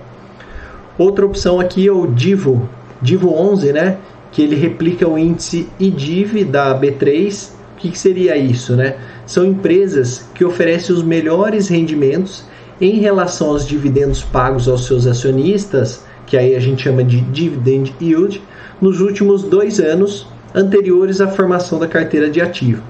Outra 0.98 1.26
opção 1.26 1.60
aqui 1.60 1.88
é 1.88 1.92
o 1.92 2.08
Divo, 2.08 2.68
Divo 3.02 3.34
11, 3.34 3.74
né, 3.74 3.98
que 4.32 4.42
ele 4.42 4.56
replica 4.56 5.08
o 5.08 5.18
índice 5.18 5.70
IDIV 5.80 6.44
da 6.44 6.78
B3 6.80 7.52
que, 7.84 7.92
que 7.92 8.00
seria 8.00 8.38
isso? 8.38 8.76
Né? 8.76 8.96
São 9.26 9.46
empresas 9.46 10.26
que 10.34 10.46
oferecem 10.46 10.96
os 10.96 11.04
melhores 11.04 11.68
rendimentos 11.68 12.46
em 12.80 13.00
relação 13.00 13.50
aos 13.50 13.68
dividendos 13.68 14.24
pagos 14.24 14.70
aos 14.70 14.86
seus 14.86 15.06
acionistas, 15.06 16.06
que 16.26 16.38
aí 16.38 16.56
a 16.56 16.60
gente 16.60 16.84
chama 16.84 17.04
de 17.04 17.20
dividend 17.20 17.94
yield, 18.02 18.42
nos 18.82 19.02
últimos 19.02 19.44
dois 19.44 19.80
anos 19.80 20.26
anteriores 20.56 21.20
à 21.20 21.28
formação 21.28 21.78
da 21.78 21.88
carteira 21.88 22.30
de 22.30 22.42
ativo. 22.42 22.82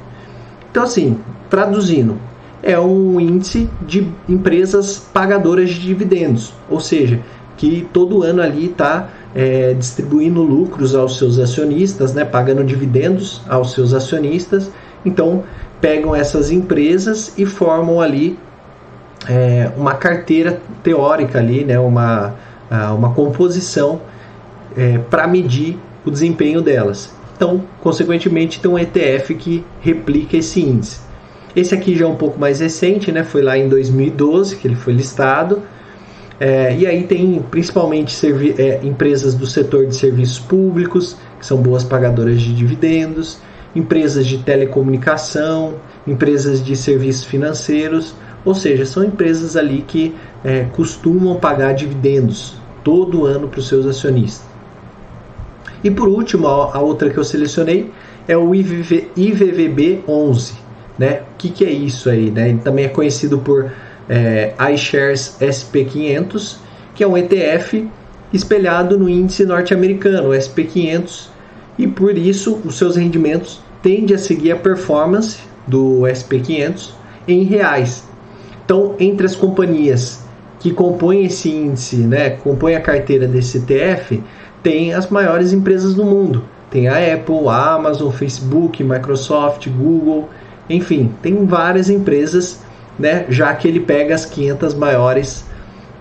Então, 0.70 0.84
assim, 0.84 1.18
traduzindo, 1.50 2.18
é 2.62 2.80
um 2.80 3.20
índice 3.20 3.70
de 3.82 4.08
empresas 4.30 5.08
pagadoras 5.12 5.72
de 5.72 5.80
dividendos, 5.80 6.54
ou 6.70 6.80
seja, 6.80 7.20
que 7.58 7.88
todo 7.92 8.24
ano 8.24 8.42
ali 8.42 8.68
está 8.68 9.10
é, 9.36 9.74
distribuindo 9.74 10.42
lucros 10.42 10.96
aos 10.96 11.18
seus 11.18 11.40
acionistas, 11.40 12.14
né, 12.14 12.24
pagando 12.24 12.64
dividendos 12.64 13.42
aos 13.48 13.74
seus 13.74 13.94
acionistas 13.94 14.72
então, 15.06 15.44
pegam 15.82 16.16
essas 16.16 16.52
empresas 16.52 17.34
e 17.38 17.46
formam 17.46 18.00
ali 18.00 18.38
é, 19.28 19.72
uma 19.76 19.96
carteira 19.96 20.62
teórica 20.82 21.40
ali, 21.40 21.64
né, 21.64 21.80
uma, 21.80 22.36
uma 22.96 23.14
composição 23.14 24.02
é, 24.76 24.98
para 24.98 25.28
medir 25.28 25.78
o 26.06 26.12
desempenho 26.12 26.62
delas. 26.62 27.14
Então, 27.36 27.64
consequentemente, 27.82 28.60
tem 28.60 28.70
um 28.70 28.78
ETF 28.78 29.36
que 29.36 29.66
replica 29.82 30.38
esse 30.38 30.62
índice. 30.62 31.00
Esse 31.56 31.76
aqui 31.76 31.96
já 31.96 32.06
é 32.06 32.08
um 32.08 32.16
pouco 32.16 32.40
mais 32.40 32.60
recente, 32.60 33.12
né? 33.12 33.24
Foi 33.24 33.42
lá 33.42 33.58
em 33.58 33.70
2012 33.70 34.56
que 34.56 34.68
ele 34.68 34.76
foi 34.76 34.94
listado. 34.94 35.62
É, 36.40 36.76
e 36.76 36.88
aí 36.88 37.04
tem 37.04 37.44
principalmente 37.52 38.16
é, 38.58 38.80
empresas 38.84 39.36
do 39.36 39.46
setor 39.46 39.86
de 39.86 39.96
serviços 39.96 40.40
públicos, 40.40 41.16
que 41.40 41.46
são 41.46 41.58
boas 41.58 41.84
pagadoras 41.84 42.42
de 42.42 42.54
dividendos, 42.54 43.40
empresas 43.76 44.26
de 44.26 44.38
telecomunicação, 44.40 45.76
empresas 46.06 46.64
de 46.64 46.76
serviços 46.76 47.26
financeiros, 47.26 48.16
ou 48.46 48.54
seja, 48.54 48.86
são 48.86 49.04
empresas 49.04 49.56
ali 49.56 49.84
que 49.88 50.16
é, 50.44 50.66
costumam 50.74 51.36
pagar 51.38 51.74
dividendos 51.74 52.56
todo 52.84 53.26
ano 53.26 53.48
para 53.48 53.60
os 53.60 53.68
seus 53.68 53.86
acionistas. 53.86 54.46
E 55.84 55.92
por 55.92 56.08
último, 56.08 56.48
a, 56.48 56.80
outra 56.80 57.10
que 57.10 57.18
eu 57.18 57.24
selecionei 57.24 57.92
é 58.28 58.38
o 58.38 58.54
IVV, 58.56 59.10
IVVB 59.16 60.04
11. 60.08 60.54
Né? 60.98 61.22
O 61.34 61.38
que, 61.38 61.50
que 61.50 61.66
é 61.66 61.72
isso 61.72 62.10
aí? 62.10 62.32
Né? 62.32 62.50
Ele 62.50 62.60
também 62.60 62.86
é 62.86 62.90
conhecido 62.90 63.38
por 63.40 63.72
é, 64.10 64.54
iShares 64.74 65.38
SP500, 65.42 66.58
que 66.96 67.04
é 67.04 67.08
um 67.08 67.18
ETF 67.18 67.88
espelhado 68.32 68.98
no 68.98 69.10
índice 69.10 69.46
norte-americano, 69.46 70.30
o 70.30 70.32
SP500, 70.32 71.28
e 71.78 71.88
por 71.88 72.18
isso 72.18 72.60
os 72.66 72.78
seus 72.78 72.96
rendimentos 72.96 73.62
tendem 73.82 74.16
a 74.16 74.20
seguir 74.20 74.52
a 74.52 74.56
performance 74.56 75.40
do 75.68 76.02
SP500 76.02 76.92
em 77.28 77.44
reais. 77.44 78.04
Então, 78.66 78.96
entre 79.00 79.26
as 79.26 79.36
companhias 79.36 80.24
que 80.60 80.72
compõem 80.72 81.26
esse 81.26 81.50
índice, 81.50 81.98
né, 81.98 82.32
compõem 82.32 82.76
a 82.76 82.82
carteira 82.82 83.28
desse 83.28 83.58
ETF, 83.58 84.24
tem 84.62 84.94
as 84.94 85.10
maiores 85.10 85.52
empresas 85.52 85.94
do 85.94 86.06
mundo. 86.06 86.44
Tem 86.72 86.88
a 86.88 87.14
Apple, 87.14 87.48
a 87.50 87.74
Amazon, 87.74 88.12
Facebook, 88.12 88.82
Microsoft, 88.84 89.68
Google, 89.70 90.30
enfim, 90.70 91.12
tem 91.22 91.46
várias 91.46 91.90
empresas, 91.90 92.62
né, 92.98 93.26
já 93.30 93.54
que 93.54 93.68
ele 93.68 93.82
pega 93.82 94.16
as 94.16 94.26
500 94.26 94.74
maiores 94.74 95.46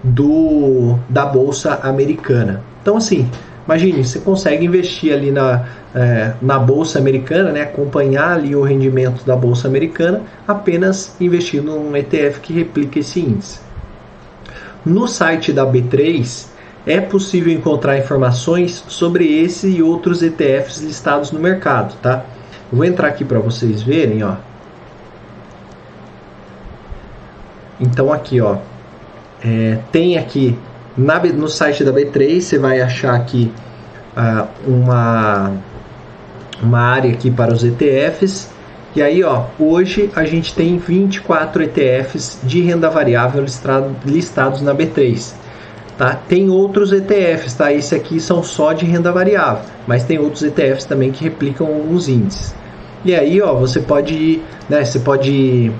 do 0.04 0.96
da 1.08 1.26
bolsa 1.26 1.80
americana. 1.82 2.62
Então 2.80 2.96
assim, 2.96 3.28
Imagine, 3.72 4.04
você 4.04 4.20
consegue 4.20 4.66
investir 4.66 5.14
ali 5.14 5.30
na, 5.30 5.64
é, 5.94 6.34
na 6.42 6.58
bolsa 6.58 6.98
americana, 6.98 7.52
né, 7.52 7.62
acompanhar 7.62 8.32
ali 8.32 8.54
o 8.54 8.62
rendimento 8.62 9.24
da 9.24 9.34
bolsa 9.34 9.66
americana, 9.66 10.20
apenas 10.46 11.16
investindo 11.18 11.72
num 11.72 11.96
ETF 11.96 12.40
que 12.40 12.52
replica 12.52 12.98
esse 12.98 13.20
índice. 13.20 13.60
No 14.84 15.08
site 15.08 15.54
da 15.54 15.64
B3 15.64 16.48
é 16.84 17.00
possível 17.00 17.50
encontrar 17.50 17.96
informações 17.96 18.84
sobre 18.88 19.40
esse 19.42 19.68
e 19.68 19.82
outros 19.82 20.22
ETFs 20.22 20.82
listados 20.82 21.32
no 21.32 21.40
mercado, 21.40 21.94
tá? 22.02 22.26
Eu 22.70 22.76
vou 22.76 22.84
entrar 22.84 23.08
aqui 23.08 23.24
para 23.24 23.38
vocês 23.38 23.82
verem, 23.82 24.22
ó. 24.22 24.34
Então 27.80 28.12
aqui, 28.12 28.38
ó, 28.38 28.58
é, 29.42 29.78
tem 29.90 30.18
aqui 30.18 30.58
na, 30.96 31.18
no 31.18 31.48
site 31.48 31.84
da 31.84 31.92
B3 31.92 32.40
você 32.40 32.58
vai 32.58 32.80
achar 32.80 33.14
aqui 33.14 33.52
uh, 34.16 34.48
uma, 34.66 35.52
uma 36.62 36.80
área 36.80 37.10
aqui 37.12 37.30
para 37.30 37.52
os 37.52 37.64
ETFs. 37.64 38.50
E 38.94 39.02
aí, 39.02 39.24
ó, 39.24 39.44
hoje 39.58 40.10
a 40.14 40.24
gente 40.24 40.54
tem 40.54 40.76
24 40.76 41.62
ETFs 41.62 42.40
de 42.42 42.60
renda 42.60 42.90
variável 42.90 43.42
listado, 43.42 43.96
listados 44.04 44.60
na 44.60 44.74
B3. 44.74 45.32
Tá? 45.96 46.14
Tem 46.28 46.50
outros 46.50 46.92
ETFs, 46.92 47.54
tá? 47.54 47.72
Esse 47.72 47.94
aqui 47.94 48.20
são 48.20 48.42
só 48.42 48.72
de 48.72 48.84
renda 48.84 49.12
variável, 49.12 49.64
mas 49.86 50.04
tem 50.04 50.18
outros 50.18 50.42
ETFs 50.42 50.84
também 50.84 51.10
que 51.10 51.24
replicam 51.24 51.66
alguns 51.66 52.08
índices. 52.08 52.54
E 53.04 53.14
aí, 53.14 53.40
ó, 53.40 53.54
você 53.54 53.80
pode 53.80 54.42
né, 54.68 54.84
você 54.84 54.98
pode 54.98 55.72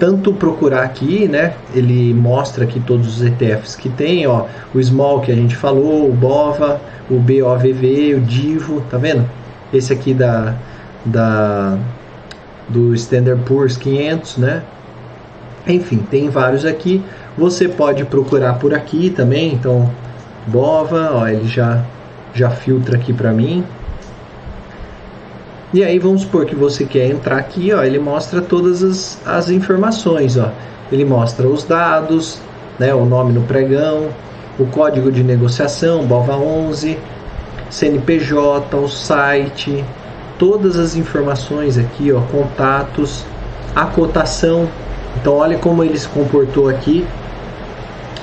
tanto 0.00 0.32
procurar 0.32 0.82
aqui, 0.82 1.28
né? 1.28 1.52
Ele 1.74 2.14
mostra 2.14 2.64
aqui 2.64 2.80
todos 2.80 3.06
os 3.06 3.22
ETFs 3.22 3.76
que 3.76 3.90
tem, 3.90 4.26
ó, 4.26 4.46
o 4.74 4.82
Small 4.82 5.20
que 5.20 5.30
a 5.30 5.34
gente 5.34 5.54
falou, 5.54 6.08
o 6.08 6.12
BOVA, 6.12 6.80
o 7.10 7.18
BOVV, 7.18 8.14
o 8.14 8.20
DIVO, 8.22 8.80
tá 8.90 8.96
vendo? 8.96 9.28
Esse 9.72 9.92
aqui 9.92 10.14
da, 10.14 10.54
da 11.04 11.78
do 12.66 12.94
Standard 12.94 13.42
Poor's 13.42 13.76
500, 13.76 14.38
né? 14.38 14.62
Enfim, 15.66 15.98
tem 16.10 16.30
vários 16.30 16.64
aqui. 16.64 17.02
Você 17.36 17.68
pode 17.68 18.04
procurar 18.06 18.54
por 18.54 18.72
aqui 18.72 19.10
também, 19.10 19.52
então 19.52 19.90
Bova, 20.46 21.10
ó, 21.12 21.28
ele 21.28 21.46
já 21.46 21.84
já 22.32 22.48
filtra 22.48 22.96
aqui 22.96 23.12
para 23.12 23.32
mim. 23.32 23.64
E 25.72 25.84
aí 25.84 26.00
vamos 26.00 26.22
supor 26.22 26.46
que 26.46 26.54
você 26.56 26.84
quer 26.84 27.06
entrar 27.06 27.38
aqui, 27.38 27.72
ó, 27.72 27.84
ele 27.84 28.00
mostra 28.00 28.40
todas 28.40 28.82
as, 28.82 29.20
as 29.24 29.50
informações, 29.50 30.36
ó. 30.36 30.50
Ele 30.90 31.04
mostra 31.04 31.46
os 31.46 31.62
dados, 31.62 32.40
né, 32.76 32.92
o 32.92 33.04
nome 33.04 33.32
no 33.32 33.42
pregão, 33.42 34.08
o 34.58 34.66
código 34.66 35.12
de 35.12 35.22
negociação, 35.22 36.04
BOVA 36.04 36.34
11, 36.34 36.98
CNPJ, 37.70 38.76
o 38.76 38.88
site, 38.88 39.84
todas 40.40 40.76
as 40.76 40.96
informações 40.96 41.78
aqui, 41.78 42.10
ó, 42.10 42.20
contatos, 42.22 43.24
a 43.76 43.86
cotação. 43.86 44.68
Então 45.20 45.34
olha 45.34 45.56
como 45.56 45.84
ele 45.84 45.96
se 45.96 46.08
comportou 46.08 46.68
aqui 46.68 47.06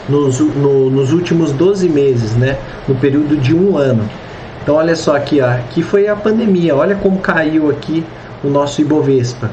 nos, 0.09 0.39
no, 0.39 0.89
nos 0.89 1.13
últimos 1.13 1.53
12 1.53 1.87
meses, 1.87 2.35
né, 2.35 2.57
no 2.89 2.95
período 2.95 3.37
de 3.37 3.55
um 3.55 3.77
ano. 3.77 4.03
Então 4.67 4.75
olha 4.75 4.97
só 4.97 5.15
aqui, 5.15 5.39
ó, 5.39 5.47
aqui 5.47 5.81
foi 5.81 6.09
a 6.09 6.15
pandemia, 6.17 6.75
olha 6.75 6.93
como 6.93 7.19
caiu 7.19 7.69
aqui 7.69 8.03
o 8.43 8.49
nosso 8.49 8.81
Ibovespa. 8.81 9.49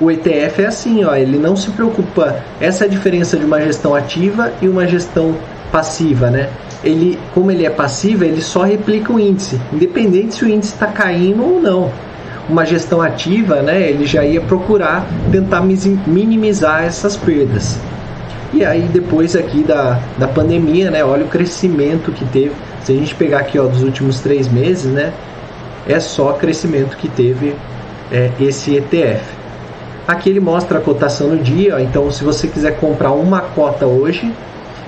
O 0.00 0.10
ETF 0.10 0.62
é 0.62 0.66
assim, 0.66 1.04
ó, 1.04 1.14
ele 1.14 1.38
não 1.38 1.54
se 1.54 1.70
preocupa. 1.70 2.34
Essa 2.60 2.82
é 2.82 2.88
a 2.88 2.90
diferença 2.90 3.36
de 3.36 3.44
uma 3.44 3.60
gestão 3.60 3.94
ativa 3.94 4.52
e 4.60 4.68
uma 4.68 4.84
gestão 4.84 5.36
passiva, 5.70 6.28
né? 6.28 6.48
Ele, 6.82 7.16
como 7.32 7.52
ele 7.52 7.64
é 7.64 7.70
passiva, 7.70 8.26
ele 8.26 8.40
só 8.40 8.64
replica 8.64 9.12
o 9.12 9.20
índice, 9.20 9.60
independente 9.72 10.34
se 10.34 10.44
o 10.44 10.48
índice 10.48 10.72
está 10.72 10.88
caindo 10.88 11.44
ou 11.44 11.60
não. 11.60 11.92
Uma 12.48 12.66
gestão 12.66 13.00
ativa, 13.00 13.62
né? 13.62 13.88
Ele 13.88 14.06
já 14.06 14.24
ia 14.24 14.40
procurar 14.40 15.06
tentar 15.30 15.60
minimizar 15.60 16.82
essas 16.82 17.16
perdas. 17.16 17.78
E 18.52 18.64
aí 18.64 18.88
depois 18.92 19.36
aqui 19.36 19.62
da, 19.62 20.00
da 20.18 20.26
pandemia, 20.26 20.90
né? 20.90 21.04
Olha 21.04 21.24
o 21.24 21.28
crescimento 21.28 22.10
que 22.10 22.24
teve. 22.24 22.50
Se 22.84 22.92
a 22.92 22.94
gente 22.94 23.14
pegar 23.14 23.40
aqui 23.40 23.58
ó, 23.58 23.66
dos 23.66 23.82
últimos 23.82 24.20
três 24.20 24.48
meses, 24.48 24.92
né? 24.92 25.12
É 25.86 26.00
só 26.00 26.32
crescimento 26.32 26.96
que 26.96 27.08
teve 27.08 27.54
é, 28.10 28.30
esse 28.40 28.76
ETF. 28.76 29.22
Aqui 30.06 30.30
ele 30.30 30.40
mostra 30.40 30.78
a 30.78 30.80
cotação 30.80 31.28
no 31.28 31.38
dia, 31.38 31.80
então 31.80 32.10
se 32.10 32.24
você 32.24 32.48
quiser 32.48 32.78
comprar 32.78 33.12
uma 33.12 33.40
cota 33.40 33.86
hoje, 33.86 34.32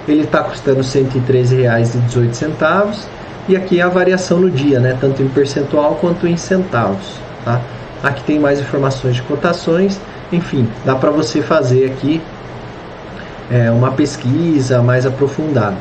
ele 0.09 0.23
está 0.23 0.43
custando 0.43 0.79
R$ 0.79 0.87
113,18 0.87 3.05
e 3.49 3.57
aqui 3.57 3.81
é 3.81 3.83
a 3.83 3.89
variação 3.89 4.41
no 4.41 4.51
dia, 4.51 4.81
né, 4.81 4.97
tanto 5.01 5.23
em 5.23 5.29
percentual 5.29 5.97
quanto 6.01 6.27
em 6.27 6.37
centavos. 6.37 7.15
Tá? 7.45 7.61
Aqui 8.03 8.23
tem 8.25 8.39
mais 8.39 8.61
informações 8.61 9.17
de 9.17 9.23
cotações, 9.23 10.01
enfim, 10.33 10.69
dá 10.85 10.95
para 10.95 11.11
você 11.11 11.43
fazer 11.43 11.87
aqui 11.87 12.21
é, 13.51 13.71
uma 13.71 13.91
pesquisa 13.91 14.83
mais 14.83 15.05
aprofundada. 15.05 15.77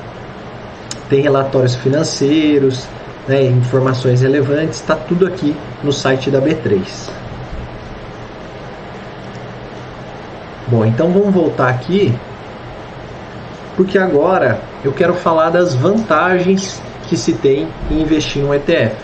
Tem 1.10 1.22
relatórios 1.22 1.76
financeiros, 1.76 2.88
né, 3.28 3.44
informações 3.44 4.22
relevantes, 4.22 4.80
está 4.80 4.96
tudo 4.96 5.26
aqui 5.26 5.56
no 5.84 5.92
site 5.92 6.30
da 6.30 6.40
B3. 6.40 7.10
Bom, 10.68 10.86
então 10.86 11.12
vamos 11.12 11.34
voltar 11.34 11.70
aqui, 11.70 12.14
porque 13.76 13.98
agora 13.98 14.62
eu 14.84 14.94
quero 14.94 15.16
falar 15.16 15.50
das 15.50 15.74
vantagens 15.74 16.80
que 17.08 17.18
se 17.18 17.34
tem 17.34 17.68
em 17.90 18.02
investir 18.02 18.44
no 18.44 18.54
ETF. 18.54 18.96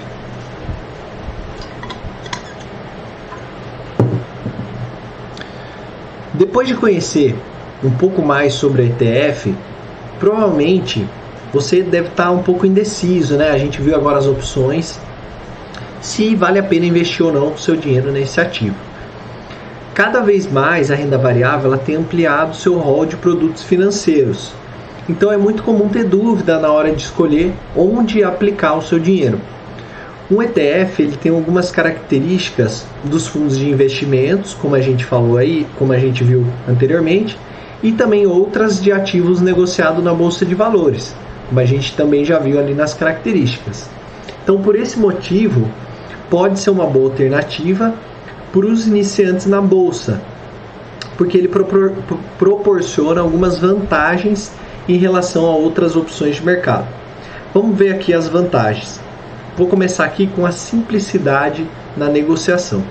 Depois 6.35 6.67
de 6.67 6.75
conhecer 6.75 7.35
um 7.83 7.89
pouco 7.89 8.21
mais 8.21 8.53
sobre 8.53 8.83
a 8.83 8.85
ETF, 8.85 9.55
provavelmente 10.19 11.07
você 11.55 11.81
deve 11.81 12.09
estar 12.09 12.31
um 12.31 12.43
pouco 12.43 12.65
indeciso, 12.65 13.37
né? 13.37 13.49
A 13.49 13.57
gente 13.57 13.81
viu 13.81 13.95
agora 13.95 14.17
as 14.17 14.27
opções 14.27 14.99
se 16.01 16.35
vale 16.35 16.59
a 16.59 16.63
pena 16.63 16.85
investir 16.85 17.25
ou 17.25 17.31
não 17.31 17.53
o 17.53 17.57
seu 17.57 17.77
dinheiro 17.77 18.11
nesse 18.11 18.41
ativo. 18.41 18.75
Cada 19.93 20.19
vez 20.19 20.51
mais 20.51 20.91
a 20.91 20.95
renda 20.95 21.17
variável 21.17 21.67
ela 21.67 21.77
tem 21.77 21.95
ampliado 21.95 22.57
seu 22.57 22.77
rol 22.77 23.05
de 23.05 23.15
produtos 23.15 23.63
financeiros. 23.63 24.51
Então 25.07 25.31
é 25.31 25.37
muito 25.37 25.63
comum 25.63 25.87
ter 25.87 26.03
dúvida 26.03 26.59
na 26.59 26.69
hora 26.69 26.91
de 26.91 27.01
escolher 27.01 27.53
onde 27.73 28.21
aplicar 28.21 28.73
o 28.73 28.81
seu 28.81 28.99
dinheiro. 28.99 29.39
Um 30.29 30.41
ETF 30.41 31.03
ele 31.03 31.15
tem 31.15 31.31
algumas 31.31 31.71
características 31.71 32.85
dos 33.05 33.27
fundos 33.27 33.57
de 33.57 33.69
investimentos, 33.69 34.53
como 34.53 34.75
a 34.75 34.81
gente 34.81 35.05
falou 35.05 35.37
aí, 35.37 35.65
como 35.77 35.93
a 35.93 35.97
gente 35.97 36.21
viu 36.21 36.45
anteriormente, 36.67 37.37
e 37.81 37.93
também 37.93 38.27
outras 38.27 38.83
de 38.83 38.91
ativos 38.91 39.39
negociados 39.39 40.03
na 40.03 40.13
bolsa 40.13 40.45
de 40.45 40.53
valores, 40.53 41.15
como 41.47 41.59
a 41.59 41.65
gente 41.65 41.95
também 41.95 42.25
já 42.25 42.39
viu 42.39 42.59
ali 42.59 42.73
nas 42.73 42.93
características. 42.93 43.89
Então, 44.43 44.61
por 44.61 44.75
esse 44.75 44.99
motivo, 44.99 45.69
pode 46.29 46.59
ser 46.59 46.69
uma 46.69 46.85
boa 46.85 47.09
alternativa 47.09 47.93
para 48.51 48.65
os 48.65 48.87
iniciantes 48.87 49.45
na 49.45 49.61
bolsa, 49.61 50.21
porque 51.17 51.37
ele 51.37 51.47
propor, 51.47 51.93
proporciona 52.37 53.21
algumas 53.21 53.59
vantagens 53.59 54.51
em 54.87 54.97
relação 54.97 55.45
a 55.45 55.55
outras 55.55 55.95
opções 55.95 56.35
de 56.35 56.45
mercado. 56.45 56.87
Vamos 57.53 57.77
ver 57.77 57.93
aqui 57.93 58.13
as 58.13 58.27
vantagens. 58.27 58.99
Vou 59.57 59.67
começar 59.67 60.05
aqui 60.05 60.27
com 60.27 60.45
a 60.45 60.51
simplicidade 60.51 61.65
na 61.95 62.07
negociação. 62.07 62.83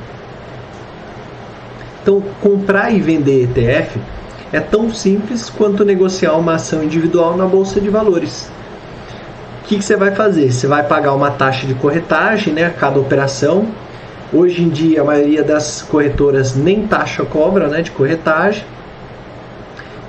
Então, 2.03 2.23
comprar 2.40 2.90
e 2.90 3.01
vender 3.01 3.45
ETF 3.45 3.99
é 4.55 4.61
tão 4.61 4.93
simples 4.93 5.51
quanto 5.51 5.85
negociar 5.85 6.35
uma 6.35 6.55
ação 6.55 6.83
individual 6.83 7.37
na 7.37 7.47
bolsa 7.47 7.81
de 7.81 7.88
valores. 7.88 8.51
O 9.62 9.67
que, 9.67 9.79
que 9.79 9.85
você 9.85 9.97
vai 9.97 10.14
fazer? 10.14 10.53
Você 10.53 10.67
vai 10.67 10.83
pagar 10.83 11.12
uma 11.14 11.31
taxa 11.31 11.67
de 11.67 11.75
corretagem 11.75 12.53
né, 12.53 12.67
a 12.67 12.71
cada 12.71 12.99
operação 12.99 13.67
Hoje 14.37 14.64
em 14.64 14.69
dia, 14.69 15.01
a 15.01 15.05
maioria 15.05 15.45
das 15.45 15.81
corretoras 15.83 16.57
nem 16.57 16.88
taxa 16.88 17.25
cobra 17.25 17.69
né, 17.69 17.83
de 17.83 17.93
corretagem. 17.93 18.64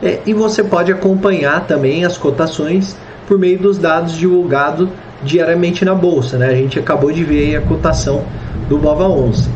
É, 0.02 0.20
e 0.26 0.34
você 0.34 0.64
pode 0.64 0.92
acompanhar 0.92 1.68
também 1.68 2.04
as 2.04 2.18
cotações 2.18 2.98
por 3.28 3.38
meio 3.38 3.60
dos 3.60 3.78
dados 3.78 4.14
divulgados 4.14 4.90
diariamente 5.22 5.86
na 5.86 5.94
bolsa. 5.94 6.40
Né? 6.40 6.48
A 6.48 6.56
gente 6.56 6.80
acabou 6.80 7.12
de 7.12 7.24
ver 7.24 7.58
a 7.58 7.62
cotação 7.62 8.24
do 8.68 8.80
Bova 8.80 9.08
11. 9.08 9.48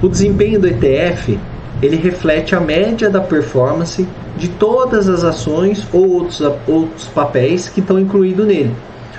O 0.00 0.08
desempenho 0.08 0.58
do 0.58 0.66
ETF 0.66 1.38
ele 1.82 1.96
reflete 1.96 2.54
a 2.54 2.60
média 2.60 3.08
da 3.08 3.20
performance 3.20 4.06
de 4.36 4.48
todas 4.48 5.08
as 5.08 5.24
ações 5.24 5.86
ou 5.92 6.10
outros, 6.10 6.40
outros 6.66 7.06
papéis 7.06 7.68
que 7.68 7.80
estão 7.80 7.98
incluídos 7.98 8.46
nele, 8.46 8.74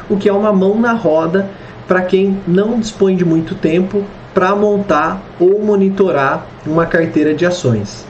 o 0.10 0.18
que 0.18 0.28
é 0.28 0.34
uma 0.34 0.52
mão 0.52 0.80
na 0.80 0.94
roda 0.94 1.50
para 1.88 2.02
quem 2.02 2.38
não 2.48 2.80
dispõe 2.80 3.16
de 3.16 3.26
muito 3.26 3.56
tempo 3.56 4.04
para 4.34 4.56
montar 4.56 5.22
ou 5.40 5.60
monitorar 5.64 6.46
uma 6.66 6.86
carteira 6.86 7.34
de 7.34 7.46
ações. 7.46 8.06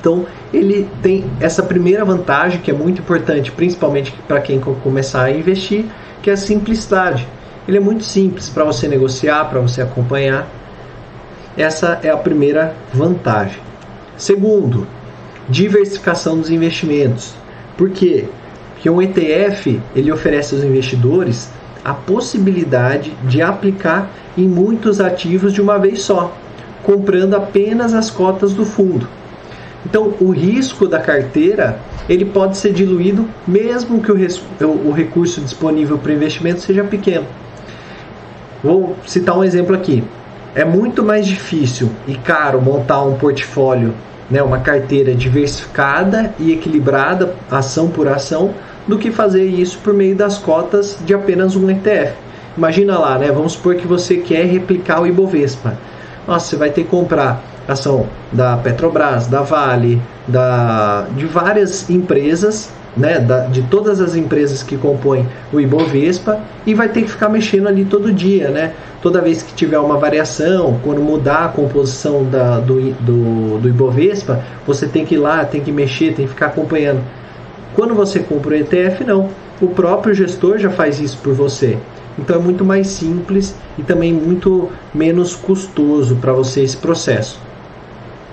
Então, 0.00 0.24
ele 0.52 0.88
tem 1.02 1.24
essa 1.40 1.62
primeira 1.62 2.04
vantagem 2.04 2.60
que 2.60 2.70
é 2.70 2.74
muito 2.74 3.02
importante, 3.02 3.52
principalmente 3.52 4.12
para 4.26 4.40
quem 4.40 4.58
começar 4.58 5.24
a 5.24 5.30
investir, 5.30 5.84
que 6.22 6.30
é 6.30 6.32
a 6.32 6.36
simplicidade. 6.38 7.28
Ele 7.68 7.76
é 7.76 7.80
muito 7.80 8.02
simples 8.02 8.48
para 8.48 8.64
você 8.64 8.88
negociar, 8.88 9.44
para 9.44 9.60
você 9.60 9.82
acompanhar. 9.82 10.48
Essa 11.56 12.00
é 12.02 12.10
a 12.10 12.16
primeira 12.16 12.74
vantagem. 12.92 13.60
Segundo, 14.16 14.86
diversificação 15.48 16.38
dos 16.38 16.50
investimentos. 16.50 17.34
Por 17.76 17.90
quê? 17.90 18.26
Porque 18.72 18.88
um 18.88 19.02
ETF 19.02 19.80
ele 19.94 20.12
oferece 20.12 20.54
aos 20.54 20.64
investidores 20.64 21.50
a 21.84 21.92
possibilidade 21.92 23.12
de 23.24 23.42
aplicar 23.42 24.10
em 24.36 24.46
muitos 24.46 25.00
ativos 25.00 25.52
de 25.52 25.60
uma 25.60 25.78
vez 25.78 26.02
só, 26.02 26.34
comprando 26.82 27.34
apenas 27.34 27.94
as 27.94 28.10
cotas 28.10 28.52
do 28.52 28.64
fundo. 28.64 29.08
Então, 29.84 30.14
o 30.20 30.30
risco 30.30 30.86
da 30.86 31.00
carteira 31.00 31.78
ele 32.08 32.24
pode 32.24 32.58
ser 32.58 32.72
diluído 32.72 33.28
mesmo 33.46 34.02
que 34.02 34.12
o, 34.12 34.88
o 34.88 34.92
recurso 34.92 35.40
disponível 35.40 35.98
para 35.98 36.12
investimento 36.12 36.60
seja 36.60 36.84
pequeno. 36.84 37.26
Vou 38.62 38.94
citar 39.06 39.36
um 39.38 39.42
exemplo 39.42 39.74
aqui. 39.74 40.04
É 40.54 40.64
muito 40.64 41.04
mais 41.04 41.26
difícil 41.26 41.90
e 42.08 42.14
caro 42.14 42.60
montar 42.60 43.02
um 43.02 43.14
portfólio, 43.14 43.94
né, 44.28 44.42
uma 44.42 44.58
carteira 44.58 45.14
diversificada 45.14 46.34
e 46.38 46.52
equilibrada, 46.52 47.34
ação 47.50 47.88
por 47.88 48.08
ação, 48.08 48.52
do 48.86 48.98
que 48.98 49.10
fazer 49.10 49.44
isso 49.44 49.78
por 49.78 49.94
meio 49.94 50.16
das 50.16 50.38
cotas 50.38 50.98
de 51.04 51.14
apenas 51.14 51.54
um 51.54 51.70
ETF. 51.70 52.14
Imagina 52.56 52.98
lá, 52.98 53.16
né? 53.16 53.30
Vamos 53.30 53.52
supor 53.52 53.76
que 53.76 53.86
você 53.86 54.16
quer 54.16 54.44
replicar 54.46 55.00
o 55.00 55.06
Ibovespa. 55.06 55.74
Nossa, 56.26 56.46
você 56.46 56.56
vai 56.56 56.70
ter 56.70 56.82
que 56.82 56.88
comprar 56.88 57.42
ação 57.68 58.06
da 58.32 58.56
Petrobras, 58.56 59.28
da 59.28 59.42
Vale, 59.42 60.02
da, 60.26 61.06
de 61.16 61.26
várias 61.26 61.88
empresas 61.88 62.70
né, 62.96 63.18
da, 63.20 63.46
de 63.46 63.62
todas 63.62 64.00
as 64.00 64.16
empresas 64.16 64.62
que 64.62 64.76
compõem 64.76 65.26
o 65.52 65.60
Ibovespa 65.60 66.40
e 66.66 66.74
vai 66.74 66.88
ter 66.88 67.02
que 67.02 67.10
ficar 67.10 67.28
mexendo 67.28 67.68
ali 67.68 67.84
todo 67.84 68.12
dia, 68.12 68.48
né? 68.48 68.72
Toda 69.02 69.20
vez 69.20 69.42
que 69.42 69.54
tiver 69.54 69.78
uma 69.78 69.96
variação, 69.96 70.78
quando 70.84 71.00
mudar 71.00 71.46
a 71.46 71.48
composição 71.48 72.24
da, 72.24 72.60
do, 72.60 72.92
do, 73.00 73.58
do 73.58 73.68
Ibovespa, 73.68 74.44
você 74.66 74.86
tem 74.86 75.06
que 75.06 75.14
ir 75.14 75.18
lá, 75.18 75.44
tem 75.44 75.62
que 75.62 75.72
mexer, 75.72 76.12
tem 76.12 76.26
que 76.26 76.32
ficar 76.32 76.46
acompanhando. 76.46 77.00
Quando 77.74 77.94
você 77.94 78.20
compra 78.20 78.50
o 78.50 78.54
ETF, 78.56 79.04
não. 79.04 79.28
O 79.60 79.68
próprio 79.68 80.14
gestor 80.14 80.58
já 80.58 80.70
faz 80.70 81.00
isso 81.00 81.18
por 81.18 81.32
você. 81.32 81.78
Então 82.18 82.36
é 82.36 82.38
muito 82.38 82.64
mais 82.64 82.88
simples 82.88 83.54
e 83.78 83.82
também 83.82 84.12
muito 84.12 84.70
menos 84.92 85.34
custoso 85.34 86.16
para 86.16 86.32
você 86.32 86.62
esse 86.62 86.76
processo. 86.76 87.40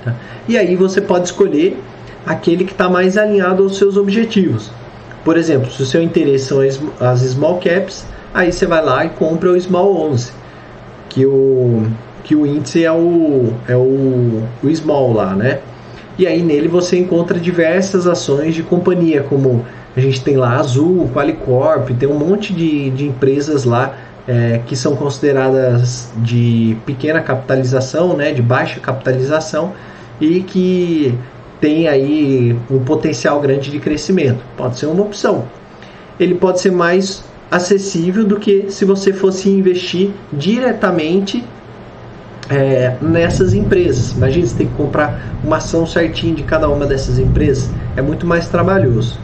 Tá? 0.04 0.14
E 0.48 0.58
aí 0.58 0.76
você 0.76 1.00
pode 1.00 1.26
escolher 1.26 1.82
aquele 2.26 2.66
que 2.66 2.74
está 2.74 2.90
mais 2.90 3.18
alinhado 3.18 3.64
aos 3.64 3.78
seus 3.78 3.96
objetivos. 3.96 4.72
Por 5.24 5.38
exemplo, 5.38 5.72
se 5.72 5.82
o 5.82 5.86
seu 5.86 6.02
interesse 6.02 6.46
são 6.46 6.60
as 7.00 7.20
small 7.20 7.60
caps, 7.60 8.06
aí 8.34 8.52
você 8.52 8.66
vai 8.66 8.84
lá 8.84 9.06
e 9.06 9.10
compra 9.10 9.52
o 9.52 9.60
small 9.60 10.12
11, 10.12 10.32
que 11.18 11.26
o, 11.26 11.82
que 12.24 12.36
o 12.36 12.46
índice 12.46 12.86
é 12.86 12.92
o, 12.92 13.52
é 13.68 13.76
o, 13.76 14.44
o 14.62 14.76
small 14.76 15.14
lá, 15.14 15.34
né? 15.34 15.62
E 16.16 16.28
aí 16.28 16.44
nele 16.44 16.68
você 16.68 16.96
encontra 16.96 17.40
diversas 17.40 18.06
ações 18.06 18.54
de 18.54 18.62
companhia, 18.62 19.24
como 19.24 19.66
a 19.96 20.00
gente 20.00 20.22
tem 20.22 20.38
lá 20.38 20.60
Azul, 20.60 21.10
Qualicorp, 21.12 21.90
tem 21.98 22.08
um 22.08 22.20
monte 22.20 22.54
de, 22.54 22.92
de 22.92 23.08
empresas 23.08 23.64
lá 23.64 23.96
é, 24.28 24.62
que 24.68 24.76
são 24.76 24.96
consideradas 24.96 26.12
de 26.18 26.78
pequena 26.86 27.20
capitalização, 27.20 28.16
né, 28.16 28.32
de 28.32 28.44
baixa 28.44 28.80
capitalização 28.80 29.74
e 30.22 30.42
que 30.42 31.18
tem 31.60 31.88
aí 31.88 32.56
um 32.70 32.78
potencial 32.78 33.42
grande 33.42 33.72
de 33.72 33.80
crescimento. 33.80 34.44
Pode 34.56 34.78
ser 34.78 34.86
uma 34.86 35.02
opção. 35.02 35.46
Ele 36.20 36.36
pode 36.36 36.60
ser 36.60 36.72
mais 36.72 37.24
acessível 37.50 38.26
do 38.26 38.38
que 38.38 38.70
se 38.70 38.86
você 38.86 39.14
fosse 39.14 39.50
investir 39.50 40.12
diretamente 40.32 41.44
é, 42.50 42.96
nessas 43.02 43.54
empresas. 43.54 44.12
Imagina 44.12 44.46
você 44.46 44.56
tem 44.56 44.68
que 44.68 44.74
comprar 44.74 45.20
uma 45.44 45.58
ação 45.58 45.86
certinha 45.86 46.34
de 46.36 46.44
cada 46.44 46.70
uma 46.70 46.86
dessas 46.86 47.20
empresas. 47.20 47.70
É 47.96 48.02
muito 48.02 48.26
mais 48.26 48.48
trabalhoso. 48.48 49.20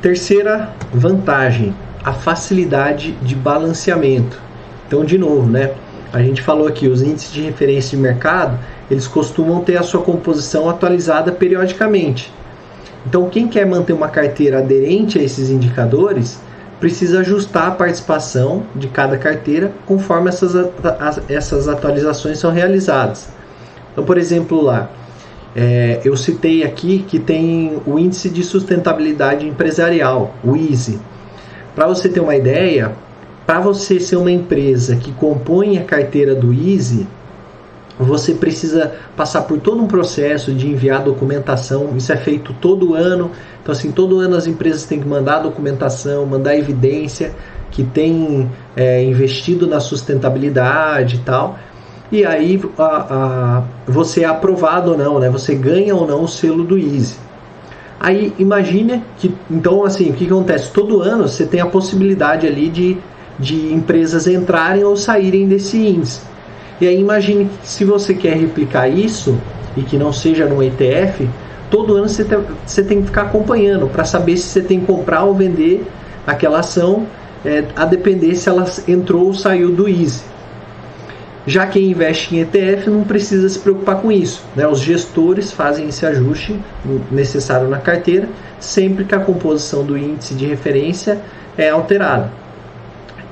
Terceira 0.00 0.70
vantagem, 0.92 1.74
a 2.02 2.12
facilidade 2.12 3.12
de 3.22 3.34
balanceamento. 3.34 4.40
Então, 4.86 5.04
de 5.04 5.18
novo, 5.18 5.48
né? 5.48 5.72
A 6.12 6.20
gente 6.20 6.42
falou 6.42 6.66
aqui, 6.66 6.88
os 6.88 7.02
índices 7.02 7.32
de 7.32 7.42
referência 7.42 7.96
de 7.96 8.02
mercado, 8.02 8.58
eles 8.90 9.06
costumam 9.06 9.62
ter 9.62 9.76
a 9.76 9.82
sua 9.82 10.02
composição 10.02 10.68
atualizada 10.68 11.30
periodicamente. 11.30 12.32
Então, 13.06 13.28
quem 13.30 13.48
quer 13.48 13.66
manter 13.66 13.92
uma 13.92 14.08
carteira 14.08 14.58
aderente 14.58 15.18
a 15.18 15.22
esses 15.22 15.48
indicadores, 15.50 16.38
precisa 16.78 17.20
ajustar 17.20 17.68
a 17.68 17.70
participação 17.72 18.62
de 18.74 18.88
cada 18.88 19.18
carteira 19.18 19.70
conforme 19.86 20.30
essas, 20.30 20.54
essas 21.28 21.68
atualizações 21.68 22.38
são 22.38 22.50
realizadas. 22.50 23.28
Então, 23.92 24.02
por 24.02 24.16
exemplo, 24.16 24.62
lá, 24.62 24.88
é, 25.54 26.00
eu 26.04 26.16
citei 26.16 26.64
aqui 26.64 27.04
que 27.06 27.18
tem 27.18 27.80
o 27.86 27.98
Índice 27.98 28.30
de 28.30 28.42
Sustentabilidade 28.42 29.46
Empresarial, 29.46 30.34
o 30.42 30.56
ISE. 30.56 30.98
Para 31.74 31.86
você 31.86 32.08
ter 32.08 32.20
uma 32.20 32.34
ideia, 32.34 32.92
para 33.46 33.60
você 33.60 34.00
ser 34.00 34.16
uma 34.16 34.30
empresa 34.30 34.96
que 34.96 35.12
compõe 35.12 35.76
a 35.76 35.84
carteira 35.84 36.34
do 36.34 36.52
Easy, 36.52 37.06
você 38.04 38.34
precisa 38.34 38.92
passar 39.16 39.42
por 39.42 39.58
todo 39.58 39.82
um 39.82 39.86
processo 39.86 40.52
de 40.52 40.68
enviar 40.68 41.02
documentação. 41.02 41.96
Isso 41.96 42.12
é 42.12 42.16
feito 42.16 42.52
todo 42.54 42.94
ano. 42.94 43.30
Então, 43.62 43.72
assim, 43.72 43.92
todo 43.92 44.18
ano 44.18 44.36
as 44.36 44.46
empresas 44.46 44.84
têm 44.84 45.00
que 45.00 45.06
mandar 45.06 45.40
documentação, 45.40 46.24
mandar 46.26 46.56
evidência 46.56 47.32
que 47.70 47.84
tem 47.84 48.50
é, 48.76 49.04
investido 49.04 49.66
na 49.66 49.80
sustentabilidade 49.80 51.16
e 51.16 51.18
tal. 51.20 51.58
E 52.10 52.24
aí 52.24 52.60
a, 52.76 52.84
a, 52.84 53.62
você 53.86 54.22
é 54.22 54.26
aprovado 54.26 54.92
ou 54.92 54.98
não, 54.98 55.18
né? 55.20 55.28
Você 55.30 55.54
ganha 55.54 55.94
ou 55.94 56.06
não 56.06 56.24
o 56.24 56.28
selo 56.28 56.64
do 56.64 56.76
Easy. 56.76 57.16
Aí 58.00 58.32
imagine 58.38 59.04
que, 59.18 59.32
então 59.50 59.84
assim, 59.84 60.10
o 60.10 60.14
que 60.14 60.26
acontece? 60.26 60.70
Todo 60.72 61.02
ano 61.02 61.28
você 61.28 61.46
tem 61.46 61.60
a 61.60 61.66
possibilidade 61.66 62.46
ali 62.46 62.68
de 62.68 62.98
de 63.40 63.72
empresas 63.72 64.26
entrarem 64.26 64.84
ou 64.84 64.94
saírem 64.96 65.48
desse 65.48 65.78
índice. 65.78 66.20
E 66.80 66.88
aí 66.88 66.98
imagine 66.98 67.44
que 67.44 67.68
se 67.68 67.84
você 67.84 68.14
quer 68.14 68.36
replicar 68.36 68.88
isso 68.88 69.38
e 69.76 69.82
que 69.82 69.98
não 69.98 70.12
seja 70.12 70.46
no 70.46 70.62
ETF, 70.62 71.28
todo 71.70 71.94
ano 71.94 72.08
você, 72.08 72.24
tem, 72.24 72.38
você 72.66 72.82
tem 72.82 73.00
que 73.00 73.08
ficar 73.08 73.22
acompanhando 73.22 73.86
para 73.86 74.04
saber 74.04 74.36
se 74.36 74.44
você 74.44 74.62
tem 74.62 74.80
que 74.80 74.86
comprar 74.86 75.24
ou 75.24 75.34
vender 75.34 75.86
aquela 76.26 76.60
ação, 76.60 77.06
é, 77.44 77.64
a 77.76 77.84
depender 77.84 78.34
se 78.34 78.48
ela 78.48 78.64
entrou 78.88 79.26
ou 79.26 79.34
saiu 79.34 79.70
do 79.70 79.88
Easy. 79.88 80.22
Já 81.46 81.66
quem 81.66 81.90
investe 81.90 82.34
em 82.34 82.40
ETF 82.40 82.88
não 82.90 83.02
precisa 83.02 83.48
se 83.48 83.58
preocupar 83.58 83.96
com 83.96 84.12
isso. 84.12 84.42
Né? 84.54 84.66
Os 84.66 84.80
gestores 84.80 85.52
fazem 85.52 85.88
esse 85.88 86.04
ajuste 86.04 86.58
necessário 87.10 87.68
na 87.68 87.78
carteira 87.78 88.28
sempre 88.58 89.04
que 89.04 89.14
a 89.14 89.20
composição 89.20 89.84
do 89.84 89.96
índice 89.96 90.34
de 90.34 90.46
referência 90.46 91.20
é 91.56 91.70
alterada 91.70 92.39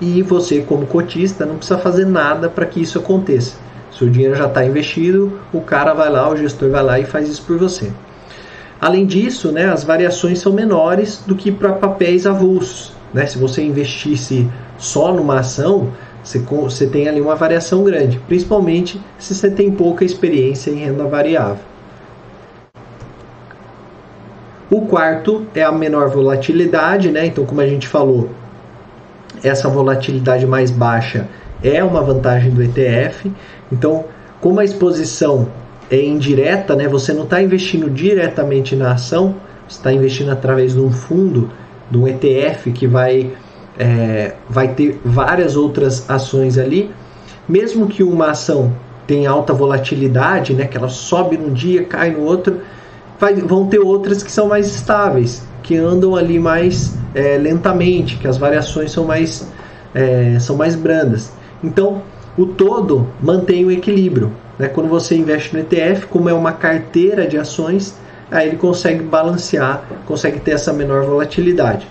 e 0.00 0.22
você, 0.22 0.60
como 0.60 0.86
cotista, 0.86 1.44
não 1.44 1.56
precisa 1.56 1.78
fazer 1.78 2.06
nada 2.06 2.48
para 2.48 2.66
que 2.66 2.80
isso 2.80 2.98
aconteça. 2.98 3.56
Se 3.92 4.04
o 4.04 4.10
dinheiro 4.10 4.36
já 4.36 4.46
está 4.46 4.64
investido, 4.64 5.40
o 5.52 5.60
cara 5.60 5.92
vai 5.92 6.10
lá, 6.10 6.28
o 6.28 6.36
gestor 6.36 6.70
vai 6.70 6.82
lá 6.82 7.00
e 7.00 7.04
faz 7.04 7.28
isso 7.28 7.42
por 7.42 7.58
você. 7.58 7.90
Além 8.80 9.06
disso, 9.06 9.50
né, 9.50 9.64
as 9.64 9.82
variações 9.82 10.38
são 10.38 10.52
menores 10.52 11.22
do 11.26 11.34
que 11.34 11.50
para 11.50 11.72
papéis 11.72 12.26
avulsos. 12.26 12.92
Né? 13.12 13.26
Se 13.26 13.38
você 13.38 13.62
investisse 13.62 14.48
só 14.78 15.12
numa 15.12 15.40
ação, 15.40 15.88
você, 16.22 16.38
você 16.38 16.86
tem 16.86 17.08
ali 17.08 17.20
uma 17.20 17.34
variação 17.34 17.82
grande, 17.82 18.20
principalmente 18.28 19.00
se 19.18 19.34
você 19.34 19.50
tem 19.50 19.70
pouca 19.70 20.04
experiência 20.04 20.70
em 20.70 20.76
renda 20.76 21.04
variável. 21.04 21.64
O 24.70 24.82
quarto 24.82 25.46
é 25.54 25.62
a 25.62 25.72
menor 25.72 26.10
volatilidade, 26.10 27.10
né? 27.10 27.24
Então, 27.24 27.46
como 27.46 27.62
a 27.62 27.66
gente 27.66 27.88
falou, 27.88 28.28
essa 29.42 29.68
volatilidade 29.68 30.46
mais 30.46 30.70
baixa 30.70 31.28
é 31.62 31.82
uma 31.82 32.02
vantagem 32.02 32.50
do 32.50 32.62
ETF. 32.62 33.30
Então, 33.70 34.04
como 34.40 34.60
a 34.60 34.64
exposição 34.64 35.48
é 35.90 36.04
indireta, 36.04 36.76
né, 36.76 36.86
você 36.86 37.12
não 37.12 37.24
está 37.24 37.42
investindo 37.42 37.90
diretamente 37.90 38.76
na 38.76 38.92
ação, 38.92 39.34
você 39.68 39.78
está 39.78 39.92
investindo 39.92 40.30
através 40.30 40.74
de 40.74 40.80
um 40.80 40.90
fundo, 40.90 41.50
de 41.90 41.98
um 41.98 42.06
ETF 42.06 42.70
que 42.72 42.86
vai, 42.86 43.32
é, 43.78 44.34
vai 44.48 44.68
ter 44.68 45.00
várias 45.04 45.56
outras 45.56 46.08
ações 46.08 46.58
ali. 46.58 46.90
Mesmo 47.48 47.86
que 47.86 48.02
uma 48.02 48.30
ação 48.30 48.72
tenha 49.06 49.30
alta 49.30 49.54
volatilidade, 49.54 50.52
né, 50.52 50.66
que 50.66 50.76
ela 50.76 50.88
sobe 50.88 51.38
num 51.38 51.52
dia, 51.52 51.84
cai 51.84 52.10
no 52.10 52.20
outro, 52.20 52.60
vai, 53.18 53.34
vão 53.34 53.66
ter 53.66 53.78
outras 53.78 54.22
que 54.22 54.30
são 54.30 54.48
mais 54.48 54.66
estáveis, 54.66 55.46
que 55.62 55.76
andam 55.76 56.14
ali 56.14 56.38
mais 56.38 56.97
é, 57.14 57.36
lentamente, 57.38 58.16
que 58.16 58.26
as 58.26 58.36
variações 58.36 58.92
são 58.92 59.04
mais, 59.04 59.50
é, 59.94 60.38
são 60.38 60.56
mais 60.56 60.74
brandas. 60.74 61.32
Então, 61.62 62.02
o 62.36 62.46
todo 62.46 63.08
mantém 63.20 63.64
o 63.64 63.70
equilíbrio. 63.70 64.32
Né? 64.58 64.68
Quando 64.68 64.88
você 64.88 65.16
investe 65.16 65.54
no 65.54 65.60
ETF, 65.60 66.06
como 66.06 66.28
é 66.28 66.32
uma 66.32 66.52
carteira 66.52 67.26
de 67.26 67.36
ações, 67.36 67.94
aí 68.30 68.48
ele 68.48 68.56
consegue 68.56 69.02
balancear, 69.02 69.82
consegue 70.06 70.40
ter 70.40 70.52
essa 70.52 70.72
menor 70.72 71.04
volatilidade. 71.04 71.86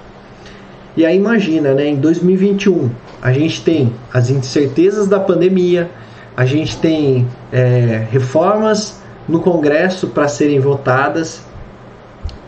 E 0.96 1.06
aí 1.06 1.16
imagina, 1.16 1.74
né, 1.74 1.88
em 1.88 1.96
2021, 1.96 2.90
a 3.22 3.32
gente 3.32 3.62
tem 3.62 3.94
as 4.12 4.30
incertezas 4.32 5.08
da 5.08 5.20
pandemia, 5.20 5.90
a 6.36 6.46
gente 6.46 6.78
tem 6.78 7.28
é, 7.52 8.08
reformas 8.10 9.00
no 9.28 9.40
Congresso 9.40 10.08
para 10.08 10.28
serem 10.28 10.60
votadas, 10.60 11.42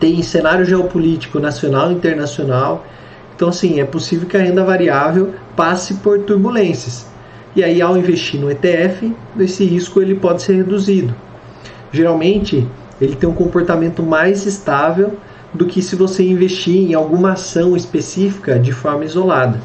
tem 0.00 0.22
cenário 0.22 0.64
geopolítico 0.64 1.38
nacional 1.38 1.92
e 1.92 1.94
internacional. 1.94 2.84
Então, 3.36 3.50
assim, 3.50 3.80
é 3.80 3.84
possível 3.84 4.26
que 4.26 4.36
a 4.36 4.40
renda 4.40 4.64
variável 4.64 5.34
passe 5.54 5.94
por 5.94 6.18
turbulências. 6.20 7.06
E 7.54 7.62
aí, 7.62 7.82
ao 7.82 7.96
investir 7.96 8.40
no 8.40 8.50
ETF, 8.50 9.14
esse 9.38 9.64
risco 9.64 10.00
ele 10.00 10.14
pode 10.14 10.42
ser 10.42 10.56
reduzido. 10.56 11.14
Geralmente, 11.92 12.66
ele 13.00 13.14
tem 13.14 13.28
um 13.28 13.34
comportamento 13.34 14.02
mais 14.02 14.46
estável 14.46 15.16
do 15.52 15.66
que 15.66 15.82
se 15.82 15.96
você 15.96 16.22
investir 16.22 16.90
em 16.90 16.94
alguma 16.94 17.32
ação 17.32 17.76
específica 17.76 18.58
de 18.58 18.72
forma 18.72 19.04
isolada. 19.04 19.60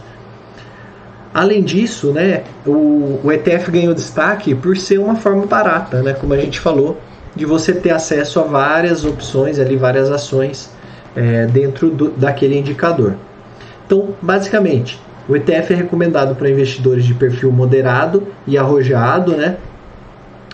Além 1.34 1.64
disso, 1.64 2.12
né, 2.12 2.44
o, 2.66 3.20
o 3.24 3.32
ETF 3.32 3.70
ganhou 3.70 3.94
destaque 3.94 4.56
por 4.56 4.76
ser 4.78 5.00
uma 5.00 5.16
forma 5.16 5.46
barata, 5.46 6.02
né, 6.02 6.14
como 6.14 6.34
a 6.34 6.38
gente 6.38 6.60
falou, 6.60 6.98
de 7.36 7.46
você 7.46 7.74
ter 7.74 7.92
acesso 7.92 8.40
a 8.40 8.44
várias 8.44 9.04
opções, 9.04 9.60
ali, 9.60 9.76
várias 9.76 10.10
ações 10.10 10.72
é, 11.16 11.46
dentro 11.48 11.90
do, 11.90 12.10
daquele 12.12 12.58
indicador. 12.58 13.16
Então, 13.86 14.16
basicamente, 14.22 15.00
o 15.28 15.36
ETF 15.36 15.74
é 15.74 15.76
recomendado 15.76 16.36
para 16.36 16.50
investidores 16.50 17.04
de 17.04 17.14
perfil 17.14 17.52
moderado 17.52 18.28
e 18.48 18.58
arrojado, 18.58 19.36
né? 19.36 19.58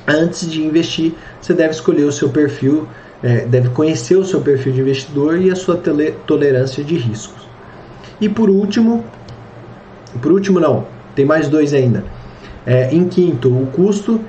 Antes 0.07 0.49
de 0.49 0.63
investir, 0.63 1.13
você 1.39 1.53
deve 1.53 1.71
escolher 1.71 2.03
o 2.03 2.11
seu 2.11 2.29
perfil 2.29 2.87
é, 3.23 3.45
deve 3.45 3.69
conhecer 3.69 4.15
o 4.15 4.25
seu 4.25 4.41
perfil 4.41 4.73
de 4.73 4.81
investidor 4.81 5.39
e 5.39 5.51
a 5.51 5.55
sua 5.55 5.79
tolerância 6.25 6.83
de 6.83 6.95
riscos. 6.95 7.47
E 8.19 8.27
por 8.27 8.49
último, 8.49 9.03
por 10.21 10.31
último 10.31 10.59
não, 10.59 10.85
tem 11.15 11.25
mais 11.25 11.47
dois 11.47 11.73
ainda. 11.73 12.03
É, 12.65 12.93
em 12.93 13.07
quinto, 13.07 13.49
o 13.49 13.67
custo. 13.67 14.19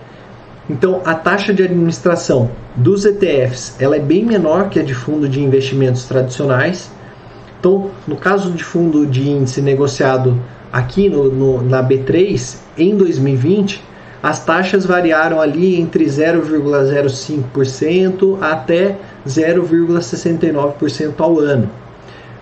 Então, 0.70 1.02
a 1.04 1.14
taxa 1.14 1.52
de 1.52 1.62
administração 1.62 2.50
dos 2.76 3.04
ETFs 3.04 3.76
ela 3.80 3.96
é 3.96 4.00
bem 4.00 4.24
menor 4.24 4.68
que 4.68 4.78
a 4.78 4.82
de 4.82 4.94
fundo 4.94 5.28
de 5.28 5.42
investimentos 5.42 6.04
tradicionais. 6.04 6.88
Então, 7.58 7.90
no 8.06 8.14
caso 8.16 8.52
de 8.52 8.62
fundo 8.62 9.04
de 9.06 9.28
índice 9.28 9.60
negociado 9.60 10.40
aqui 10.72 11.08
no, 11.08 11.24
no, 11.30 11.60
na 11.62 11.82
B3, 11.82 12.58
em 12.78 12.96
2020, 12.96 13.82
as 14.22 14.44
taxas 14.44 14.86
variaram 14.86 15.40
ali 15.40 15.80
entre 15.80 16.04
0,05% 16.04 18.38
até 18.40 18.96
0,69% 19.26 21.14
ao 21.18 21.40
ano. 21.40 21.68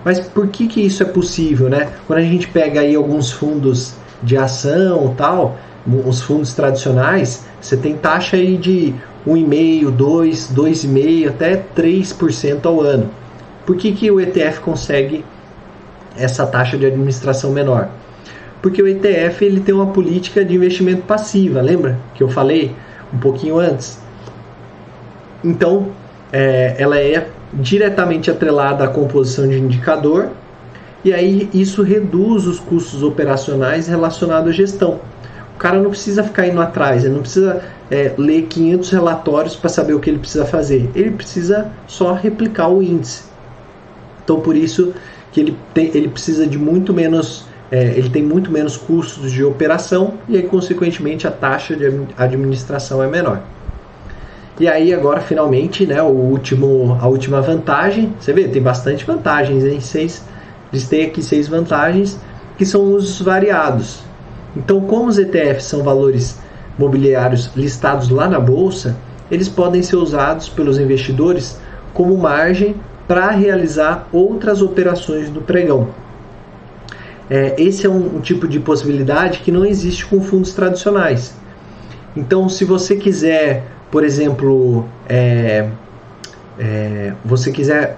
Mas 0.05 0.21
por 0.21 0.49
que, 0.49 0.67
que 0.67 0.83
isso 0.83 1.03
é 1.03 1.07
possível, 1.07 1.71
né? 1.71 1.89
Quando 2.07 2.19
a 2.19 2.23
gente 2.23 2.49
pega 2.49 2.81
aí 2.81 2.95
alguns 2.95 3.33
fundos 3.33 3.95
de 4.23 4.37
ação 4.37 5.15
tal, 5.17 5.57
os 5.87 6.21
fundos 6.21 6.55
tradicionais, 6.55 7.47
você 7.61 7.77
tem 7.77 7.97
taxa 7.97 8.37
aí 8.37 8.57
de 8.57 8.95
1,5%, 9.27 9.97
2%, 9.97 10.55
2,5% 10.55 11.29
até 11.29 11.65
3% 11.77 12.67
ao 12.67 12.81
ano. 12.81 13.11
Por 13.65 13.77
que, 13.77 13.93
que 13.93 14.11
o 14.11 14.21
ETF 14.21 14.61
consegue 14.61 15.25
essa 16.17 16.47
taxa 16.47 16.77
de 16.77 16.87
administração 16.87 17.51
menor? 17.51 17.89
porque 18.63 18.83
o 18.83 18.89
ETF 18.89 19.45
ele 19.45 19.61
tem 19.61 19.75
uma 19.75 19.87
política 19.87 20.45
de 20.45 20.55
investimento 20.55 21.03
passiva, 21.03 21.61
lembra 21.61 21.99
que 22.15 22.23
eu 22.23 22.29
falei 22.29 22.75
um 23.13 23.19
pouquinho 23.19 23.59
antes? 23.59 23.99
Então, 25.43 25.89
é, 26.33 26.77
ela 26.79 26.99
é 26.99 27.27
diretamente 27.55 28.31
atrelada 28.31 28.85
à 28.85 28.89
composição 28.89 29.49
de 29.49 29.59
indicador 29.59 30.29
e 31.03 31.13
aí 31.13 31.49
isso 31.55 31.83
reduz 31.83 32.47
os 32.47 32.61
custos 32.61 33.03
operacionais 33.03 33.89
relacionados 33.89 34.51
à 34.51 34.53
gestão. 34.53 35.01
Cara 35.61 35.79
não 35.79 35.91
precisa 35.91 36.25
ficar 36.25 36.49
indo 36.49 36.61
atrás, 36.61 37.05
ele 37.05 37.15
não 37.15 37.21
precisa 37.21 37.63
é, 37.91 38.15
ler 38.17 38.47
500 38.49 38.91
relatórios 38.91 39.55
para 39.55 39.69
saber 39.69 39.93
o 39.93 40.01
que 40.01 40.09
ele 40.09 40.19
precisa 40.19 40.47
fazer. 40.47 40.91
Ele 40.95 41.11
precisa 41.11 41.71
só 41.87 42.15
replicar 42.15 42.69
o 42.69 42.83
índice. 42.83 43.25
Então, 44.25 44.41
por 44.41 44.57
isso 44.57 44.93
que 45.31 45.41
ele, 45.41 45.57
tem, 45.75 45.91
ele 45.95 46.09
precisa 46.09 46.47
de 46.47 46.59
muito 46.59 46.93
menos 46.93 47.45
é, 47.71 47.97
ele 47.97 48.11
tem 48.11 48.23
muito 48.23 48.51
menos 48.51 48.77
custos 48.77 49.31
de 49.31 49.45
operação 49.45 50.15
e 50.29 50.37
aí, 50.37 50.43
consequentemente, 50.43 51.27
a 51.29 51.31
taxa 51.31 51.77
de 51.77 51.87
administração 52.17 53.03
é 53.03 53.07
menor. 53.07 53.41
E 54.59 54.69
aí 54.69 54.93
agora 54.93 55.21
finalmente, 55.21 55.87
né, 55.87 56.03
o 56.03 56.09
último, 56.09 56.99
a 57.01 57.07
última 57.07 57.41
vantagem, 57.41 58.13
você 58.19 58.33
vê, 58.33 58.49
tem 58.49 58.61
bastante 58.61 59.05
vantagens, 59.07 59.65
em 59.65 59.81
seis, 59.81 60.23
listei 60.73 61.07
aqui 61.07 61.23
seis 61.23 61.49
vantagens 61.49 62.19
que 62.59 62.67
são 62.67 62.93
os 62.93 63.23
variados. 63.23 64.03
Então, 64.57 64.81
como 64.81 65.09
os 65.09 65.19
ETFs 65.19 65.65
são 65.65 65.83
valores 65.83 66.39
mobiliários 66.79 67.51
listados 67.55 68.09
lá 68.09 68.29
na 68.29 68.41
bolsa, 68.41 68.97
eles 69.31 69.49
podem 69.49 69.83
ser 69.83 69.97
usados 69.97 70.49
pelos 70.49 70.79
investidores 70.79 71.59
como 71.95 72.17
margem 72.17 72.75
para 73.07 73.31
realizar 73.31 74.09
outras 74.13 74.63
operações 74.63 75.29
do 75.31 75.41
pregão. 75.41 75.89
É, 77.29 77.55
esse 77.59 77.87
é 77.87 77.89
um, 77.89 78.17
um 78.17 78.21
tipo 78.21 78.49
de 78.49 78.59
possibilidade 78.59 79.39
que 79.39 79.53
não 79.53 79.65
existe 79.65 80.05
com 80.07 80.21
fundos 80.21 80.53
tradicionais. 80.53 81.35
Então, 82.17 82.49
se 82.49 82.65
você 82.65 82.97
quiser, 82.97 83.65
por 83.91 84.03
exemplo, 84.03 84.85
é, 85.09 85.69
é, 86.59 87.13
você 87.25 87.53
quiser 87.53 87.97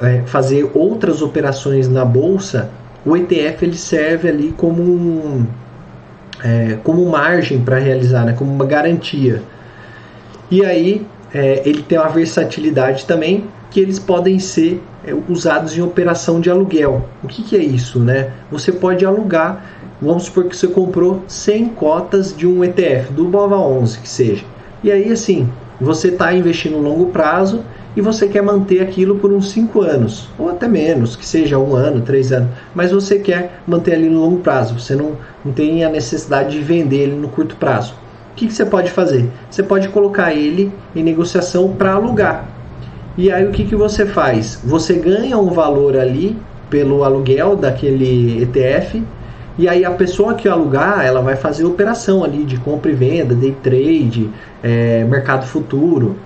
é, 0.00 0.22
fazer 0.24 0.70
outras 0.72 1.20
operações 1.20 1.86
na 1.88 2.04
bolsa, 2.04 2.70
o 3.04 3.16
ETF 3.16 3.64
ele 3.64 3.76
serve 3.76 4.28
ali 4.28 4.54
como 4.56 4.82
um, 4.82 5.46
é, 6.42 6.78
como 6.82 7.04
margem 7.08 7.60
para 7.60 7.78
realizar, 7.78 8.24
né, 8.24 8.32
como 8.32 8.52
uma 8.52 8.64
garantia. 8.64 9.42
E 10.50 10.64
aí 10.64 11.06
é, 11.32 11.62
ele 11.64 11.82
tem 11.82 11.98
uma 11.98 12.08
versatilidade 12.08 13.06
também 13.06 13.44
que 13.70 13.80
eles 13.80 13.98
podem 13.98 14.38
ser 14.38 14.82
é, 15.04 15.14
usados 15.28 15.76
em 15.76 15.80
operação 15.80 16.40
de 16.40 16.50
aluguel. 16.50 17.08
O 17.22 17.26
que, 17.26 17.42
que 17.42 17.56
é 17.56 17.62
isso? 17.62 17.98
Né? 17.98 18.30
Você 18.50 18.70
pode 18.70 19.04
alugar, 19.04 19.64
vamos 20.00 20.24
supor 20.24 20.44
que 20.44 20.56
você 20.56 20.68
comprou 20.68 21.22
100 21.26 21.68
cotas 21.70 22.36
de 22.36 22.46
um 22.46 22.62
ETF, 22.62 23.12
do 23.12 23.24
BOVA 23.24 23.56
11 23.56 23.98
que 24.00 24.08
seja. 24.08 24.44
E 24.84 24.90
aí 24.90 25.10
assim, 25.10 25.48
você 25.80 26.08
está 26.08 26.34
investindo 26.34 26.72
no 26.72 26.82
longo 26.82 27.06
prazo 27.06 27.64
e 27.96 28.00
você 28.00 28.26
quer 28.26 28.42
manter 28.42 28.80
aquilo 28.80 29.16
por 29.16 29.32
uns 29.32 29.50
5 29.50 29.82
anos, 29.82 30.28
ou 30.38 30.50
até 30.50 30.66
menos, 30.68 31.14
que 31.16 31.26
seja 31.26 31.58
um 31.58 31.74
ano, 31.74 32.00
três 32.00 32.32
anos, 32.32 32.48
mas 32.74 32.90
você 32.90 33.18
quer 33.18 33.60
manter 33.66 33.94
ali 33.94 34.08
no 34.08 34.20
longo 34.20 34.38
prazo, 34.38 34.78
você 34.78 34.94
não, 34.94 35.12
não 35.44 35.52
tem 35.52 35.84
a 35.84 35.90
necessidade 35.90 36.52
de 36.52 36.60
vender 36.60 37.02
ele 37.02 37.16
no 37.16 37.28
curto 37.28 37.56
prazo. 37.56 37.94
O 38.32 38.34
que, 38.34 38.46
que 38.46 38.52
você 38.54 38.64
pode 38.64 38.90
fazer? 38.90 39.28
Você 39.50 39.62
pode 39.62 39.88
colocar 39.88 40.32
ele 40.32 40.72
em 40.96 41.02
negociação 41.02 41.72
para 41.72 41.92
alugar. 41.92 42.48
E 43.16 43.30
aí 43.30 43.46
o 43.46 43.50
que, 43.50 43.64
que 43.64 43.76
você 43.76 44.06
faz? 44.06 44.58
Você 44.64 44.94
ganha 44.94 45.36
um 45.36 45.50
valor 45.50 45.98
ali 45.98 46.36
pelo 46.70 47.04
aluguel 47.04 47.54
daquele 47.54 48.42
ETF 48.42 49.02
e 49.58 49.68
aí 49.68 49.84
a 49.84 49.90
pessoa 49.90 50.34
que 50.34 50.48
alugar, 50.48 51.04
ela 51.04 51.20
vai 51.20 51.36
fazer 51.36 51.64
operação 51.64 52.24
ali 52.24 52.44
de 52.44 52.56
compra 52.56 52.90
e 52.90 52.94
venda, 52.94 53.34
day 53.34 53.54
trade, 53.62 54.30
é, 54.62 55.04
mercado 55.04 55.46
futuro. 55.46 56.16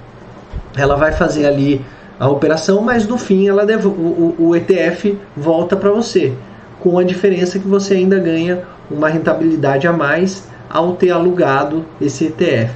Ela 0.76 0.96
vai 0.96 1.12
fazer 1.12 1.46
ali 1.46 1.84
a 2.18 2.28
operação, 2.28 2.82
mas 2.82 3.06
no 3.06 3.18
fim 3.18 3.48
ela 3.48 3.64
devo, 3.66 3.90
o, 3.90 4.34
o 4.38 4.56
ETF 4.56 5.18
volta 5.36 5.76
para 5.76 5.90
você, 5.90 6.32
com 6.80 6.98
a 6.98 7.04
diferença 7.04 7.58
que 7.58 7.66
você 7.66 7.94
ainda 7.94 8.18
ganha 8.18 8.62
uma 8.90 9.08
rentabilidade 9.08 9.86
a 9.86 9.92
mais 9.92 10.48
ao 10.68 10.94
ter 10.94 11.10
alugado 11.10 11.84
esse 12.00 12.26
ETF. 12.26 12.72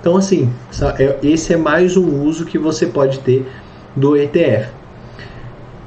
Então, 0.00 0.16
assim, 0.16 0.50
é, 0.98 1.16
esse 1.22 1.52
é 1.52 1.56
mais 1.56 1.96
um 1.96 2.22
uso 2.22 2.44
que 2.44 2.58
você 2.58 2.86
pode 2.86 3.20
ter 3.20 3.46
do 3.94 4.16
ETF. 4.16 4.70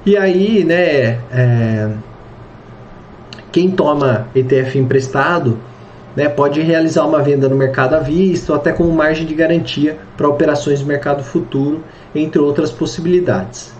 E 0.05 0.16
aí, 0.18 0.64
né, 0.64 1.20
é, 1.32 1.89
quem 3.51 3.72
toma 3.72 4.28
ETF 4.36 4.78
emprestado 4.78 5.57
né, 6.16 6.30
pode 6.30 6.61
realizar 6.61 7.05
uma 7.05 7.22
venda 7.22 7.49
no 7.49 7.55
mercado 7.55 7.95
à 7.95 7.99
vista 7.99 8.53
ou 8.53 8.59
até 8.59 8.72
como 8.72 8.91
margem 8.91 9.26
de 9.26 9.34
garantia 9.34 9.97
para 10.16 10.28
operações 10.28 10.80
de 10.80 10.86
mercado 10.86 11.24
futuro, 11.24 11.84
entre 12.14 12.39
outras 12.39 12.72
possibilidades. 12.72 13.74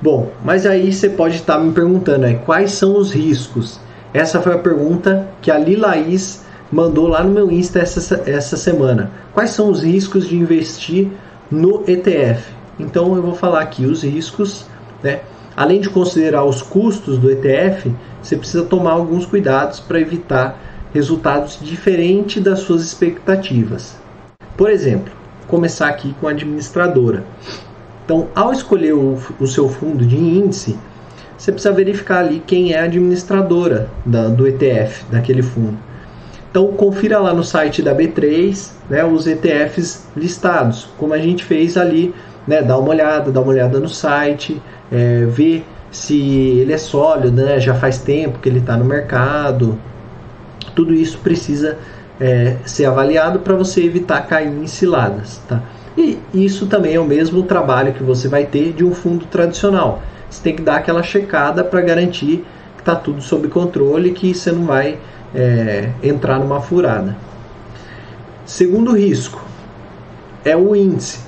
Bom, 0.00 0.30
mas 0.42 0.64
aí 0.64 0.92
você 0.92 1.10
pode 1.10 1.36
estar 1.36 1.58
me 1.58 1.72
perguntando 1.72 2.20
né, 2.20 2.40
quais 2.46 2.72
são 2.72 2.96
os 2.96 3.12
riscos. 3.12 3.78
Essa 4.14 4.40
foi 4.40 4.54
a 4.54 4.58
pergunta 4.58 5.28
que 5.42 5.50
a 5.50 5.58
Lilaís 5.58 6.42
mandou 6.72 7.06
lá 7.06 7.22
no 7.22 7.30
meu 7.30 7.50
Insta 7.50 7.80
essa, 7.80 8.22
essa 8.26 8.56
semana. 8.56 9.10
Quais 9.34 9.50
são 9.50 9.70
os 9.70 9.82
riscos 9.82 10.26
de 10.26 10.36
investir 10.36 11.08
no 11.50 11.84
ETF? 11.86 12.42
Então 12.78 13.14
eu 13.14 13.22
vou 13.22 13.34
falar 13.34 13.60
aqui 13.60 13.84
os 13.84 14.02
riscos, 14.02 14.64
né? 15.02 15.20
Além 15.56 15.80
de 15.80 15.90
considerar 15.90 16.44
os 16.44 16.62
custos 16.62 17.18
do 17.18 17.30
ETF, 17.30 17.92
você 18.22 18.36
precisa 18.36 18.64
tomar 18.64 18.92
alguns 18.92 19.26
cuidados 19.26 19.80
para 19.80 20.00
evitar 20.00 20.58
resultados 20.92 21.58
diferentes 21.60 22.42
das 22.42 22.60
suas 22.60 22.82
expectativas. 22.82 23.96
Por 24.56 24.70
exemplo, 24.70 25.12
começar 25.46 25.88
aqui 25.88 26.14
com 26.20 26.28
a 26.28 26.30
administradora. 26.30 27.24
Então, 28.04 28.28
ao 28.34 28.52
escolher 28.52 28.92
o, 28.92 29.18
o 29.38 29.46
seu 29.46 29.68
fundo 29.68 30.04
de 30.04 30.16
índice, 30.16 30.78
você 31.36 31.52
precisa 31.52 31.72
verificar 31.72 32.18
ali 32.18 32.42
quem 32.46 32.72
é 32.72 32.80
a 32.80 32.84
administradora 32.84 33.88
da, 34.04 34.28
do 34.28 34.46
ETF, 34.46 35.04
daquele 35.10 35.42
fundo. 35.42 35.78
Então 36.50 36.66
confira 36.72 37.18
lá 37.18 37.32
no 37.32 37.44
site 37.44 37.80
da 37.80 37.94
B3 37.94 38.72
né, 38.90 39.04
os 39.04 39.26
ETFs 39.26 40.06
listados, 40.16 40.88
como 40.98 41.14
a 41.14 41.18
gente 41.18 41.44
fez 41.44 41.76
ali, 41.76 42.12
né, 42.46 42.60
dá 42.60 42.76
uma 42.76 42.90
olhada, 42.90 43.30
dá 43.30 43.40
uma 43.40 43.50
olhada 43.50 43.78
no 43.78 43.88
site, 43.88 44.60
é, 44.90 45.24
ver 45.26 45.64
se 45.92 46.18
ele 46.58 46.72
é 46.72 46.78
sólido, 46.78 47.30
né, 47.30 47.60
já 47.60 47.74
faz 47.74 47.98
tempo 47.98 48.38
que 48.40 48.48
ele 48.48 48.58
está 48.58 48.76
no 48.76 48.84
mercado. 48.84 49.78
Tudo 50.74 50.94
isso 50.94 51.18
precisa 51.18 51.78
é, 52.20 52.56
ser 52.64 52.86
avaliado 52.86 53.40
para 53.40 53.54
você 53.54 53.84
evitar 53.84 54.26
cair 54.26 54.48
em 54.48 54.66
ciladas. 54.66 55.40
Tá? 55.48 55.62
E 55.96 56.18
isso 56.32 56.66
também 56.66 56.94
é 56.94 57.00
o 57.00 57.04
mesmo 57.04 57.42
trabalho 57.42 57.92
que 57.92 58.02
você 58.02 58.28
vai 58.28 58.44
ter 58.44 58.72
de 58.72 58.84
um 58.84 58.94
fundo 58.94 59.26
tradicional. 59.26 60.02
Você 60.28 60.42
tem 60.42 60.54
que 60.54 60.62
dar 60.62 60.76
aquela 60.76 61.02
checada 61.02 61.64
para 61.64 61.80
garantir 61.80 62.44
que 62.76 62.82
está 62.82 62.94
tudo 62.94 63.20
sob 63.20 63.48
controle, 63.48 64.12
que 64.12 64.32
você 64.32 64.52
não 64.52 64.64
vai 64.64 64.98
é, 65.34 65.90
entrar 66.02 66.38
numa 66.38 66.60
furada. 66.60 67.16
Segundo 68.46 68.96
risco 68.96 69.44
é 70.44 70.56
o 70.56 70.74
índice. 70.74 71.20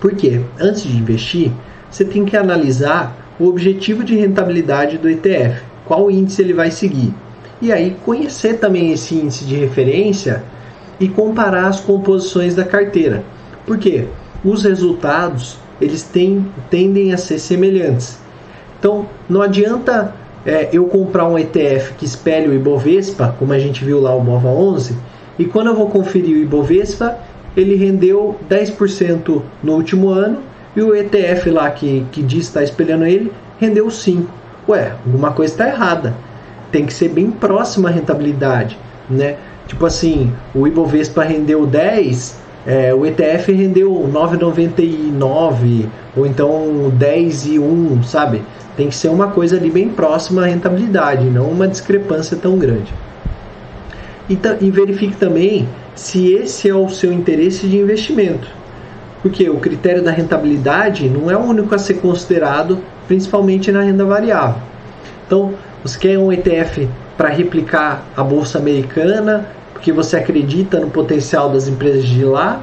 Por 0.00 0.14
quê? 0.14 0.40
Antes 0.58 0.84
de 0.84 0.96
investir, 0.96 1.52
você 1.90 2.04
tem 2.04 2.24
que 2.24 2.36
analisar 2.36 3.16
o 3.38 3.46
objetivo 3.46 4.04
de 4.04 4.16
rentabilidade 4.16 4.98
do 4.98 5.08
ETF, 5.08 5.62
qual 5.84 6.10
índice 6.10 6.42
ele 6.42 6.52
vai 6.52 6.70
seguir. 6.70 7.12
E 7.60 7.72
aí 7.72 7.96
conhecer 8.04 8.58
também 8.58 8.92
esse 8.92 9.14
índice 9.14 9.44
de 9.44 9.56
referência 9.56 10.42
e 11.00 11.08
comparar 11.08 11.66
as 11.66 11.80
composições 11.80 12.54
da 12.54 12.64
carteira. 12.64 13.22
Por 13.66 13.78
quê? 13.78 14.06
os 14.44 14.62
resultados 14.62 15.58
eles 15.80 16.02
têm, 16.02 16.46
tendem 16.70 17.12
a 17.12 17.16
ser 17.16 17.38
semelhantes. 17.38 18.18
Então, 18.78 19.06
não 19.28 19.42
adianta 19.42 20.14
é, 20.44 20.68
eu 20.72 20.84
comprar 20.86 21.26
um 21.28 21.38
ETF 21.38 21.94
que 21.94 22.04
espelhe 22.04 22.48
o 22.48 22.54
Ibovespa, 22.54 23.34
como 23.38 23.52
a 23.52 23.58
gente 23.58 23.84
viu 23.84 24.00
lá 24.00 24.14
o 24.14 24.22
MOVA 24.22 24.48
11, 24.48 24.96
e 25.38 25.44
quando 25.44 25.68
eu 25.68 25.76
vou 25.76 25.88
conferir 25.88 26.36
o 26.36 26.40
Ibovespa, 26.40 27.16
ele 27.56 27.76
rendeu 27.76 28.36
10% 28.48 29.42
no 29.62 29.72
último 29.74 30.08
ano 30.10 30.38
e 30.74 30.82
o 30.82 30.94
ETF 30.94 31.50
lá 31.50 31.70
que, 31.70 32.04
que 32.12 32.22
diz 32.22 32.46
estar 32.46 32.62
espelhando 32.62 33.04
ele 33.04 33.32
rendeu 33.58 33.86
5%. 33.86 34.26
Ué, 34.68 34.92
alguma 35.06 35.32
coisa 35.32 35.54
está 35.54 35.68
errada. 35.68 36.14
Tem 36.70 36.84
que 36.86 36.92
ser 36.92 37.08
bem 37.08 37.30
próxima 37.30 37.88
à 37.88 37.92
rentabilidade, 37.92 38.78
né? 39.08 39.36
Tipo 39.66 39.86
assim, 39.86 40.32
o 40.54 40.66
Ibovespa 40.66 41.22
rendeu 41.22 41.66
10, 41.66 42.38
é, 42.66 42.92
o 42.94 43.06
ETF 43.06 43.52
rendeu 43.52 43.92
9,99 44.12 45.86
ou 46.16 46.26
então 46.26 46.90
10 46.94 47.46
e 47.46 47.58
1, 47.58 48.02
sabe? 48.02 48.42
Tem 48.76 48.88
que 48.88 48.94
ser 48.94 49.08
uma 49.08 49.28
coisa 49.28 49.56
ali 49.56 49.70
bem 49.70 49.88
próxima 49.88 50.42
à 50.42 50.46
rentabilidade, 50.46 51.24
não 51.24 51.50
uma 51.50 51.66
discrepância 51.66 52.36
tão 52.36 52.58
grande. 52.58 52.92
E, 54.28 54.38
e 54.60 54.70
verifique 54.70 55.16
também 55.16 55.68
se 55.94 56.32
esse 56.32 56.68
é 56.68 56.74
o 56.74 56.88
seu 56.88 57.12
interesse 57.12 57.66
de 57.66 57.76
investimento. 57.76 58.48
Porque 59.22 59.48
o 59.50 59.56
critério 59.56 60.02
da 60.02 60.10
rentabilidade 60.10 61.08
não 61.08 61.30
é 61.30 61.36
o 61.36 61.40
único 61.40 61.74
a 61.74 61.78
ser 61.78 61.94
considerado, 61.94 62.78
principalmente 63.06 63.72
na 63.72 63.82
renda 63.82 64.04
variável. 64.04 64.62
Então, 65.26 65.54
você 65.82 65.98
quer 65.98 66.18
um 66.18 66.32
ETF 66.32 66.88
para 67.16 67.28
replicar 67.28 68.04
a 68.16 68.22
bolsa 68.22 68.58
americana, 68.58 69.46
porque 69.72 69.92
você 69.92 70.16
acredita 70.16 70.80
no 70.80 70.90
potencial 70.90 71.50
das 71.50 71.68
empresas 71.68 72.04
de 72.04 72.24
lá, 72.24 72.62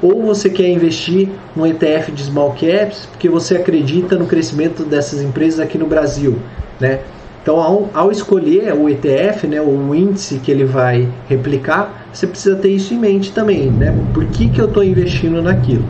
ou 0.00 0.22
você 0.22 0.48
quer 0.48 0.68
investir 0.68 1.28
no 1.54 1.66
ETF 1.66 2.12
de 2.12 2.22
small 2.24 2.50
caps, 2.52 3.06
porque 3.06 3.28
você 3.28 3.56
acredita 3.56 4.16
no 4.16 4.26
crescimento 4.26 4.84
dessas 4.84 5.22
empresas 5.22 5.60
aqui 5.60 5.76
no 5.76 5.86
Brasil, 5.86 6.38
né? 6.80 7.00
Então, 7.42 7.60
ao, 7.60 7.88
ao 7.94 8.12
escolher 8.12 8.74
o 8.74 8.88
ETF, 8.88 9.46
né, 9.46 9.60
o 9.60 9.94
índice 9.94 10.38
que 10.38 10.50
ele 10.50 10.64
vai 10.64 11.08
replicar, 11.28 12.06
você 12.12 12.26
precisa 12.26 12.56
ter 12.56 12.70
isso 12.70 12.92
em 12.92 12.98
mente 12.98 13.32
também, 13.32 13.70
né? 13.70 13.94
Por 14.12 14.26
que, 14.26 14.48
que 14.48 14.60
eu 14.60 14.66
estou 14.66 14.84
investindo 14.84 15.40
naquilo? 15.40 15.84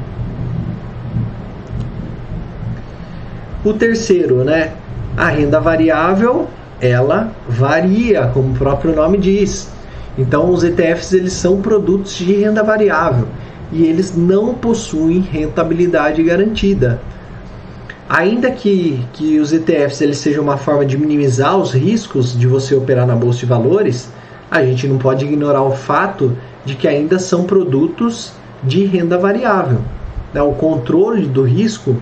O 3.64 3.72
terceiro, 3.72 4.44
né? 4.44 4.72
A 5.18 5.30
renda 5.30 5.58
variável, 5.58 6.46
ela 6.80 7.32
varia, 7.48 8.30
como 8.32 8.52
o 8.52 8.56
próprio 8.56 8.94
nome 8.94 9.18
diz. 9.18 9.68
Então, 10.16 10.48
os 10.48 10.62
ETFs 10.62 11.12
eles 11.12 11.32
são 11.32 11.60
produtos 11.60 12.14
de 12.14 12.32
renda 12.34 12.62
variável 12.62 13.26
e 13.72 13.82
eles 13.82 14.16
não 14.16 14.54
possuem 14.54 15.18
rentabilidade 15.18 16.22
garantida. 16.22 17.00
Ainda 18.08 18.52
que, 18.52 19.04
que 19.12 19.40
os 19.40 19.52
ETFs 19.52 20.00
eles 20.00 20.18
sejam 20.18 20.44
uma 20.44 20.56
forma 20.56 20.86
de 20.86 20.96
minimizar 20.96 21.58
os 21.58 21.72
riscos 21.72 22.38
de 22.38 22.46
você 22.46 22.76
operar 22.76 23.04
na 23.04 23.16
bolsa 23.16 23.40
de 23.40 23.46
valores, 23.46 24.12
a 24.48 24.62
gente 24.62 24.86
não 24.86 24.98
pode 24.98 25.24
ignorar 25.24 25.62
o 25.62 25.72
fato 25.72 26.38
de 26.64 26.76
que 26.76 26.86
ainda 26.86 27.18
são 27.18 27.42
produtos 27.42 28.34
de 28.62 28.84
renda 28.84 29.18
variável. 29.18 29.80
Né? 30.32 30.40
O 30.40 30.52
controle 30.52 31.26
do 31.26 31.42
risco 31.42 31.96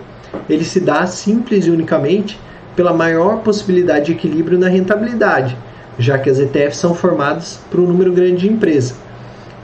ele 0.51 0.65
se 0.65 0.81
dá 0.81 1.07
simples 1.07 1.65
e 1.65 1.71
unicamente 1.71 2.39
pela 2.77 2.93
maior 2.93 3.39
possibilidade 3.39 4.07
de 4.07 4.13
equilíbrio 4.13 4.59
na 4.59 4.69
rentabilidade, 4.69 5.57
já 5.99 6.19
que 6.19 6.29
as 6.29 6.39
ETFs 6.39 6.77
são 6.77 6.95
formadas 6.95 7.59
por 7.71 7.81
um 7.81 7.87
número 7.87 8.13
grande 8.13 8.43
de 8.43 8.53
empresas. 8.53 8.95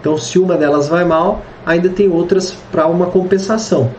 Então, 0.01 0.17
se 0.17 0.39
uma 0.39 0.57
delas 0.57 0.89
vai 0.89 1.05
mal, 1.05 1.43
ainda 1.65 1.91
tem 1.91 2.11
outras 2.11 2.53
para 2.73 2.87
uma 2.89 3.07
compensação. 3.07 3.91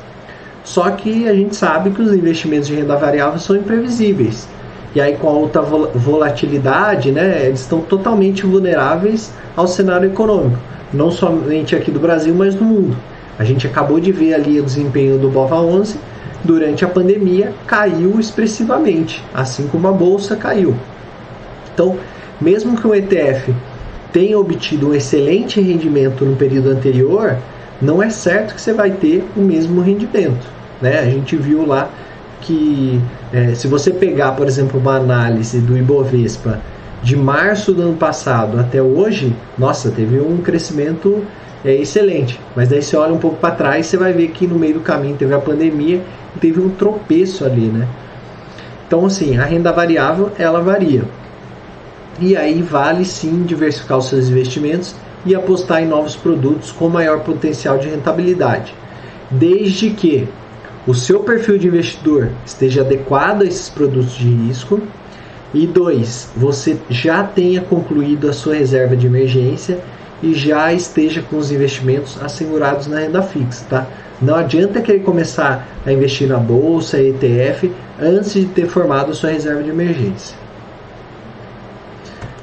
Só 0.64 0.90
que 0.92 1.28
a 1.28 1.34
gente 1.34 1.56
sabe 1.56 1.92
que 1.92 2.02
os 2.02 2.12
investimentos 2.12 2.68
de 2.68 2.76
renda 2.76 2.96
variável 2.98 3.40
são 3.40 3.56
imprevisíveis. 3.56 4.48
E 4.96 5.02
aí, 5.02 5.16
com 5.16 5.30
a 5.30 5.32
alta 5.32 5.62
volatilidade, 5.62 7.12
né, 7.12 7.46
eles 7.46 7.62
estão 7.62 7.82
totalmente 7.82 8.46
vulneráveis 8.46 9.32
ao 9.56 9.68
cenário 9.68 10.10
econômico, 10.10 10.58
não 10.92 11.10
somente 11.12 11.76
aqui 11.76 11.92
do 11.92 12.00
Brasil, 12.00 12.34
mas 12.36 12.56
do 12.56 12.64
mundo. 12.64 12.96
A 13.38 13.44
gente 13.44 13.66
acabou 13.66 14.00
de 14.00 14.12
ver 14.12 14.34
ali 14.34 14.60
o 14.60 14.64
desempenho 14.64 15.18
do 15.18 15.30
BOVA 15.30 15.56
11 15.56 15.98
durante 16.44 16.84
a 16.84 16.88
pandemia 16.88 17.54
caiu 17.66 18.20
expressivamente, 18.20 19.24
assim 19.34 19.68
como 19.68 19.88
a 19.88 19.92
bolsa 19.92 20.36
caiu. 20.36 20.76
Então, 21.74 21.98
mesmo 22.40 22.76
que 22.76 22.86
o 22.86 22.94
ETF 22.94 23.54
tenha 24.12 24.38
obtido 24.38 24.90
um 24.90 24.94
excelente 24.94 25.60
rendimento 25.60 26.24
no 26.26 26.36
período 26.36 26.70
anterior, 26.70 27.38
não 27.82 28.02
é 28.02 28.10
certo 28.10 28.56
que 28.56 28.62
você 28.62 28.74
vai 28.74 28.92
ter 28.92 29.24
o 29.36 29.42
mesmo 29.42 29.82
rendimento. 29.82 30.46
Né? 30.82 31.00
A 31.00 31.06
gente 31.06 31.36
viu 31.36 31.66
lá 31.66 31.90
que 32.42 33.02
é, 33.32 33.56
se 33.56 33.68
você 33.68 33.92
pegar, 33.92 34.34
por 34.34 34.48
exemplo, 34.48 34.80
uma 34.80 34.98
análise 34.98 35.60
do 35.60 35.78
Ibovespa 35.78 36.60
de 37.02 37.16
março 37.16 37.74
do 37.74 37.82
ano 37.82 37.96
passado 37.96 38.60
até 38.60 38.82
hoje, 38.82 39.36
nossa, 39.58 39.90
teve 39.90 40.20
um 40.20 40.38
crescimento 40.38 41.24
é, 41.66 41.74
excelente. 41.74 42.40
Mas 42.56 42.70
daí 42.70 42.82
você 42.82 42.96
olha 42.96 43.14
um 43.14 43.18
pouco 43.18 43.38
para 43.38 43.56
trás, 43.56 43.86
você 43.86 43.98
vai 43.98 44.14
ver 44.14 44.30
que 44.30 44.46
no 44.46 44.60
meio 44.60 44.76
do 44.76 44.80
caminho 44.82 45.16
teve 45.16 45.34
a 45.34 45.40
pandemia 45.40 46.02
teve 46.40 46.60
um 46.60 46.70
tropeço 46.70 47.46
ali, 47.46 47.68
né? 47.68 47.88
Então, 48.88 49.06
assim, 49.06 49.38
a 49.38 49.46
renda 49.46 49.72
variável 49.72 50.32
ela 50.38 50.62
varia. 50.62 51.04
E 52.20 52.38
aí 52.38 52.62
vale 52.62 53.06
sim 53.06 53.44
diversificar 53.44 53.98
os 53.98 54.06
seus 54.06 54.30
investimentos 54.30 54.96
e 55.26 55.34
apostar 55.34 55.82
em 55.82 55.88
novos 55.88 56.16
produtos 56.16 56.72
com 56.72 56.90
maior 56.90 57.22
potencial 57.22 57.78
de 57.78 57.88
rentabilidade, 57.88 58.74
desde 59.32 59.90
que 59.90 60.28
o 60.86 60.94
seu 60.94 61.22
perfil 61.22 61.58
de 61.58 61.68
investidor 61.68 62.30
esteja 62.46 62.82
adequado 62.82 63.42
a 63.42 63.46
esses 63.46 63.70
produtos 63.70 64.16
de 64.16 64.30
risco 64.30 64.82
e 65.54 65.66
dois, 65.66 66.30
você 66.36 66.78
já 66.90 67.24
tenha 67.24 67.62
concluído 67.62 68.30
a 68.30 68.34
sua 68.34 68.56
reserva 68.56 68.96
de 68.96 69.08
emergência 69.08 69.80
e 70.24 70.34
já 70.34 70.72
esteja 70.74 71.22
com 71.22 71.38
os 71.38 71.52
investimentos 71.52 72.18
assegurados 72.24 72.88
na 72.88 73.00
renda 73.00 73.22
fixa, 73.22 73.66
tá? 73.70 73.86
Não 74.22 74.36
adianta 74.36 74.82
querer 74.82 75.02
começar 75.02 75.68
a 75.86 75.92
investir 75.92 76.30
na 76.30 76.38
bolsa, 76.38 77.02
ETF, 77.02 77.70
antes 78.02 78.34
de 78.34 78.46
ter 78.46 78.68
formado 78.68 79.12
a 79.12 79.14
sua 79.14 79.32
reserva 79.32 79.62
de 79.62 79.70
emergência. 79.70 80.38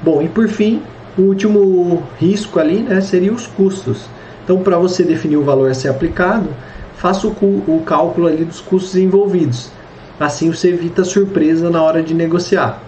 Bom, 0.03 0.21
e 0.21 0.29
por 0.29 0.47
fim, 0.47 0.83
o 1.17 1.23
último 1.23 2.03
risco 2.19 2.61
ali 2.61 2.81
né, 2.83 3.01
seria 3.01 3.33
os 3.33 3.47
custos. 3.47 4.05
Então, 4.45 4.59
para 4.63 4.77
você 4.77 5.03
definir 5.03 5.39
o 5.39 5.43
valor 5.43 5.71
a 5.71 5.75
ser 5.75 5.89
aplicado, 5.89 6.51
faça 6.97 7.27
o, 7.27 7.31
o 7.31 7.83
cálculo 7.85 8.27
ali 8.27 8.45
dos 8.45 8.61
custos 8.61 8.97
envolvidos. 8.97 9.71
Assim 10.19 10.51
você 10.51 10.69
evita 10.69 11.03
surpresa 11.03 11.71
na 11.71 11.83
hora 11.83 12.03
de 12.03 12.13
negociar. 12.13 12.83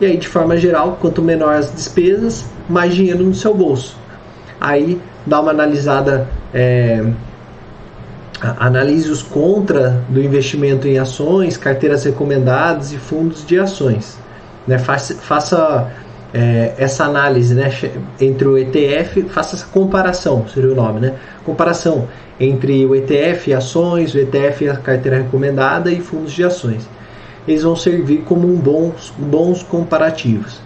E 0.00 0.06
aí, 0.06 0.16
de 0.16 0.28
forma 0.28 0.56
geral, 0.56 0.98
quanto 1.00 1.20
menor 1.20 1.54
as 1.54 1.72
despesas, 1.72 2.44
mais 2.68 2.94
dinheiro 2.94 3.24
no 3.24 3.34
seu 3.34 3.52
bolso. 3.52 4.05
Aí 4.60 5.00
dá 5.26 5.40
uma 5.40 5.50
analisada, 5.50 6.26
é, 6.52 7.04
analise 8.58 9.10
os 9.10 9.22
contra 9.22 10.02
do 10.08 10.22
investimento 10.22 10.86
em 10.86 10.98
ações, 10.98 11.56
carteiras 11.56 12.04
recomendadas 12.04 12.92
e 12.92 12.96
fundos 12.96 13.44
de 13.44 13.58
ações. 13.58 14.18
Né? 14.66 14.78
Faça, 14.78 15.14
faça 15.14 15.90
é, 16.34 16.74
essa 16.76 17.04
análise 17.04 17.54
né, 17.54 17.70
entre 18.20 18.46
o 18.46 18.58
ETF, 18.58 19.22
faça 19.24 19.56
essa 19.56 19.66
comparação, 19.66 20.46
seria 20.48 20.72
o 20.72 20.74
nome, 20.74 21.00
né? 21.00 21.14
Comparação 21.44 22.08
entre 22.38 22.84
o 22.84 22.94
ETF 22.94 23.50
e 23.50 23.54
ações, 23.54 24.14
o 24.14 24.18
ETF 24.18 24.64
e 24.64 24.68
a 24.68 24.76
carteira 24.76 25.18
recomendada 25.18 25.90
e 25.90 26.00
fundos 26.00 26.32
de 26.32 26.44
ações. 26.44 26.86
Eles 27.48 27.62
vão 27.62 27.76
servir 27.76 28.22
como 28.22 28.46
um 28.46 28.56
bons, 28.56 29.14
bons 29.16 29.62
comparativos. 29.62 30.60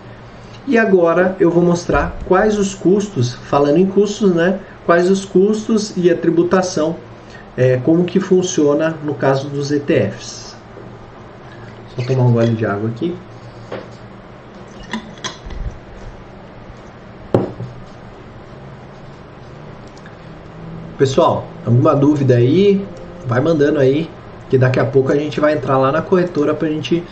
E 0.71 0.79
agora 0.79 1.35
eu 1.41 1.51
vou 1.51 1.64
mostrar 1.64 2.16
quais 2.29 2.57
os 2.57 2.77
custos, 2.77 3.35
falando 3.35 3.79
em 3.79 3.87
custos, 3.87 4.33
né? 4.33 4.61
Quais 4.87 5.11
os 5.11 5.25
custos 5.25 5.97
e 5.97 6.09
a 6.09 6.16
tributação, 6.16 6.95
é, 7.57 7.79
como 7.79 8.05
que 8.05 8.21
funciona 8.21 8.97
no 9.03 9.12
caso 9.12 9.49
dos 9.49 9.73
ETFs. 9.73 10.55
Só 11.97 12.07
tomar 12.07 12.23
um 12.23 12.33
gole 12.33 12.55
de 12.55 12.64
água 12.64 12.89
aqui. 12.89 13.16
Pessoal, 20.97 21.49
alguma 21.66 21.97
dúvida 21.97 22.37
aí? 22.37 22.87
Vai 23.27 23.41
mandando 23.41 23.81
aí, 23.81 24.09
que 24.49 24.57
daqui 24.57 24.79
a 24.79 24.85
pouco 24.85 25.11
a 25.11 25.16
gente 25.16 25.41
vai 25.41 25.53
entrar 25.55 25.79
lá 25.79 25.91
na 25.91 26.01
corretora 26.01 26.55
para 26.55 26.68
a 26.68 26.71
gente 26.71 27.03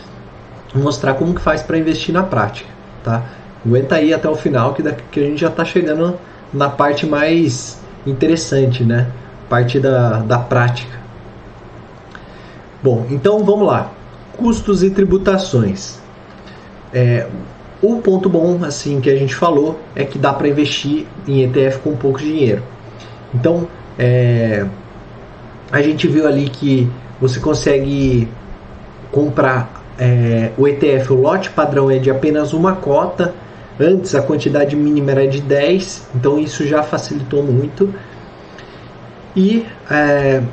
mostrar 0.73 1.15
como 1.15 1.35
que 1.35 1.41
faz 1.41 1.61
para 1.61 1.77
investir 1.77 2.13
na 2.13 2.23
prática, 2.23 2.69
tá? 3.03 3.25
Aguenta 3.65 3.95
aí 3.95 4.13
até 4.13 4.29
o 4.29 4.35
final 4.35 4.73
que, 4.73 4.81
daqui, 4.81 5.03
que 5.11 5.19
a 5.19 5.23
gente 5.23 5.41
já 5.41 5.47
está 5.47 5.65
chegando 5.65 6.17
na 6.53 6.69
parte 6.69 7.05
mais 7.05 7.79
interessante, 8.05 8.83
né? 8.83 9.07
Parte 9.49 9.79
da, 9.79 10.19
da 10.19 10.39
prática. 10.39 10.97
Bom, 12.81 13.05
então 13.09 13.43
vamos 13.43 13.67
lá. 13.67 13.91
Custos 14.37 14.83
e 14.83 14.89
tributações. 14.89 15.99
É, 16.93 17.27
o 17.81 17.97
ponto 17.97 18.29
bom, 18.29 18.63
assim, 18.63 18.99
que 19.01 19.09
a 19.09 19.15
gente 19.15 19.35
falou 19.35 19.79
é 19.95 20.03
que 20.03 20.17
dá 20.17 20.33
para 20.33 20.47
investir 20.47 21.05
em 21.27 21.43
ETF 21.43 21.79
com 21.79 21.95
pouco 21.95 22.19
dinheiro. 22.19 22.63
Então, 23.33 23.67
é, 23.97 24.65
a 25.71 25.81
gente 25.81 26.07
viu 26.07 26.27
ali 26.27 26.49
que 26.49 26.89
você 27.19 27.39
consegue 27.39 28.27
comprar 29.11 29.83
é, 29.97 30.51
o 30.57 30.67
ETF, 30.67 31.11
o 31.11 31.21
lote 31.21 31.49
padrão 31.49 31.91
é 31.91 31.97
de 31.97 32.09
apenas 32.09 32.53
uma 32.53 32.75
cota. 32.75 33.33
Antes 33.79 34.13
a 34.13 34.21
quantidade 34.21 34.75
mínima 34.75 35.11
era 35.11 35.27
de 35.27 35.39
10, 35.41 36.09
então 36.15 36.37
isso 36.37 36.67
já 36.67 36.83
facilitou 36.83 37.41
muito. 37.41 37.93
E 39.35 39.65
é, 39.89 40.43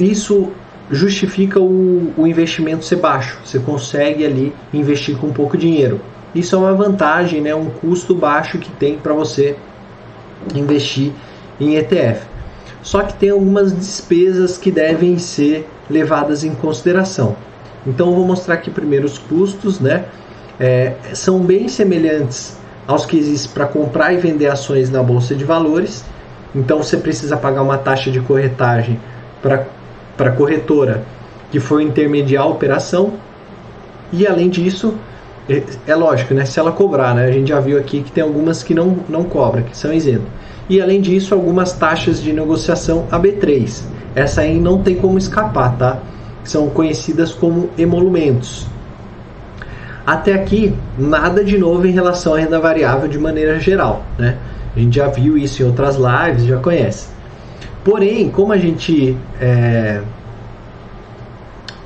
isso 0.00 0.50
justifica 0.90 1.60
o, 1.60 2.12
o 2.16 2.26
investimento 2.26 2.84
ser 2.84 2.96
baixo. 2.96 3.38
Você 3.44 3.58
consegue 3.58 4.24
ali 4.24 4.54
investir 4.72 5.16
com 5.16 5.30
pouco 5.30 5.58
dinheiro. 5.58 6.00
Isso 6.34 6.54
é 6.56 6.58
uma 6.58 6.72
vantagem, 6.72 7.40
né, 7.40 7.54
um 7.54 7.70
custo 7.70 8.14
baixo 8.14 8.58
que 8.58 8.70
tem 8.70 8.98
para 8.98 9.12
você 9.12 9.56
investir 10.54 11.12
em 11.60 11.76
ETF. 11.76 12.26
Só 12.82 13.02
que 13.02 13.14
tem 13.14 13.30
algumas 13.30 13.74
despesas 13.74 14.58
que 14.58 14.70
devem 14.70 15.18
ser 15.18 15.68
levadas 15.88 16.44
em 16.44 16.54
consideração. 16.54 17.36
Então 17.86 18.08
eu 18.08 18.14
vou 18.14 18.26
mostrar 18.26 18.54
aqui 18.54 18.70
primeiro 18.70 19.06
os 19.06 19.18
custos, 19.18 19.80
né? 19.80 20.06
É, 20.58 20.92
são 21.14 21.40
bem 21.40 21.68
semelhantes 21.68 22.56
aos 22.86 23.06
que 23.06 23.18
existem 23.18 23.52
para 23.52 23.66
comprar 23.66 24.12
e 24.12 24.18
vender 24.18 24.46
ações 24.46 24.90
na 24.90 25.02
bolsa 25.02 25.34
de 25.34 25.44
valores. 25.44 26.04
Então 26.54 26.78
você 26.78 26.96
precisa 26.96 27.36
pagar 27.36 27.62
uma 27.62 27.78
taxa 27.78 28.10
de 28.10 28.20
corretagem 28.20 29.00
para 29.42 29.66
a 30.18 30.30
corretora 30.30 31.02
que 31.50 31.58
for 31.58 31.80
intermediar 31.80 32.44
a 32.44 32.46
operação. 32.46 33.14
E 34.12 34.26
além 34.26 34.48
disso, 34.48 34.94
é, 35.48 35.62
é, 35.86 35.94
lógico, 35.94 36.34
né? 36.34 36.44
Se 36.44 36.60
ela 36.60 36.70
cobrar, 36.70 37.14
né? 37.14 37.26
A 37.26 37.32
gente 37.32 37.48
já 37.48 37.60
viu 37.60 37.78
aqui 37.78 38.02
que 38.02 38.12
tem 38.12 38.22
algumas 38.22 38.62
que 38.62 38.74
não, 38.74 38.98
não 39.08 39.24
cobram, 39.24 39.62
que 39.62 39.76
são 39.76 39.92
isentas 39.92 40.28
e 40.68 40.80
além 40.80 41.00
disso 41.00 41.34
algumas 41.34 41.72
taxas 41.72 42.22
de 42.22 42.32
negociação 42.32 43.06
AB3. 43.10 43.82
Essa 44.14 44.42
aí 44.42 44.58
não 44.58 44.82
tem 44.82 44.96
como 44.96 45.18
escapar, 45.18 45.76
tá? 45.76 45.98
São 46.44 46.68
conhecidas 46.68 47.32
como 47.32 47.68
emolumentos. 47.76 48.66
Até 50.06 50.34
aqui, 50.34 50.74
nada 50.98 51.42
de 51.42 51.56
novo 51.56 51.86
em 51.86 51.90
relação 51.90 52.34
à 52.34 52.38
renda 52.38 52.60
variável 52.60 53.08
de 53.08 53.18
maneira 53.18 53.58
geral, 53.58 54.04
né? 54.18 54.36
A 54.76 54.78
gente 54.78 54.96
já 54.96 55.08
viu 55.08 55.38
isso 55.38 55.62
em 55.62 55.66
outras 55.66 55.96
lives, 55.96 56.44
já 56.44 56.58
conhece. 56.58 57.08
Porém, 57.82 58.28
como 58.28 58.52
a 58.52 58.56
gente 58.58 59.16
é, 59.40 60.02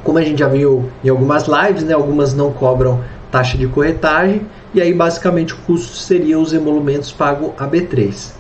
como 0.03 0.19
a 0.19 0.23
gente 0.23 0.39
já 0.39 0.49
viu 0.49 0.91
em 1.05 1.09
algumas 1.09 1.47
lives, 1.47 1.85
né, 1.85 1.93
algumas 1.93 2.35
não 2.35 2.53
cobram 2.53 3.01
taxa 3.31 3.59
de 3.59 3.67
corretagem 3.67 4.47
e 4.73 4.81
aí 4.81 4.95
basicamente 4.95 5.53
o 5.53 5.57
custo 5.59 5.97
seria 5.97 6.39
os 6.39 6.53
emolumentos 6.53 7.13
pago 7.13 7.53
a 7.59 7.67
B3. 7.67 8.33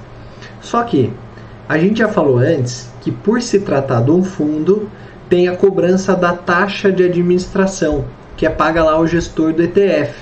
Só 0.61 0.83
que 0.83 1.12
a 1.68 1.76
gente 1.76 1.99
já 1.99 2.09
falou 2.09 2.39
antes 2.39 2.91
que 3.03 3.12
por 3.12 3.43
se 3.43 3.61
tratar 3.61 4.01
de 4.01 4.11
um 4.11 4.24
fundo, 4.24 4.89
tem 5.29 5.47
a 5.47 5.57
cobrança 5.57 6.16
da 6.16 6.33
taxa 6.33 6.91
de 6.91 7.05
administração, 7.05 8.05
que 8.39 8.47
é 8.47 8.49
paga 8.49 8.84
lá 8.84 8.93
ao 8.93 9.07
gestor 9.07 9.53
do 9.53 9.62
ETF. 9.62 10.14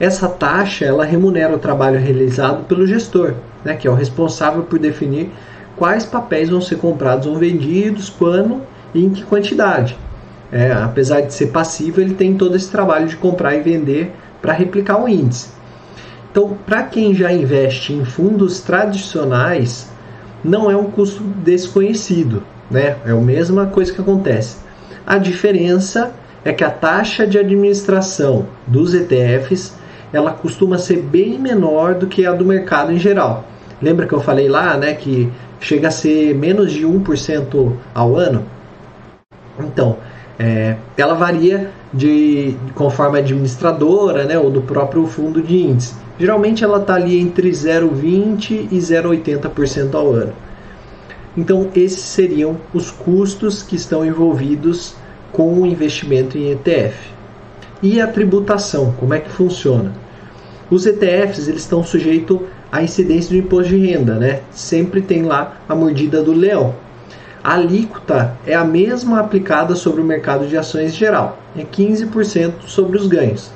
Essa 0.00 0.28
taxa 0.28 0.84
ela 0.84 1.04
remunera 1.04 1.54
o 1.54 1.58
trabalho 1.58 2.00
realizado 2.00 2.64
pelo 2.64 2.86
gestor, 2.86 3.34
né, 3.64 3.76
que 3.76 3.86
é 3.86 3.90
o 3.90 3.94
responsável 3.94 4.64
por 4.64 4.80
definir 4.80 5.30
quais 5.76 6.04
papéis 6.04 6.50
vão 6.50 6.60
ser 6.60 6.76
comprados 6.76 7.28
ou 7.28 7.36
vendidos, 7.36 8.10
quando 8.10 8.60
e 8.92 9.04
em 9.04 9.10
que 9.10 9.22
quantidade. 9.22 9.96
É, 10.50 10.72
apesar 10.72 11.20
de 11.20 11.32
ser 11.32 11.46
passivo, 11.46 12.00
ele 12.00 12.14
tem 12.14 12.36
todo 12.36 12.56
esse 12.56 12.68
trabalho 12.68 13.06
de 13.06 13.16
comprar 13.16 13.54
e 13.54 13.60
vender 13.60 14.12
para 14.42 14.52
replicar 14.52 15.00
o 15.00 15.08
índice. 15.08 15.50
Então, 16.32 16.58
para 16.66 16.82
quem 16.82 17.14
já 17.14 17.32
investe 17.32 17.92
em 17.92 18.04
fundos 18.04 18.60
tradicionais, 18.60 19.88
não 20.42 20.68
é 20.68 20.76
um 20.76 20.90
custo 20.90 21.22
desconhecido, 21.22 22.42
né? 22.68 22.96
É 23.06 23.12
a 23.12 23.16
mesma 23.16 23.66
coisa 23.66 23.92
que 23.92 24.00
acontece. 24.00 24.56
A 25.06 25.18
diferença 25.18 26.12
é 26.44 26.52
que 26.52 26.64
a 26.64 26.70
taxa 26.70 27.26
de 27.26 27.38
administração 27.38 28.46
dos 28.66 28.94
ETFs 28.94 29.74
ela 30.12 30.32
costuma 30.32 30.78
ser 30.78 31.02
bem 31.02 31.38
menor 31.38 31.94
do 31.94 32.06
que 32.06 32.26
a 32.26 32.32
do 32.32 32.44
mercado 32.44 32.92
em 32.92 32.98
geral. 32.98 33.44
Lembra 33.80 34.06
que 34.06 34.12
eu 34.12 34.20
falei 34.20 34.48
lá, 34.48 34.76
né, 34.76 34.94
que 34.94 35.30
chega 35.60 35.88
a 35.88 35.90
ser 35.90 36.34
menos 36.34 36.72
de 36.72 36.84
1% 36.86 37.72
ao 37.94 38.16
ano? 38.16 38.44
Então, 39.58 39.96
é, 40.38 40.76
ela 40.96 41.14
varia 41.14 41.70
de 41.92 42.56
conforme 42.74 43.18
a 43.18 43.20
administradora, 43.20 44.24
né, 44.24 44.38
ou 44.38 44.50
do 44.50 44.62
próprio 44.62 45.06
fundo 45.06 45.42
de 45.42 45.56
índice. 45.56 45.94
Geralmente 46.18 46.64
ela 46.64 46.78
está 46.78 46.94
ali 46.94 47.18
entre 47.18 47.50
0,20% 47.50 48.68
e 48.70 48.78
0,80% 48.78 49.94
ao 49.94 50.12
ano. 50.12 50.32
Então, 51.36 51.68
esses 51.76 52.00
seriam 52.00 52.56
os 52.74 52.90
custos 52.90 53.62
que 53.62 53.76
estão 53.76 54.04
envolvidos 54.04 54.96
com 55.32 55.54
o 55.54 55.66
investimento 55.66 56.36
em 56.36 56.50
ETF. 56.50 56.96
E 57.82 58.00
a 58.00 58.06
tributação, 58.06 58.94
como 58.98 59.14
é 59.14 59.20
que 59.20 59.30
funciona? 59.30 59.92
Os 60.70 60.86
ETFs 60.86 61.48
eles 61.48 61.62
estão 61.62 61.82
sujeitos 61.82 62.40
à 62.70 62.82
incidência 62.82 63.30
do 63.30 63.36
imposto 63.36 63.70
de 63.70 63.86
renda, 63.86 64.14
né? 64.14 64.40
Sempre 64.50 65.00
tem 65.00 65.22
lá 65.22 65.56
a 65.68 65.74
mordida 65.74 66.22
do 66.22 66.32
leão. 66.32 66.74
A 67.42 67.54
alíquota 67.54 68.36
é 68.46 68.54
a 68.54 68.64
mesma 68.64 69.18
aplicada 69.18 69.74
sobre 69.74 70.02
o 70.02 70.04
mercado 70.04 70.46
de 70.46 70.56
ações 70.58 70.94
geral, 70.94 71.38
é 71.56 71.62
15% 71.62 72.52
sobre 72.66 72.98
os 72.98 73.06
ganhos. 73.06 73.50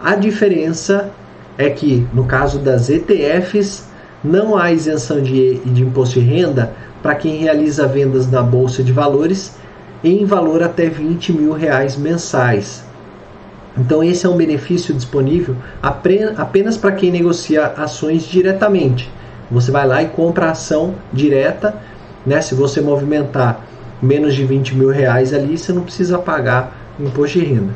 A 0.00 0.16
diferença 0.16 1.10
é 1.56 1.70
que, 1.70 2.04
no 2.12 2.24
caso 2.24 2.58
das 2.58 2.90
ETFs, 2.90 3.88
não 4.24 4.56
há 4.56 4.72
isenção 4.72 5.22
de, 5.22 5.58
de 5.60 5.82
imposto 5.82 6.20
de 6.20 6.26
renda 6.26 6.72
para 7.00 7.14
quem 7.14 7.36
realiza 7.36 7.86
vendas 7.86 8.28
na 8.30 8.42
Bolsa 8.42 8.82
de 8.82 8.92
Valores 8.92 9.54
em 10.02 10.24
valor 10.24 10.62
até 10.62 10.88
20 10.88 11.32
mil 11.32 11.52
reais 11.52 11.96
mensais. 11.96 12.84
Então, 13.76 14.02
esse 14.02 14.26
é 14.26 14.28
um 14.28 14.36
benefício 14.36 14.92
disponível 14.92 15.56
apenas 15.82 16.76
para 16.76 16.92
quem 16.92 17.10
negocia 17.10 17.66
ações 17.66 18.24
diretamente. 18.24 19.10
Você 19.50 19.70
vai 19.70 19.86
lá 19.86 20.02
e 20.02 20.08
compra 20.08 20.50
ação 20.50 20.94
direta, 21.12 21.74
né? 22.26 22.40
Se 22.40 22.54
você 22.54 22.80
movimentar 22.80 23.64
menos 24.02 24.34
de 24.34 24.44
20 24.44 24.74
mil 24.74 24.88
reais 24.90 25.32
ali, 25.32 25.56
você 25.56 25.72
não 25.72 25.82
precisa 25.82 26.18
pagar 26.18 26.76
imposto 26.98 27.38
de 27.38 27.44
renda. 27.44 27.72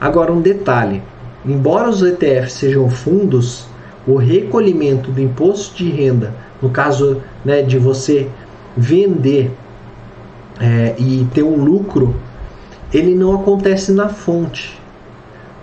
Agora, 0.00 0.32
um 0.32 0.40
detalhe: 0.40 1.02
Embora 1.44 1.88
os 1.88 2.02
ETFs 2.02 2.52
sejam 2.52 2.88
fundos, 2.88 3.66
o 4.06 4.16
recolhimento 4.16 5.10
do 5.10 5.20
imposto 5.20 5.76
de 5.76 5.90
renda, 5.90 6.32
no 6.60 6.70
caso 6.70 7.22
né, 7.44 7.62
de 7.62 7.78
você 7.78 8.28
vender 8.76 9.50
é, 10.60 10.94
e 10.98 11.26
ter 11.32 11.42
um 11.42 11.56
lucro, 11.56 12.14
ele 12.92 13.14
não 13.14 13.34
acontece 13.34 13.92
na 13.92 14.08
fonte. 14.08 14.78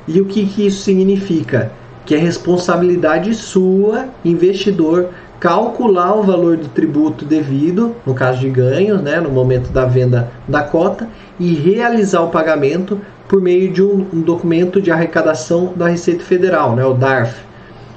E 0.07 0.21
o 0.21 0.25
que, 0.25 0.45
que 0.45 0.67
isso 0.67 0.83
significa? 0.83 1.71
Que 2.05 2.15
é 2.15 2.17
responsabilidade 2.17 3.33
sua, 3.33 4.05
investidor, 4.23 5.09
calcular 5.39 6.15
o 6.15 6.23
valor 6.23 6.57
do 6.57 6.67
tributo 6.69 7.25
devido, 7.25 7.95
no 8.05 8.13
caso 8.13 8.39
de 8.39 8.49
ganhos, 8.49 9.01
né, 9.01 9.19
no 9.19 9.29
momento 9.29 9.71
da 9.71 9.85
venda 9.85 10.31
da 10.47 10.63
cota, 10.63 11.09
e 11.39 11.53
realizar 11.53 12.21
o 12.21 12.29
pagamento 12.29 12.99
por 13.27 13.41
meio 13.41 13.71
de 13.71 13.81
um, 13.81 14.05
um 14.13 14.21
documento 14.21 14.79
de 14.79 14.91
arrecadação 14.91 15.73
da 15.75 15.87
Receita 15.87 16.23
Federal, 16.23 16.75
né, 16.75 16.85
o 16.85 16.93
DARF, 16.93 17.35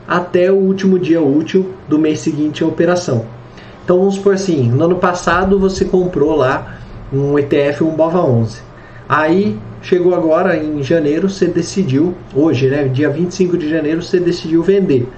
até 0.06 0.50
o 0.50 0.56
último 0.56 0.98
dia 0.98 1.20
útil 1.20 1.70
do 1.86 1.98
mês 1.98 2.20
seguinte 2.20 2.64
à 2.64 2.66
operação. 2.66 3.26
Então 3.84 3.98
vamos 3.98 4.14
supor 4.14 4.34
assim, 4.34 4.68
no 4.68 4.84
ano 4.84 4.96
passado 4.96 5.58
você 5.58 5.84
comprou 5.84 6.34
lá 6.34 6.78
um 7.12 7.38
ETF, 7.38 7.84
um 7.84 7.90
BOVA 7.90 8.20
11. 8.20 8.60
Aí 9.08 9.58
chegou 9.80 10.14
agora 10.14 10.56
em 10.56 10.82
janeiro, 10.82 11.28
você 11.28 11.46
decidiu, 11.46 12.14
hoje, 12.34 12.68
né, 12.68 12.84
dia 12.84 13.08
25 13.08 13.56
de 13.56 13.68
janeiro, 13.68 14.02
você 14.02 14.20
decidiu 14.20 14.62
vender. 14.62 15.08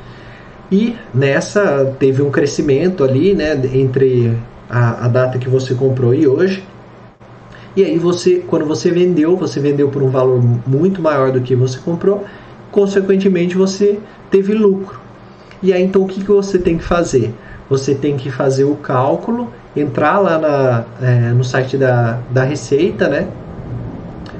E 0.70 0.94
nessa 1.12 1.92
teve 1.98 2.22
um 2.22 2.30
crescimento 2.30 3.02
ali, 3.02 3.34
né, 3.34 3.60
entre 3.74 4.36
a, 4.68 5.06
a 5.06 5.08
data 5.08 5.38
que 5.38 5.48
você 5.48 5.74
comprou 5.74 6.14
e 6.14 6.28
hoje. 6.28 6.62
E 7.76 7.84
aí 7.84 7.98
você, 7.98 8.42
quando 8.46 8.64
você 8.64 8.90
vendeu, 8.90 9.36
você 9.36 9.58
vendeu 9.58 9.88
por 9.88 10.02
um 10.02 10.10
valor 10.10 10.40
muito 10.66 11.02
maior 11.02 11.32
do 11.32 11.40
que 11.40 11.56
você 11.56 11.78
comprou, 11.78 12.24
consequentemente 12.70 13.56
você 13.56 13.98
teve 14.30 14.54
lucro. 14.54 15.00
E 15.62 15.72
aí 15.72 15.82
então 15.82 16.02
o 16.02 16.06
que, 16.06 16.20
que 16.20 16.30
você 16.30 16.58
tem 16.58 16.78
que 16.78 16.84
fazer? 16.84 17.34
Você 17.68 17.94
tem 17.94 18.16
que 18.16 18.30
fazer 18.30 18.64
o 18.64 18.76
cálculo, 18.76 19.52
entrar 19.76 20.18
lá 20.18 20.38
na, 20.38 20.84
é, 21.00 21.30
no 21.30 21.44
site 21.44 21.76
da, 21.76 22.18
da 22.30 22.44
Receita, 22.44 23.08
né? 23.08 23.28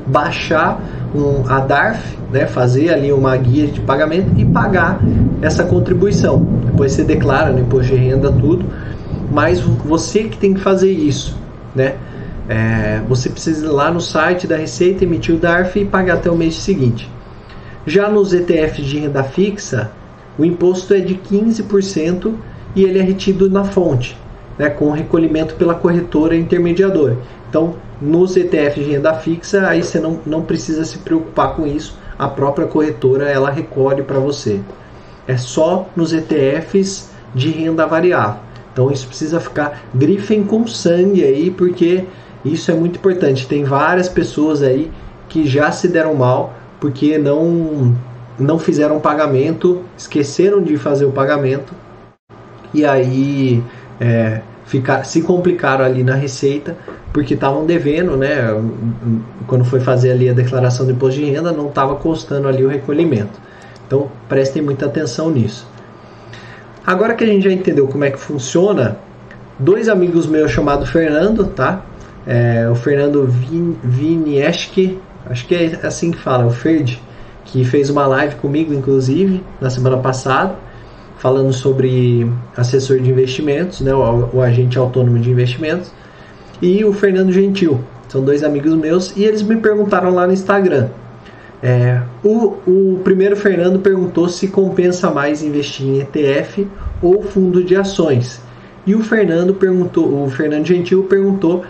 baixar 0.07 0.81
um, 1.15 1.49
a 1.49 1.61
DARF, 1.61 2.19
né? 2.33 2.47
fazer 2.47 2.91
ali 2.93 3.13
uma 3.13 3.37
guia 3.37 3.67
de 3.67 3.81
pagamento 3.81 4.33
e 4.37 4.45
pagar 4.45 5.01
essa 5.41 5.65
contribuição. 5.65 6.45
Depois 6.67 6.93
você 6.93 7.05
declara 7.05 7.53
no 7.53 7.61
imposto 7.61 7.95
de 7.95 7.97
renda 7.97 8.33
tudo, 8.33 8.65
mas 9.31 9.61
você 9.61 10.25
que 10.25 10.37
tem 10.37 10.55
que 10.55 10.61
fazer 10.61 10.91
isso, 10.91 11.37
né? 11.75 11.95
É, 12.49 13.01
você 13.09 13.31
precisa 13.31 13.65
ir 13.65 13.69
lá 13.69 13.93
no 13.93 14.01
site 14.01 14.45
da 14.45 14.57
Receita, 14.57 15.05
emitir 15.05 15.37
o 15.37 15.39
DARF 15.39 15.79
e 15.79 15.85
pagar 15.85 16.15
até 16.15 16.29
o 16.29 16.37
mês 16.37 16.57
seguinte. 16.57 17.09
Já 17.87 18.09
nos 18.09 18.35
ETFs 18.35 18.85
de 18.85 18.99
renda 18.99 19.23
fixa, 19.23 19.93
o 20.37 20.45
imposto 20.45 20.93
é 20.93 20.99
de 20.99 21.15
15% 21.15 22.35
e 22.75 22.83
ele 22.83 22.99
é 22.99 23.03
retido 23.03 23.49
na 23.49 23.63
fonte. 23.63 24.19
Né, 24.61 24.69
com 24.69 24.91
recolhimento 24.91 25.55
pela 25.55 25.75
corretora 25.75 26.37
intermediadora. 26.37 27.17
Então, 27.49 27.77
nos 27.99 28.37
ETFs 28.37 28.75
de 28.75 28.93
renda 28.93 29.15
fixa, 29.15 29.67
aí 29.67 29.83
você 29.83 29.99
não, 29.99 30.21
não 30.27 30.43
precisa 30.43 30.85
se 30.85 30.99
preocupar 30.99 31.57
com 31.57 31.67
isso, 31.67 31.97
a 32.19 32.29
própria 32.29 32.67
corretora 32.67 33.25
ela 33.25 33.51
recolhe 33.51 34.03
para 34.03 34.19
você. 34.19 34.61
É 35.27 35.39
só 35.39 35.89
nos 35.97 36.13
ETFs 36.13 37.09
de 37.35 37.49
renda 37.49 37.87
variável. 37.87 38.39
Então 38.71 38.91
isso 38.91 39.07
precisa 39.07 39.41
ficar 39.41 39.81
grifem 39.95 40.45
com 40.45 40.67
sangue 40.67 41.25
aí, 41.25 41.51
porque 41.51 42.05
isso 42.45 42.71
é 42.71 42.75
muito 42.75 42.97
importante. 42.97 43.49
Tem 43.49 43.65
várias 43.65 44.11
pessoas 44.11 44.63
aí 44.63 44.91
que 45.31 45.49
já 45.49 45.73
se 45.73 45.89
deram 45.89 46.15
mal 46.15 46.53
porque 46.79 47.17
não 47.17 47.97
não 48.39 48.59
fizeram 48.59 49.01
pagamento, 49.01 49.83
esqueceram 49.97 50.63
de 50.63 50.77
fazer 50.77 51.07
o 51.07 51.13
pagamento 51.13 51.75
e 52.75 52.85
aí 52.85 53.63
é, 54.01 54.41
ficar, 54.71 55.05
se 55.05 55.21
complicaram 55.21 55.85
ali 55.85 56.05
na 56.05 56.15
receita 56.15 56.77
porque 57.13 57.35
estavam 57.35 57.67
devendo, 57.67 58.17
né? 58.17 58.55
Quando 59.49 59.65
foi 59.65 59.81
fazer 59.81 60.13
ali 60.13 60.29
a 60.29 60.33
declaração 60.33 60.87
de 60.87 60.93
imposto 60.93 61.19
de 61.19 61.29
renda, 61.29 61.51
não 61.51 61.67
estava 61.67 61.97
custando 61.97 62.47
ali 62.47 62.65
o 62.65 62.69
recolhimento. 62.69 63.41
Então 63.85 64.09
prestem 64.29 64.63
muita 64.63 64.87
atenção 64.87 65.29
nisso. 65.29 65.67
Agora 66.87 67.15
que 67.15 67.25
a 67.25 67.27
gente 67.27 67.43
já 67.43 67.53
entendeu 67.53 67.89
como 67.89 68.05
é 68.05 68.11
que 68.13 68.19
funciona, 68.19 68.97
dois 69.59 69.89
amigos 69.89 70.27
meus 70.29 70.53
chamados 70.53 70.89
Fernando, 70.89 71.47
tá? 71.47 71.83
É, 72.25 72.69
o 72.71 72.77
Fernando 72.77 73.27
Vin, 73.27 74.41
acho 74.47 74.71
que 74.71 75.01
é 75.51 75.81
assim 75.85 76.13
que 76.13 76.19
fala, 76.19 76.47
o 76.47 76.51
Ferd, 76.51 77.03
que 77.45 77.65
fez 77.65 77.91
uma 77.91 78.07
live 78.07 78.37
comigo, 78.37 78.73
inclusive, 78.73 79.43
na 79.61 79.69
semana 79.69 79.97
passada, 79.97 80.55
falando 81.21 81.53
sobre 81.53 82.29
assessor 82.57 82.99
de 82.99 83.11
investimentos, 83.11 83.81
né, 83.83 83.95
o, 83.95 84.31
o 84.33 84.41
agente 84.41 84.79
autônomo 84.79 85.19
de 85.19 85.31
investimentos, 85.31 85.93
e 86.61 86.85
o 86.85 86.93
Fernando 86.93 87.31
Gentil, 87.31 87.81
são 88.09 88.25
dois 88.25 88.43
amigos 88.43 88.75
meus, 88.75 89.15
e 89.17 89.25
eles 89.25 89.43
me 89.43 89.57
perguntaram 89.57 90.11
lá 90.11 90.27
no 90.27 90.33
Instagram. 90.33 90.89
É, 91.63 92.01
o, 92.25 92.55
o 92.67 93.01
primeiro 93.05 93.37
Fernando 93.37 93.79
perguntou 93.79 94.29
se 94.29 94.49
compensa 94.49 95.11
mais 95.11 95.43
investir 95.43 95.87
em 95.87 96.01
ETF 96.01 96.67
ou 97.03 97.23
fundo 97.23 97.63
de 97.63 97.77
ações. 97.77 98.41
E 98.87 98.95
o 98.95 99.03
Fernando 99.05 99.55
perguntou, 99.55 100.25
o 100.25 100.31
Fernando 100.31 100.67
Gentil 100.67 101.03
perguntou 101.05 101.65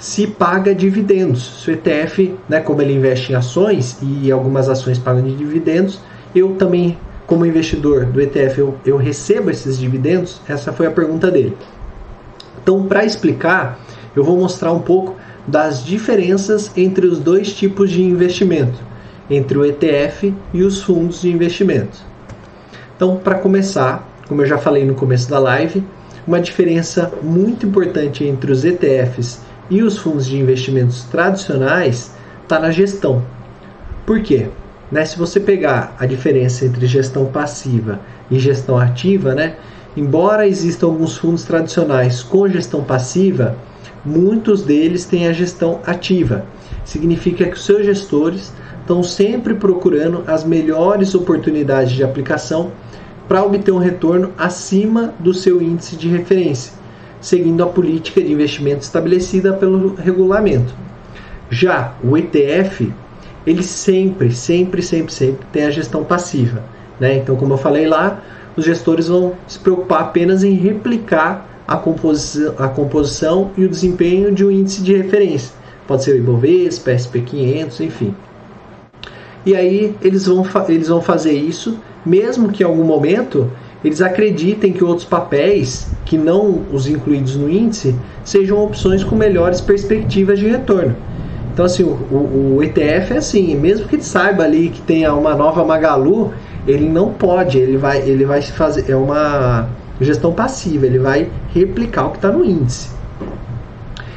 se 0.00 0.26
paga 0.26 0.74
dividendos. 0.74 1.62
Se 1.62 1.70
o 1.70 1.74
ETF, 1.74 2.34
né, 2.48 2.58
como 2.58 2.82
ele 2.82 2.94
investe 2.94 3.32
em 3.32 3.36
ações 3.36 3.98
e 4.02 4.32
algumas 4.32 4.68
ações 4.68 4.98
pagam 4.98 5.22
de 5.22 5.36
dividendos, 5.36 6.00
eu 6.34 6.56
também, 6.56 6.98
como 7.30 7.46
investidor 7.46 8.06
do 8.06 8.20
ETF, 8.20 8.58
eu, 8.58 8.74
eu 8.84 8.96
recebo 8.96 9.52
esses 9.52 9.78
dividendos? 9.78 10.40
Essa 10.48 10.72
foi 10.72 10.88
a 10.88 10.90
pergunta 10.90 11.30
dele. 11.30 11.56
Então, 12.60 12.88
para 12.88 13.04
explicar, 13.04 13.78
eu 14.16 14.24
vou 14.24 14.36
mostrar 14.36 14.72
um 14.72 14.80
pouco 14.80 15.14
das 15.46 15.84
diferenças 15.84 16.76
entre 16.76 17.06
os 17.06 17.20
dois 17.20 17.54
tipos 17.54 17.88
de 17.88 18.02
investimento, 18.02 18.80
entre 19.30 19.56
o 19.56 19.64
ETF 19.64 20.34
e 20.52 20.64
os 20.64 20.82
fundos 20.82 21.20
de 21.20 21.30
investimento. 21.30 21.98
Então, 22.96 23.16
para 23.18 23.38
começar, 23.38 24.08
como 24.26 24.42
eu 24.42 24.46
já 24.46 24.58
falei 24.58 24.84
no 24.84 24.96
começo 24.96 25.30
da 25.30 25.38
live, 25.38 25.84
uma 26.26 26.40
diferença 26.40 27.12
muito 27.22 27.64
importante 27.64 28.24
entre 28.24 28.50
os 28.50 28.64
ETFs 28.64 29.40
e 29.70 29.84
os 29.84 29.96
fundos 29.96 30.26
de 30.26 30.36
investimentos 30.36 31.04
tradicionais 31.04 32.12
está 32.42 32.58
na 32.58 32.72
gestão. 32.72 33.22
Por 34.04 34.20
quê? 34.20 34.48
Né, 34.90 35.04
se 35.04 35.16
você 35.16 35.38
pegar 35.38 35.94
a 35.98 36.06
diferença 36.06 36.64
entre 36.64 36.86
gestão 36.86 37.26
passiva 37.26 38.00
e 38.30 38.38
gestão 38.38 38.76
ativa, 38.76 39.34
né, 39.34 39.56
embora 39.96 40.46
existam 40.46 40.86
alguns 40.86 41.16
fundos 41.16 41.44
tradicionais 41.44 42.22
com 42.22 42.48
gestão 42.48 42.82
passiva, 42.82 43.56
muitos 44.04 44.62
deles 44.62 45.04
têm 45.04 45.28
a 45.28 45.32
gestão 45.32 45.80
ativa. 45.86 46.44
Significa 46.84 47.44
que 47.44 47.54
os 47.54 47.64
seus 47.64 47.84
gestores 47.84 48.52
estão 48.80 49.02
sempre 49.02 49.54
procurando 49.54 50.24
as 50.26 50.42
melhores 50.42 51.14
oportunidades 51.14 51.92
de 51.92 52.02
aplicação 52.02 52.72
para 53.28 53.44
obter 53.44 53.70
um 53.70 53.78
retorno 53.78 54.32
acima 54.36 55.14
do 55.20 55.32
seu 55.32 55.62
índice 55.62 55.94
de 55.94 56.08
referência 56.08 56.80
seguindo 57.20 57.62
a 57.62 57.66
política 57.66 58.20
de 58.20 58.32
investimento 58.32 58.82
estabelecida 58.82 59.52
pelo 59.52 59.94
regulamento. 59.94 60.74
Já 61.50 61.94
o 62.02 62.16
ETF, 62.16 62.92
ele 63.46 63.62
sempre, 63.62 64.32
sempre, 64.32 64.82
sempre, 64.82 65.12
sempre 65.12 65.46
tem 65.52 65.64
a 65.64 65.70
gestão 65.70 66.04
passiva. 66.04 66.62
Né? 66.98 67.16
Então, 67.16 67.36
como 67.36 67.54
eu 67.54 67.58
falei 67.58 67.86
lá, 67.86 68.22
os 68.56 68.64
gestores 68.64 69.08
vão 69.08 69.34
se 69.46 69.58
preocupar 69.58 70.02
apenas 70.02 70.44
em 70.44 70.54
replicar 70.54 71.48
a 71.66 71.76
composição, 71.76 72.54
a 72.58 72.68
composição 72.68 73.50
e 73.56 73.64
o 73.64 73.68
desempenho 73.68 74.32
de 74.32 74.44
um 74.44 74.50
índice 74.50 74.82
de 74.82 74.94
referência. 74.94 75.54
Pode 75.86 76.04
ser 76.04 76.12
o 76.12 76.18
Ibovespa, 76.18 76.90
SP500, 76.90 77.80
enfim. 77.80 78.14
E 79.46 79.56
aí 79.56 79.94
eles 80.02 80.26
vão, 80.26 80.44
eles 80.68 80.88
vão 80.88 81.00
fazer 81.00 81.32
isso, 81.32 81.78
mesmo 82.04 82.50
que 82.50 82.62
em 82.62 82.66
algum 82.66 82.84
momento 82.84 83.50
eles 83.82 84.02
acreditem 84.02 84.72
que 84.72 84.84
outros 84.84 85.06
papéis, 85.06 85.88
que 86.04 86.18
não 86.18 86.62
os 86.70 86.86
incluídos 86.86 87.36
no 87.36 87.48
índice, 87.48 87.94
sejam 88.24 88.62
opções 88.62 89.02
com 89.02 89.16
melhores 89.16 89.60
perspectivas 89.60 90.38
de 90.38 90.48
retorno. 90.48 90.94
Então, 91.60 91.66
assim, 91.66 91.82
o, 91.82 91.88
o, 91.90 92.56
o 92.56 92.62
ETF 92.62 93.12
é 93.12 93.16
assim, 93.18 93.54
mesmo 93.54 93.86
que 93.86 93.96
ele 93.96 94.02
saiba 94.02 94.44
ali 94.44 94.70
que 94.70 94.80
tenha 94.80 95.12
uma 95.12 95.34
nova 95.34 95.62
Magalu, 95.62 96.32
ele 96.66 96.88
não 96.88 97.12
pode, 97.12 97.58
ele 97.58 97.76
vai, 97.76 98.00
ele 98.00 98.24
vai 98.24 98.40
fazer, 98.40 98.90
é 98.90 98.96
uma 98.96 99.68
gestão 100.00 100.32
passiva, 100.32 100.86
ele 100.86 100.98
vai 100.98 101.28
replicar 101.52 102.06
o 102.06 102.10
que 102.12 102.16
está 102.16 102.30
no 102.30 102.42
índice. 102.42 102.88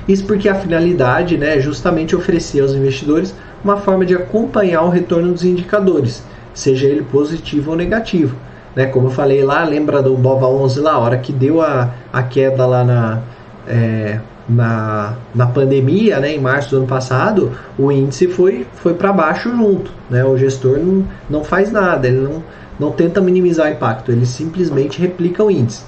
Isso 0.08 0.24
porque 0.24 0.48
a 0.48 0.56
finalidade 0.56 1.38
né, 1.38 1.58
é 1.58 1.60
justamente 1.60 2.16
oferecer 2.16 2.62
aos 2.62 2.72
investidores 2.72 3.36
uma 3.62 3.76
forma 3.76 4.06
de 4.06 4.16
acompanhar 4.16 4.84
o 4.84 4.90
retorno 4.90 5.34
dos 5.34 5.44
indicadores, 5.44 6.24
seja 6.54 6.88
ele 6.88 7.02
positivo 7.02 7.72
ou 7.72 7.76
negativo. 7.76 8.38
Né? 8.74 8.86
Como 8.86 9.08
eu 9.08 9.12
falei 9.12 9.44
lá, 9.44 9.66
lembra 9.66 10.02
do 10.02 10.16
Bova 10.16 10.48
11 10.48 10.80
lá, 10.80 10.94
a 10.94 11.00
hora 11.00 11.18
que 11.18 11.34
deu 11.34 11.60
a, 11.60 11.94
a 12.14 12.24
queda 12.24 12.66
lá 12.66 12.86
na, 12.86 13.22
é, 13.68 14.22
na, 14.48 15.16
na 15.34 15.48
pandemia, 15.48 16.20
né, 16.20 16.34
em 16.34 16.40
março 16.40 16.72
do 16.72 16.78
ano 16.78 16.88
passado, 16.88 17.52
o 17.78 17.92
índice 17.92 18.28
foi, 18.28 18.68
foi 18.76 18.94
para 18.94 19.14
baixo 19.14 19.50
junto. 19.50 19.92
Né? 20.10 20.24
O 20.24 20.38
gestor 20.38 20.78
não, 20.78 21.08
não 21.30 21.44
faz 21.44 21.72
nada, 21.72 22.08
ele 22.08 22.22
não, 22.22 22.44
não 22.80 22.92
tenta 22.92 23.22
minimizar 23.22 23.68
o 23.68 23.72
impacto, 23.72 24.12
ele 24.12 24.26
simplesmente 24.26 25.00
replica 25.00 25.44
o 25.44 25.50
índice. 25.50 25.84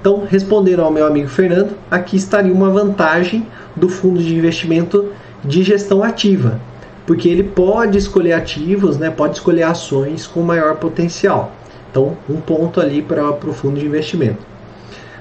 Então, 0.00 0.24
respondendo 0.28 0.80
ao 0.82 0.92
meu 0.92 1.06
amigo 1.06 1.28
Fernando, 1.28 1.70
aqui 1.90 2.16
estaria 2.16 2.52
uma 2.52 2.70
vantagem 2.70 3.46
do 3.74 3.88
fundo 3.88 4.22
de 4.22 4.34
investimento 4.36 5.10
de 5.44 5.62
gestão 5.62 6.02
ativa, 6.02 6.60
porque 7.06 7.28
ele 7.28 7.42
pode 7.42 7.98
escolher 7.98 8.34
ativos, 8.34 8.98
né, 8.98 9.10
pode 9.10 9.34
escolher 9.34 9.64
ações 9.64 10.26
com 10.26 10.40
maior 10.40 10.76
potencial. 10.76 11.52
Então, 11.90 12.16
um 12.28 12.40
ponto 12.40 12.80
ali 12.80 13.02
para 13.02 13.30
o 13.30 13.52
fundo 13.52 13.80
de 13.80 13.86
investimento. 13.86 14.46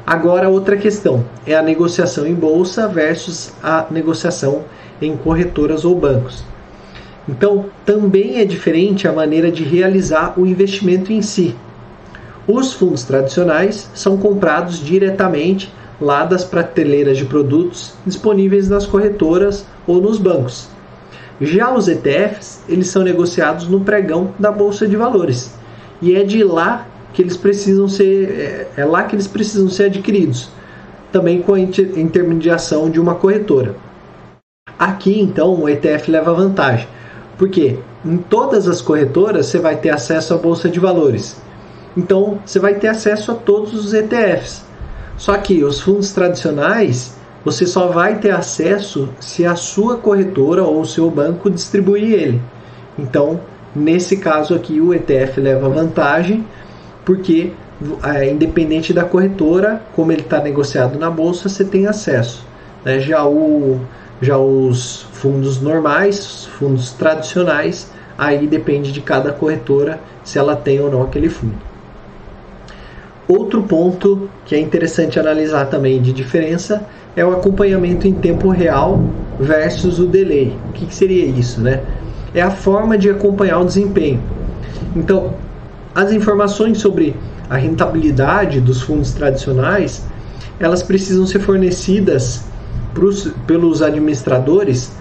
Agora, 0.07 0.47
outra 0.47 0.77
questão 0.77 1.25
é 1.45 1.53
a 1.53 1.61
negociação 1.61 2.25
em 2.25 2.33
bolsa 2.33 2.87
versus 2.87 3.51
a 3.61 3.87
negociação 3.91 4.63
em 5.01 5.17
corretoras 5.17 5.83
ou 5.83 5.99
bancos. 5.99 6.45
Então, 7.27 7.65
também 7.85 8.39
é 8.39 8.45
diferente 8.45 9.05
a 9.05 9.11
maneira 9.11 9.51
de 9.51 9.65
realizar 9.65 10.39
o 10.39 10.47
investimento 10.47 11.11
em 11.11 11.21
si. 11.21 11.53
Os 12.47 12.71
fundos 12.71 13.03
tradicionais 13.03 13.91
são 13.93 14.15
comprados 14.15 14.79
diretamente 14.79 15.69
lá 15.99 16.23
das 16.23 16.45
prateleiras 16.45 17.17
de 17.17 17.25
produtos 17.25 17.93
disponíveis 18.05 18.69
nas 18.69 18.85
corretoras 18.85 19.65
ou 19.85 20.01
nos 20.01 20.17
bancos. 20.17 20.69
Já 21.41 21.73
os 21.73 21.89
ETFs, 21.89 22.61
eles 22.69 22.87
são 22.87 23.03
negociados 23.03 23.67
no 23.67 23.81
pregão 23.81 24.33
da 24.39 24.53
bolsa 24.53 24.87
de 24.87 24.95
valores 24.95 25.53
e 26.01 26.15
é 26.15 26.23
de 26.23 26.45
lá 26.45 26.87
que 27.17 27.23
eles 27.23 27.35
precisam 27.35 27.87
ser 27.87 28.29
é, 28.29 28.81
é 28.81 28.85
lá 28.85 29.01
que 29.05 29.15
eles 29.15 29.25
precisam 29.25 29.67
ser 29.67 29.85
adquiridos, 29.85 30.51
também 31.11 31.41
com 31.41 31.55
a 31.55 31.59
intermediação 31.59 32.91
de 32.91 32.99
uma 32.99 33.15
corretora. 33.15 33.75
Aqui 34.77 35.19
então 35.19 35.59
o 35.59 35.67
ETF 35.67 36.11
leva 36.11 36.31
vantagem, 36.31 36.87
porque 37.35 37.79
em 38.05 38.17
todas 38.17 38.67
as 38.67 38.83
corretoras 38.83 39.47
você 39.47 39.57
vai 39.57 39.77
ter 39.77 39.89
acesso 39.89 40.35
à 40.35 40.37
bolsa 40.37 40.69
de 40.69 40.79
valores. 40.79 41.41
Então 41.97 42.37
você 42.45 42.59
vai 42.59 42.75
ter 42.75 42.89
acesso 42.89 43.31
a 43.31 43.33
todos 43.33 43.73
os 43.73 43.95
ETFs. 43.95 44.63
Só 45.17 45.35
que 45.37 45.63
os 45.63 45.81
fundos 45.81 46.13
tradicionais 46.13 47.17
você 47.43 47.65
só 47.65 47.87
vai 47.87 48.19
ter 48.19 48.29
acesso 48.29 49.09
se 49.19 49.43
a 49.43 49.55
sua 49.55 49.97
corretora 49.97 50.63
ou 50.63 50.81
o 50.81 50.85
seu 50.85 51.09
banco 51.09 51.49
distribuir 51.49 52.13
ele. 52.13 52.41
Então 52.95 53.39
Nesse 53.77 54.17
caso 54.17 54.55
aqui, 54.55 54.81
o 54.81 54.91
ETF 54.91 55.39
leva 55.39 55.69
vantagem, 55.69 56.43
porque 57.07 57.53
é, 58.03 58.29
independente 58.29 58.91
da 58.91 59.05
corretora, 59.05 59.81
como 59.95 60.11
ele 60.11 60.23
está 60.23 60.41
negociado 60.41 60.99
na 60.99 61.09
bolsa, 61.09 61.47
você 61.47 61.63
tem 61.63 61.87
acesso. 61.87 62.45
Né? 62.83 62.99
Já, 62.99 63.25
o, 63.25 63.79
já 64.21 64.37
os 64.37 65.03
fundos 65.13 65.61
normais, 65.61 66.45
fundos 66.59 66.91
tradicionais, 66.91 67.89
aí 68.17 68.45
depende 68.45 68.91
de 68.91 68.99
cada 68.99 69.31
corretora 69.31 70.01
se 70.21 70.37
ela 70.37 70.53
tem 70.53 70.81
ou 70.81 70.91
não 70.91 71.01
aquele 71.01 71.29
fundo. 71.29 71.55
Outro 73.25 73.63
ponto 73.63 74.29
que 74.45 74.53
é 74.53 74.59
interessante 74.59 75.17
analisar 75.17 75.67
também 75.67 76.01
de 76.01 76.11
diferença 76.11 76.85
é 77.15 77.23
o 77.23 77.31
acompanhamento 77.31 78.05
em 78.05 78.13
tempo 78.13 78.49
real 78.49 78.99
versus 79.39 79.97
o 79.97 80.07
delay. 80.07 80.53
O 80.69 80.73
que, 80.73 80.85
que 80.85 80.93
seria 80.93 81.25
isso, 81.25 81.61
né? 81.61 81.81
É 82.33 82.41
a 82.41 82.51
forma 82.51 82.97
de 82.97 83.09
acompanhar 83.09 83.59
o 83.59 83.65
desempenho. 83.65 84.21
Então, 84.93 85.33
as 85.97 86.11
informações 86.11 86.77
sobre 86.77 87.15
a 87.49 87.57
rentabilidade 87.57 88.61
dos 88.61 88.83
fundos 88.83 89.13
tradicionais, 89.13 90.05
elas 90.59 90.83
precisam 90.83 91.25
ser 91.25 91.39
fornecidas 91.39 92.43
pros, 92.93 93.31
pelos 93.47 93.81
administradores 93.81 94.91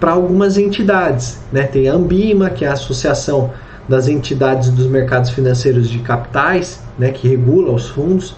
para 0.00 0.12
algumas 0.12 0.56
entidades. 0.56 1.40
Né? 1.52 1.64
Tem 1.64 1.90
a 1.90 1.92
Ambima, 1.92 2.48
que 2.48 2.64
é 2.64 2.68
a 2.68 2.72
Associação 2.72 3.52
das 3.86 4.08
Entidades 4.08 4.70
dos 4.70 4.86
Mercados 4.86 5.28
Financeiros 5.28 5.90
de 5.90 5.98
Capitais, 5.98 6.80
né, 6.98 7.10
que 7.10 7.28
regula 7.28 7.72
os 7.72 7.90
fundos. 7.90 8.34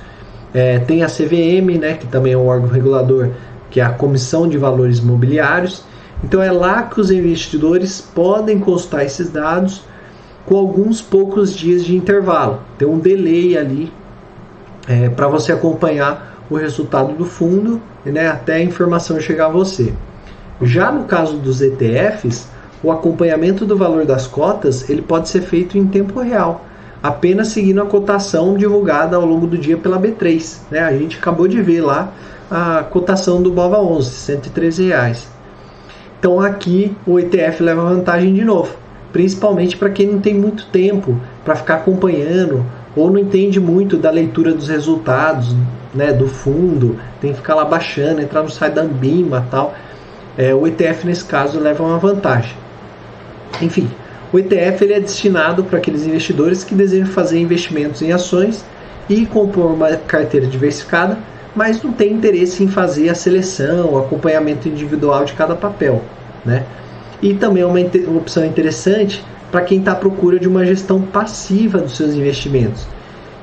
É, 0.52 0.80
tem 0.80 1.04
a 1.04 1.06
CVM, 1.06 1.78
né, 1.78 1.94
que 1.94 2.08
também 2.08 2.32
é 2.32 2.36
um 2.36 2.48
órgão 2.48 2.68
regulador, 2.68 3.30
que 3.70 3.80
é 3.80 3.84
a 3.84 3.90
Comissão 3.90 4.48
de 4.48 4.58
Valores 4.58 4.98
Mobiliários. 4.98 5.84
Então 6.24 6.42
é 6.42 6.50
lá 6.50 6.82
que 6.82 7.00
os 7.00 7.12
investidores 7.12 8.00
podem 8.00 8.58
consultar 8.58 9.04
esses 9.04 9.30
dados 9.30 9.82
com 10.48 10.56
alguns 10.56 11.02
poucos 11.02 11.54
dias 11.54 11.84
de 11.84 11.94
intervalo. 11.94 12.60
Tem 12.78 12.88
um 12.88 12.98
delay 12.98 13.56
ali 13.56 13.92
é, 14.88 15.10
para 15.10 15.28
você 15.28 15.52
acompanhar 15.52 16.42
o 16.48 16.56
resultado 16.56 17.12
do 17.12 17.26
fundo 17.26 17.82
né, 18.02 18.28
até 18.28 18.54
a 18.54 18.62
informação 18.62 19.20
chegar 19.20 19.46
a 19.46 19.50
você. 19.50 19.92
Já 20.62 20.90
no 20.90 21.04
caso 21.04 21.36
dos 21.36 21.60
ETFs, 21.60 22.48
o 22.82 22.90
acompanhamento 22.90 23.66
do 23.66 23.76
valor 23.76 24.06
das 24.06 24.26
cotas 24.26 24.88
ele 24.88 25.02
pode 25.02 25.28
ser 25.28 25.42
feito 25.42 25.76
em 25.76 25.86
tempo 25.86 26.18
real, 26.20 26.64
apenas 27.02 27.48
seguindo 27.48 27.82
a 27.82 27.86
cotação 27.86 28.56
divulgada 28.56 29.16
ao 29.16 29.26
longo 29.26 29.46
do 29.46 29.58
dia 29.58 29.76
pela 29.76 30.00
B3. 30.00 30.60
Né? 30.70 30.80
A 30.80 30.92
gente 30.92 31.18
acabou 31.18 31.46
de 31.46 31.60
ver 31.60 31.82
lá 31.82 32.10
a 32.50 32.82
cotação 32.84 33.42
do 33.42 33.52
BOVA 33.52 33.80
11, 33.80 34.10
113 34.10 34.86
reais. 34.86 35.28
Então 36.18 36.40
aqui 36.40 36.96
o 37.06 37.20
ETF 37.20 37.62
leva 37.62 37.84
vantagem 37.84 38.32
de 38.32 38.44
novo 38.44 38.87
principalmente 39.12 39.76
para 39.76 39.90
quem 39.90 40.06
não 40.06 40.20
tem 40.20 40.34
muito 40.34 40.66
tempo 40.66 41.18
para 41.44 41.56
ficar 41.56 41.76
acompanhando 41.76 42.64
ou 42.94 43.10
não 43.10 43.18
entende 43.18 43.60
muito 43.60 43.96
da 43.96 44.10
leitura 44.10 44.52
dos 44.52 44.68
resultados 44.68 45.54
né, 45.94 46.12
do 46.12 46.28
fundo, 46.28 46.98
tem 47.20 47.32
que 47.32 47.38
ficar 47.38 47.54
lá 47.54 47.64
baixando, 47.64 48.20
entrar 48.20 48.42
no 48.42 48.50
site 48.50 48.74
da 48.74 48.82
Ambima 48.82 49.46
tal. 49.50 49.74
É, 50.36 50.54
o 50.54 50.66
ETF 50.66 51.06
nesse 51.06 51.24
caso 51.24 51.58
leva 51.58 51.82
uma 51.82 51.98
vantagem. 51.98 52.56
Enfim, 53.60 53.88
o 54.32 54.38
ETF 54.38 54.84
ele 54.84 54.92
é 54.92 55.00
destinado 55.00 55.64
para 55.64 55.78
aqueles 55.78 56.06
investidores 56.06 56.62
que 56.62 56.74
desejam 56.74 57.06
fazer 57.06 57.40
investimentos 57.40 58.02
em 58.02 58.12
ações 58.12 58.64
e 59.08 59.24
compor 59.26 59.72
uma 59.72 59.90
carteira 59.96 60.46
diversificada, 60.46 61.18
mas 61.56 61.82
não 61.82 61.92
tem 61.92 62.12
interesse 62.12 62.62
em 62.62 62.68
fazer 62.68 63.08
a 63.08 63.14
seleção, 63.14 63.94
o 63.94 63.98
acompanhamento 63.98 64.68
individual 64.68 65.24
de 65.24 65.32
cada 65.32 65.56
papel. 65.56 66.02
Né? 66.44 66.64
E 67.20 67.34
também 67.34 67.62
é 67.62 67.66
uma, 67.66 67.80
opção 68.16 68.44
interessante 68.44 69.24
para 69.50 69.62
quem 69.62 69.78
está 69.78 69.92
à 69.92 69.96
procura 69.96 70.38
de 70.38 70.46
uma 70.46 70.64
gestão 70.64 71.00
passiva 71.00 71.78
dos 71.78 71.96
seus 71.96 72.14
investimentos. 72.14 72.86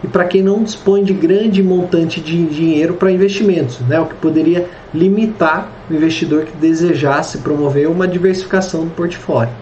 E 0.04 0.08
para 0.08 0.26
quem 0.26 0.42
não 0.42 0.64
dispõe 0.64 1.04
de 1.04 1.14
grande 1.14 1.64
montante 1.64 2.22
de 2.22 2.46
dinheiro 2.46 2.94
para 2.94 3.12
investimentos, 3.12 3.80
né? 3.82 4.00
o 4.00 4.06
que 4.06 4.16
poderia 4.16 4.68
limitar 4.94 5.70
o 5.90 5.94
investidor 5.94 6.46
que 6.46 6.56
desejasse 6.58 7.40
promover 7.40 7.90
uma 7.90 8.08
diversificação 8.08 8.86
do 8.86 8.92
portfólio. 8.92 9.54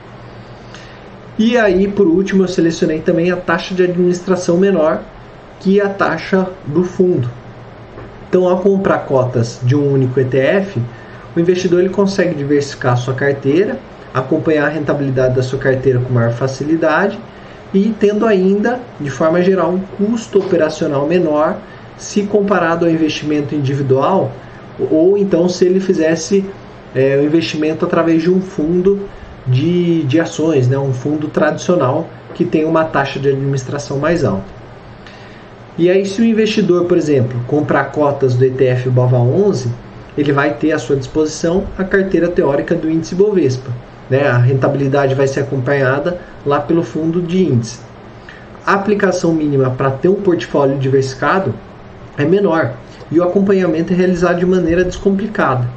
E 1.39 1.57
aí, 1.57 1.87
por 1.87 2.05
último, 2.05 2.43
eu 2.43 2.47
selecionei 2.47 2.99
também 2.99 3.31
a 3.31 3.35
taxa 3.35 3.73
de 3.73 3.83
administração 3.83 4.57
menor 4.57 5.01
que 5.59 5.81
a 5.81 5.89
taxa 5.89 6.47
do 6.67 6.83
fundo. 6.83 7.29
Então, 8.29 8.47
ao 8.47 8.59
comprar 8.59 8.99
cotas 8.99 9.59
de 9.63 9.75
um 9.75 9.93
único 9.93 10.19
ETF, 10.19 10.79
o 11.35 11.39
investidor 11.39 11.79
ele 11.79 11.89
consegue 11.89 12.35
diversificar 12.35 12.93
a 12.93 12.97
sua 12.97 13.13
carteira 13.13 13.79
acompanhar 14.13 14.67
a 14.67 14.69
rentabilidade 14.69 15.35
da 15.35 15.41
sua 15.41 15.57
carteira 15.57 15.99
com 15.99 16.13
maior 16.13 16.31
facilidade 16.31 17.17
e 17.73 17.93
tendo 17.99 18.25
ainda, 18.25 18.79
de 18.99 19.09
forma 19.09 19.41
geral, 19.41 19.71
um 19.71 19.79
custo 19.79 20.39
operacional 20.39 21.07
menor 21.07 21.57
se 21.97 22.23
comparado 22.23 22.85
ao 22.85 22.91
investimento 22.91 23.55
individual 23.55 24.31
ou 24.91 25.17
então 25.17 25.49
se 25.49 25.65
ele 25.65 25.79
fizesse 25.79 26.45
é, 26.93 27.17
o 27.17 27.23
investimento 27.23 27.85
através 27.85 28.21
de 28.21 28.29
um 28.29 28.39
fundo 28.39 29.07
de, 29.47 30.03
de 30.03 30.19
ações, 30.19 30.67
né, 30.67 30.77
um 30.77 30.93
fundo 30.93 31.27
tradicional 31.27 32.07
que 32.35 32.45
tem 32.45 32.65
uma 32.65 32.85
taxa 32.85 33.19
de 33.19 33.29
administração 33.29 33.97
mais 33.97 34.23
alta. 34.23 34.63
E 35.77 35.89
aí, 35.89 36.05
se 36.05 36.21
o 36.21 36.25
investidor, 36.25 36.85
por 36.85 36.97
exemplo, 36.97 37.39
comprar 37.47 37.85
cotas 37.85 38.35
do 38.35 38.45
ETF 38.45 38.89
BOVA11, 38.89 39.67
ele 40.15 40.31
vai 40.31 40.53
ter 40.53 40.71
à 40.71 40.77
sua 40.77 40.95
disposição 40.95 41.63
a 41.77 41.83
carteira 41.83 42.27
teórica 42.27 42.75
do 42.75 42.89
índice 42.89 43.15
Bovespa 43.15 43.71
né? 44.09 44.27
A 44.27 44.37
rentabilidade 44.37 45.15
vai 45.15 45.27
ser 45.27 45.41
acompanhada 45.41 46.19
lá 46.45 46.59
pelo 46.59 46.83
fundo 46.83 47.21
de 47.21 47.43
índice. 47.43 47.79
A 48.65 48.73
aplicação 48.73 49.33
mínima 49.33 49.69
para 49.71 49.91
ter 49.91 50.09
um 50.09 50.21
portfólio 50.21 50.77
diversificado 50.77 51.53
é 52.17 52.23
menor 52.23 52.73
e 53.11 53.19
o 53.19 53.23
acompanhamento 53.23 53.93
é 53.93 53.95
realizado 53.95 54.39
de 54.39 54.45
maneira 54.45 54.83
descomplicada. 54.83 55.67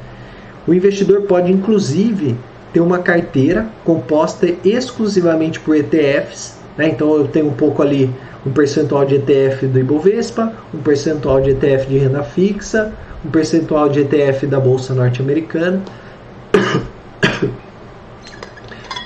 O 0.65 0.73
investidor 0.73 1.21
pode, 1.23 1.51
inclusive, 1.51 2.35
ter 2.73 2.81
uma 2.81 2.99
carteira 2.99 3.67
composta 3.83 4.47
exclusivamente 4.63 5.59
por 5.59 5.75
ETFs. 5.75 6.57
Né? 6.77 6.89
Então, 6.89 7.15
eu 7.15 7.27
tenho 7.27 7.47
um 7.47 7.53
pouco 7.53 7.81
ali 7.81 8.09
um 8.45 8.51
percentual 8.51 9.05
de 9.05 9.15
ETF 9.15 9.67
do 9.67 9.79
Ibovespa, 9.79 10.53
um 10.73 10.79
percentual 10.79 11.41
de 11.41 11.51
ETF 11.51 11.87
de 11.87 11.97
renda 11.97 12.23
fixa, 12.23 12.93
um 13.25 13.29
percentual 13.29 13.89
de 13.89 14.01
ETF 14.01 14.47
da 14.47 14.59
Bolsa 14.59 14.93
Norte-Americana 14.93 15.81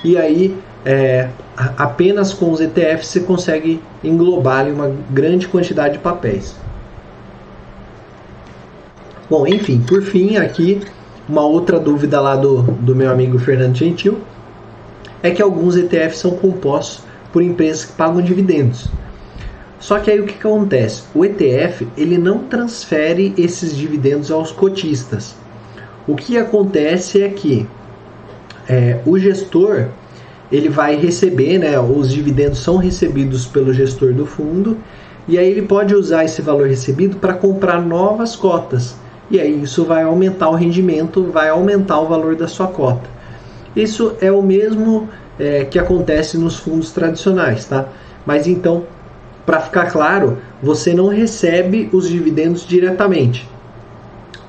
e 0.04 0.16
aí 0.16 0.56
é, 0.84 1.28
apenas 1.56 2.32
com 2.32 2.50
os 2.50 2.60
ETFs 2.60 3.08
você 3.08 3.20
consegue 3.20 3.80
englobar 4.02 4.66
uma 4.68 4.92
grande 5.10 5.46
quantidade 5.46 5.94
de 5.94 6.00
papéis. 6.00 6.54
Bom, 9.30 9.46
enfim, 9.46 9.80
por 9.80 10.02
fim, 10.02 10.36
aqui 10.36 10.80
uma 11.28 11.42
outra 11.42 11.78
dúvida 11.78 12.20
lá 12.20 12.36
do, 12.36 12.62
do 12.62 12.94
meu 12.94 13.10
amigo 13.10 13.38
Fernando 13.38 13.76
Gentil 13.76 14.18
é 15.22 15.30
que 15.30 15.40
alguns 15.40 15.76
ETFs 15.76 16.18
são 16.18 16.32
compostos 16.32 17.04
por 17.32 17.42
empresas 17.42 17.84
que 17.84 17.92
pagam 17.92 18.20
dividendos. 18.20 18.88
Só 19.78 19.98
que 19.98 20.10
aí 20.10 20.20
o 20.20 20.26
que, 20.26 20.34
que 20.34 20.46
acontece? 20.46 21.04
O 21.14 21.24
ETF 21.24 21.88
ele 21.96 22.18
não 22.18 22.38
transfere 22.40 23.32
esses 23.36 23.76
dividendos 23.76 24.30
aos 24.30 24.52
cotistas. 24.52 25.34
O 26.06 26.14
que 26.14 26.36
acontece 26.36 27.22
é 27.22 27.28
que 27.28 27.66
é, 28.68 28.98
o 29.04 29.18
gestor 29.18 29.86
ele 30.50 30.68
vai 30.68 30.96
receber, 30.96 31.58
né, 31.58 31.78
os 31.80 32.12
dividendos 32.12 32.58
são 32.58 32.76
recebidos 32.76 33.46
pelo 33.46 33.72
gestor 33.72 34.12
do 34.12 34.26
fundo 34.26 34.76
e 35.26 35.38
aí 35.38 35.48
ele 35.48 35.62
pode 35.62 35.94
usar 35.94 36.24
esse 36.24 36.42
valor 36.42 36.68
recebido 36.68 37.16
para 37.16 37.32
comprar 37.34 37.80
novas 37.80 38.36
cotas. 38.36 38.96
E 39.30 39.40
aí 39.40 39.62
isso 39.62 39.84
vai 39.84 40.02
aumentar 40.02 40.50
o 40.50 40.54
rendimento, 40.54 41.24
vai 41.24 41.48
aumentar 41.48 42.00
o 42.00 42.06
valor 42.06 42.36
da 42.36 42.46
sua 42.46 42.66
cota. 42.66 43.08
Isso 43.74 44.14
é 44.20 44.30
o 44.30 44.42
mesmo 44.42 45.08
é, 45.38 45.64
que 45.64 45.78
acontece 45.78 46.36
nos 46.36 46.56
fundos 46.56 46.92
tradicionais, 46.92 47.64
tá? 47.64 47.86
Mas 48.26 48.46
então, 48.46 48.84
para 49.46 49.60
ficar 49.60 49.90
claro, 49.90 50.38
você 50.62 50.92
não 50.92 51.08
recebe 51.08 51.88
os 51.92 52.08
dividendos 52.08 52.66
diretamente. 52.66 53.48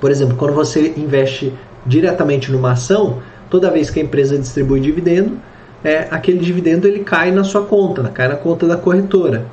Por 0.02 0.12
exemplo, 0.12 0.36
quando 0.36 0.54
você 0.54 0.94
investe 0.98 1.54
diretamente 1.86 2.52
numa 2.52 2.74
ação, 2.74 3.20
toda 3.54 3.70
vez 3.70 3.92
que 3.92 4.00
a 4.00 4.04
empresa 4.04 4.36
distribui 4.36 4.80
dividendo, 4.80 5.38
é, 5.84 6.08
aquele 6.10 6.40
dividendo 6.40 6.88
ele 6.88 7.02
cai 7.02 7.30
na 7.30 7.44
sua 7.44 7.62
conta, 7.64 8.02
cai 8.06 8.28
na 8.28 8.36
conta 8.36 8.66
da 8.66 8.76
corretora. 8.76 9.46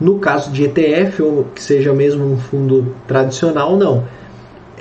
No 0.00 0.18
caso 0.18 0.50
de 0.50 0.64
ETF, 0.64 1.22
ou 1.22 1.44
que 1.54 1.62
seja 1.62 1.92
mesmo 1.92 2.24
um 2.24 2.36
fundo 2.36 2.96
tradicional, 3.06 3.76
não. 3.76 4.02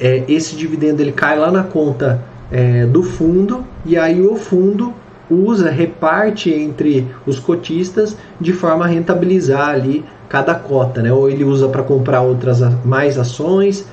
É, 0.01 0.23
esse 0.27 0.55
dividendo 0.55 1.03
ele 1.03 1.11
cai 1.11 1.37
lá 1.37 1.51
na 1.51 1.63
conta 1.65 2.19
é, 2.51 2.87
do 2.87 3.03
fundo 3.03 3.63
e 3.85 3.95
aí 3.95 4.23
o 4.23 4.35
fundo 4.35 4.91
usa, 5.29 5.69
reparte 5.69 6.49
entre 6.51 7.05
os 7.27 7.37
cotistas 7.37 8.17
de 8.41 8.53
forma 8.53 8.85
a 8.85 8.87
rentabilizar 8.87 9.69
ali 9.69 10.03
cada 10.27 10.55
cota, 10.55 11.03
né? 11.03 11.13
Ou 11.13 11.29
ele 11.29 11.43
usa 11.43 11.67
para 11.67 11.83
comprar 11.83 12.21
outras 12.21 12.59
mais 12.83 13.19
ações, 13.19 13.85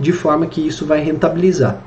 de 0.00 0.10
forma 0.10 0.44
que 0.46 0.66
isso 0.66 0.84
vai 0.84 0.98
rentabilizar. 1.04 1.86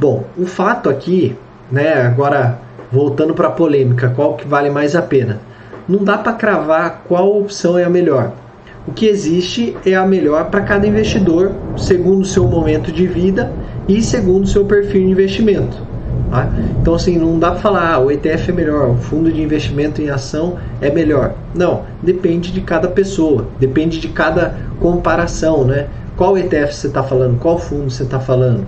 Bom, 0.00 0.24
o 0.36 0.46
fato 0.46 0.88
aqui, 0.88 1.36
né, 1.72 2.02
agora 2.02 2.60
voltando 2.92 3.34
para 3.34 3.48
a 3.48 3.50
polêmica, 3.50 4.12
qual 4.14 4.34
que 4.34 4.46
vale 4.46 4.70
mais 4.70 4.94
a 4.94 5.02
pena? 5.02 5.40
Não 5.88 6.04
dá 6.04 6.16
para 6.16 6.34
cravar 6.34 7.02
qual 7.08 7.36
opção 7.36 7.76
é 7.76 7.82
a 7.82 7.90
melhor. 7.90 8.30
O 8.86 8.92
que 8.92 9.06
existe 9.06 9.76
é 9.84 9.96
a 9.96 10.06
melhor 10.06 10.50
para 10.50 10.60
cada 10.60 10.86
investidor, 10.86 11.50
segundo 11.76 12.22
o 12.22 12.24
seu 12.24 12.46
momento 12.46 12.92
de 12.92 13.08
vida 13.08 13.50
e 13.88 14.00
segundo 14.00 14.44
o 14.44 14.48
seu 14.48 14.64
perfil 14.64 15.04
de 15.04 15.10
investimento. 15.10 15.76
Tá? 16.30 16.48
Então, 16.80 16.94
assim, 16.94 17.18
não 17.18 17.36
dá 17.36 17.50
para 17.50 17.60
falar 17.60 17.94
ah, 17.94 17.98
o 17.98 18.10
ETF 18.10 18.50
é 18.50 18.52
melhor, 18.52 18.90
o 18.90 18.96
fundo 18.98 19.32
de 19.32 19.42
investimento 19.42 20.00
em 20.00 20.10
ação 20.10 20.58
é 20.80 20.90
melhor. 20.90 21.34
Não, 21.56 21.82
depende 22.02 22.52
de 22.52 22.60
cada 22.60 22.86
pessoa, 22.86 23.46
depende 23.58 23.98
de 23.98 24.08
cada 24.08 24.54
comparação, 24.78 25.64
né? 25.64 25.88
Qual 26.16 26.38
ETF 26.38 26.72
você 26.72 26.86
está 26.86 27.02
falando, 27.02 27.38
qual 27.40 27.58
fundo 27.58 27.90
você 27.90 28.04
está 28.04 28.20
falando. 28.20 28.64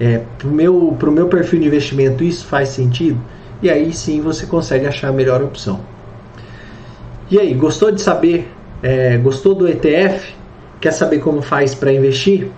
É, 0.00 0.22
para 0.38 0.48
o 0.48 0.50
meu, 0.50 0.96
pro 0.98 1.12
meu 1.12 1.28
perfil 1.28 1.60
de 1.60 1.66
investimento 1.66 2.24
isso 2.24 2.46
faz 2.46 2.70
sentido? 2.70 3.20
E 3.62 3.68
aí 3.68 3.92
sim 3.92 4.22
você 4.22 4.46
consegue 4.46 4.86
achar 4.86 5.08
a 5.08 5.12
melhor 5.12 5.42
opção. 5.42 5.80
E 7.30 7.38
aí, 7.38 7.54
gostou 7.54 7.92
de 7.92 8.00
saber? 8.00 8.50
É, 8.82 9.16
gostou 9.18 9.54
do 9.54 9.68
ETF? 9.68 10.34
Quer 10.80 10.92
saber 10.92 11.18
como 11.18 11.42
faz 11.42 11.74
para 11.74 11.92
investir? 11.92 12.50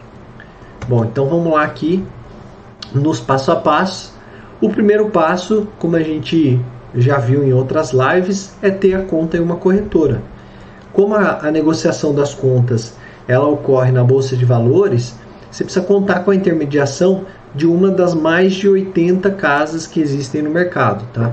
Bom, 0.88 1.04
então 1.04 1.28
vamos 1.28 1.52
lá 1.52 1.64
aqui 1.64 2.04
nos 2.94 3.20
passo 3.20 3.50
a 3.50 3.56
passo. 3.56 4.14
O 4.60 4.70
primeiro 4.70 5.10
passo, 5.10 5.66
como 5.78 5.96
a 5.96 6.02
gente 6.02 6.60
já 6.94 7.18
viu 7.18 7.44
em 7.44 7.52
outras 7.52 7.92
lives, 7.92 8.54
é 8.62 8.70
ter 8.70 8.94
a 8.94 9.02
conta 9.02 9.36
em 9.36 9.40
uma 9.40 9.56
corretora. 9.56 10.22
Como 10.92 11.14
a, 11.14 11.40
a 11.42 11.50
negociação 11.50 12.14
das 12.14 12.34
contas 12.34 12.94
ela 13.26 13.46
ocorre 13.46 13.90
na 13.92 14.04
bolsa 14.04 14.36
de 14.36 14.44
valores, 14.44 15.16
você 15.52 15.62
precisa 15.62 15.84
contar 15.84 16.20
com 16.20 16.32
a 16.32 16.34
intermediação 16.34 17.24
de 17.54 17.66
uma 17.66 17.90
das 17.90 18.14
mais 18.14 18.54
de 18.54 18.68
80 18.68 19.30
casas 19.32 19.86
que 19.86 20.00
existem 20.00 20.42
no 20.42 20.50
mercado, 20.50 21.04
tá? 21.12 21.32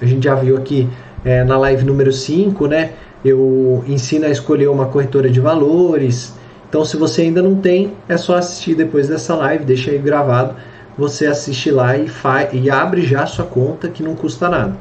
A 0.00 0.04
gente 0.04 0.24
já 0.24 0.34
viu 0.34 0.56
aqui 0.56 0.88
é, 1.24 1.44
na 1.44 1.56
live 1.56 1.84
número 1.84 2.12
5, 2.12 2.66
né? 2.66 2.90
Eu 3.24 3.82
ensino 3.86 4.26
a 4.26 4.28
escolher 4.28 4.68
uma 4.68 4.86
corretora 4.86 5.30
de 5.30 5.40
valores. 5.40 6.34
Então, 6.68 6.84
se 6.84 6.96
você 6.96 7.22
ainda 7.22 7.40
não 7.40 7.54
tem, 7.54 7.92
é 8.08 8.16
só 8.16 8.36
assistir 8.36 8.74
depois 8.74 9.06
dessa 9.06 9.34
live, 9.36 9.64
deixa 9.64 9.90
aí 9.90 9.98
gravado 9.98 10.56
você 10.96 11.26
assiste 11.26 11.70
lá 11.70 11.96
e, 11.96 12.08
e 12.52 12.70
abre 12.70 13.02
já 13.02 13.22
a 13.22 13.26
sua 13.26 13.44
conta 13.44 13.88
que 13.88 14.02
não 14.02 14.14
custa 14.14 14.48
nada. 14.48 14.76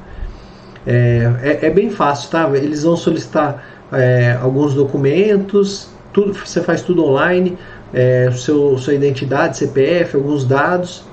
É, 0.86 1.32
é, 1.42 1.68
é 1.68 1.70
bem 1.70 1.90
fácil, 1.90 2.30
tá? 2.30 2.50
Eles 2.54 2.84
vão 2.84 2.96
solicitar 2.96 3.64
é, 3.92 4.38
alguns 4.42 4.74
documentos, 4.74 5.90
tudo, 6.12 6.34
você 6.34 6.62
faz 6.62 6.82
tudo 6.82 7.06
online, 7.06 7.58
é, 7.94 8.30
seu, 8.32 8.78
sua 8.78 8.94
identidade, 8.94 9.58
CPF, 9.58 10.16
alguns 10.16 10.46
dados. 10.46 11.04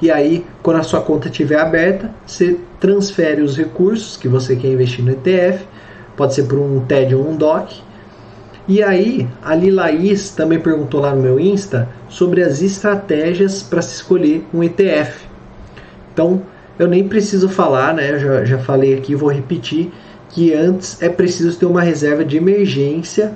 E 0.00 0.10
aí, 0.10 0.44
quando 0.62 0.78
a 0.78 0.82
sua 0.82 1.00
conta 1.00 1.28
estiver 1.28 1.60
aberta, 1.60 2.10
você 2.26 2.58
transfere 2.80 3.40
os 3.40 3.56
recursos 3.56 4.16
que 4.16 4.28
você 4.28 4.56
quer 4.56 4.68
investir 4.68 5.04
no 5.04 5.12
ETF, 5.12 5.64
pode 6.16 6.34
ser 6.34 6.44
por 6.44 6.58
um 6.58 6.80
TED 6.80 7.14
ou 7.14 7.28
um 7.28 7.36
DOC, 7.36 7.82
e 8.68 8.80
aí, 8.80 9.28
a 9.42 9.56
Lilaís 9.56 10.30
também 10.30 10.60
perguntou 10.60 11.00
lá 11.00 11.12
no 11.12 11.20
meu 11.20 11.40
Insta 11.40 11.88
sobre 12.08 12.42
as 12.42 12.62
estratégias 12.62 13.60
para 13.60 13.82
se 13.82 13.96
escolher 13.96 14.46
um 14.54 14.62
ETF. 14.62 15.26
Então, 16.12 16.42
eu 16.78 16.86
nem 16.86 17.08
preciso 17.08 17.48
falar, 17.48 17.92
né? 17.92 18.12
Eu 18.12 18.18
já, 18.20 18.44
já 18.44 18.58
falei 18.58 18.94
aqui, 18.94 19.16
vou 19.16 19.32
repetir, 19.32 19.92
que 20.28 20.54
antes 20.54 21.02
é 21.02 21.08
preciso 21.08 21.58
ter 21.58 21.66
uma 21.66 21.82
reserva 21.82 22.24
de 22.24 22.36
emergência 22.36 23.32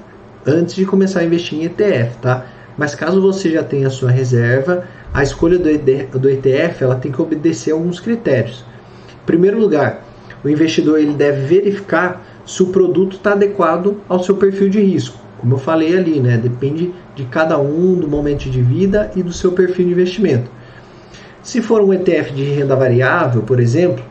antes 0.47 0.75
de 0.75 0.87
começar 0.87 1.21
a 1.21 1.25
investir 1.25 1.59
em 1.59 1.65
ETF, 1.65 2.19
tá? 2.19 2.47
Mas 2.79 2.95
caso 2.95 3.21
você 3.21 3.51
já 3.51 3.63
tenha 3.63 3.89
a 3.89 3.91
sua 3.91 4.11
reserva, 4.11 4.85
a 5.13 5.23
escolha 5.23 5.59
do 5.59 6.29
ETF 6.29 6.85
ela 6.85 6.97
tem 6.97 7.11
que 7.11 7.21
obedecer 7.21 7.73
a 7.73 7.75
alguns 7.75 7.99
critérios. 7.99 8.65
Em 9.23 9.27
primeiro 9.27 9.59
lugar, 9.59 10.05
o 10.45 10.49
investidor 10.49 11.01
ele 11.01 11.15
deve 11.15 11.47
verificar 11.47 12.25
se 12.45 12.63
o 12.63 12.67
produto 12.67 13.17
está 13.17 13.33
adequado 13.33 13.97
ao 14.09 14.23
seu 14.23 14.37
perfil 14.37 14.69
de 14.69 14.81
risco. 14.81 15.19
Como 15.39 15.55
eu 15.55 15.59
falei 15.59 15.97
ali, 15.97 16.21
né? 16.21 16.37
Depende 16.37 16.95
de 17.15 17.25
cada 17.25 17.59
um, 17.59 17.97
do 17.97 18.09
momento 18.09 18.49
de 18.49 18.63
vida 18.63 19.11
e 19.17 19.23
do 19.23 19.33
seu 19.33 19.53
perfil 19.53 19.87
de 19.87 19.93
investimento. 19.93 20.51
Se 21.43 21.63
for 21.63 21.81
um 21.81 21.93
ETF 21.93 22.33
de 22.33 22.45
renda 22.45 22.77
variável, 22.77 23.43
por 23.43 23.59
exemplo, 23.59 24.05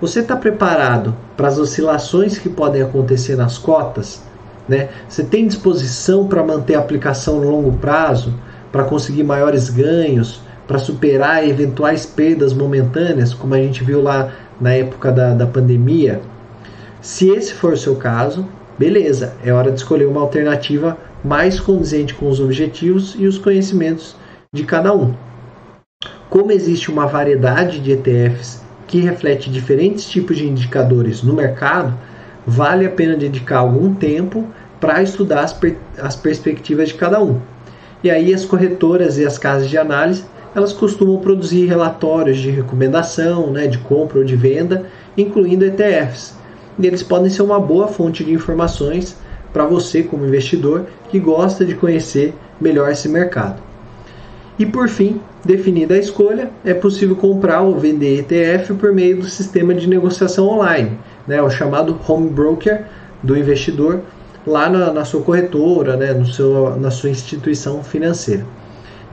você 0.00 0.20
está 0.20 0.36
preparado 0.36 1.14
para 1.36 1.48
as 1.48 1.58
oscilações 1.58 2.38
que 2.38 2.48
podem 2.48 2.82
acontecer 2.82 3.36
nas 3.36 3.58
cotas? 3.58 4.22
Né? 4.68 4.88
Você 5.08 5.24
tem 5.24 5.46
disposição 5.46 6.26
para 6.26 6.42
manter 6.42 6.74
a 6.74 6.78
aplicação 6.78 7.40
no 7.40 7.50
longo 7.50 7.72
prazo, 7.78 8.34
para 8.70 8.84
conseguir 8.84 9.22
maiores 9.22 9.68
ganhos, 9.68 10.40
para 10.66 10.78
superar 10.78 11.46
eventuais 11.46 12.06
perdas 12.06 12.52
momentâneas, 12.52 13.34
como 13.34 13.54
a 13.54 13.58
gente 13.58 13.84
viu 13.84 14.02
lá 14.02 14.32
na 14.60 14.72
época 14.72 15.10
da, 15.10 15.34
da 15.34 15.46
pandemia? 15.46 16.20
Se 17.00 17.28
esse 17.28 17.52
for 17.52 17.72
o 17.72 17.76
seu 17.76 17.96
caso, 17.96 18.46
beleza, 18.78 19.34
é 19.44 19.52
hora 19.52 19.70
de 19.70 19.78
escolher 19.78 20.06
uma 20.06 20.20
alternativa 20.20 20.96
mais 21.24 21.58
condizente 21.60 22.14
com 22.14 22.28
os 22.28 22.40
objetivos 22.40 23.16
e 23.18 23.26
os 23.26 23.38
conhecimentos 23.38 24.16
de 24.52 24.64
cada 24.64 24.94
um. 24.94 25.14
Como 26.30 26.52
existe 26.52 26.90
uma 26.90 27.06
variedade 27.06 27.80
de 27.80 27.92
ETFs 27.92 28.62
que 28.86 29.00
reflete 29.00 29.50
diferentes 29.50 30.08
tipos 30.08 30.36
de 30.36 30.48
indicadores 30.48 31.22
no 31.22 31.34
mercado, 31.34 31.94
vale 32.46 32.86
a 32.86 32.90
pena 32.90 33.16
dedicar 33.16 33.58
algum 33.58 33.94
tempo 33.94 34.46
para 34.80 35.02
estudar 35.02 35.42
as, 35.42 35.52
per 35.52 35.76
as 35.98 36.16
perspectivas 36.16 36.88
de 36.88 36.94
cada 36.94 37.22
um. 37.22 37.40
E 38.02 38.10
aí 38.10 38.34
as 38.34 38.44
corretoras 38.44 39.18
e 39.18 39.24
as 39.24 39.38
casas 39.38 39.70
de 39.70 39.78
análise 39.78 40.24
elas 40.54 40.72
costumam 40.72 41.18
produzir 41.18 41.66
relatórios 41.66 42.38
de 42.38 42.50
recomendação, 42.50 43.50
né, 43.50 43.66
de 43.66 43.78
compra 43.78 44.18
ou 44.18 44.24
de 44.24 44.36
venda, 44.36 44.86
incluindo 45.16 45.64
ETFs, 45.64 46.34
e 46.78 46.86
eles 46.86 47.02
podem 47.02 47.30
ser 47.30 47.42
uma 47.42 47.60
boa 47.60 47.88
fonte 47.88 48.24
de 48.24 48.32
informações 48.32 49.16
para 49.52 49.64
você, 49.64 50.02
como 50.02 50.26
investidor, 50.26 50.86
que 51.10 51.18
gosta 51.18 51.64
de 51.64 51.74
conhecer 51.74 52.34
melhor 52.60 52.90
esse 52.90 53.08
mercado. 53.08 53.62
E 54.58 54.66
por 54.66 54.88
fim, 54.88 55.20
definida 55.44 55.94
a 55.94 55.98
escolha, 55.98 56.50
é 56.64 56.74
possível 56.74 57.16
comprar 57.16 57.62
ou 57.62 57.78
vender 57.78 58.20
ETF 58.20 58.74
por 58.74 58.92
meio 58.92 59.18
do 59.18 59.24
sistema 59.24 59.74
de 59.74 59.88
negociação 59.88 60.48
online, 60.48 60.98
né, 61.26 61.40
o 61.40 61.50
chamado 61.50 61.98
home 62.06 62.28
broker 62.28 62.84
do 63.22 63.36
investidor, 63.36 64.00
lá 64.46 64.68
na, 64.68 64.92
na 64.92 65.04
sua 65.04 65.22
corretora, 65.22 65.96
né, 65.96 66.12
no 66.12 66.26
seu, 66.26 66.76
na 66.76 66.90
sua 66.90 67.10
instituição 67.10 67.82
financeira. 67.82 68.44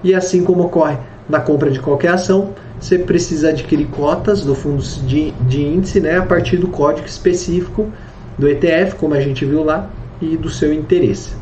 E 0.04 0.14
assim 0.16 0.44
como 0.44 0.64
ocorre 0.64 0.98
na 1.28 1.40
compra 1.40 1.70
de 1.70 1.80
qualquer 1.80 2.14
ação, 2.14 2.54
você 2.80 2.98
precisa 2.98 3.50
adquirir 3.50 3.88
cotas 3.88 4.44
do 4.44 4.56
fundo 4.56 4.82
de, 4.82 5.32
de 5.32 5.62
índice 5.62 6.00
né, 6.00 6.18
a 6.18 6.26
partir 6.26 6.58
do 6.58 6.70
código 6.70 7.06
específico 7.06 7.92
do 8.38 8.48
ETF, 8.48 8.96
como 8.96 9.14
a 9.14 9.20
gente 9.20 9.46
viu 9.46 9.64
lá, 9.64 9.90
e 10.22 10.38
do 10.38 10.50
seu 10.50 10.74
interesse. 10.74 11.34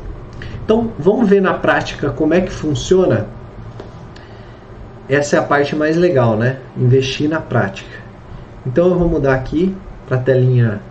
Então, 0.66 0.92
vamos 1.00 1.30
ver 1.30 1.42
na 1.42 1.54
prática 1.54 2.10
como 2.10 2.34
é 2.34 2.42
que 2.42 2.52
funciona. 2.52 3.28
Essa 5.08 5.38
é 5.38 5.40
a 5.40 5.44
parte 5.44 5.76
mais 5.76 5.96
legal, 5.96 6.36
né? 6.36 6.58
Investir 6.76 7.30
na 7.30 7.40
prática. 7.40 7.98
Então, 8.66 8.90
eu 8.90 9.00
vou 9.00 9.08
mudar 9.08 9.36
aqui 9.36 9.74
para 10.08 10.18
a 10.18 10.22
telinha 10.22 10.82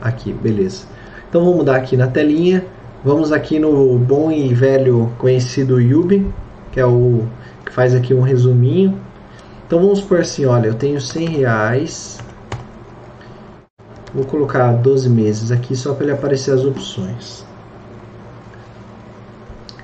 aqui, 0.00 0.32
beleza. 0.32 0.86
Então 1.28 1.44
vou 1.44 1.56
mudar 1.56 1.76
aqui 1.76 1.96
na 1.96 2.08
telinha 2.08 2.66
Vamos 3.04 3.32
aqui 3.32 3.58
no 3.58 3.98
bom 3.98 4.30
e 4.30 4.54
velho 4.54 5.12
conhecido 5.18 5.80
Yubi, 5.80 6.24
que 6.70 6.78
é 6.78 6.86
o 6.86 7.26
que 7.66 7.72
faz 7.72 7.96
aqui 7.96 8.14
um 8.14 8.20
resuminho. 8.20 8.96
Então 9.66 9.80
vamos 9.80 10.00
por 10.00 10.20
assim, 10.20 10.44
olha, 10.44 10.68
eu 10.68 10.74
tenho 10.74 11.00
100 11.00 11.28
reais. 11.28 12.20
Vou 14.14 14.24
colocar 14.24 14.70
12 14.74 15.10
meses 15.10 15.50
aqui 15.50 15.74
só 15.74 15.94
para 15.94 16.04
ele 16.04 16.12
aparecer 16.12 16.54
as 16.54 16.64
opções. 16.64 17.44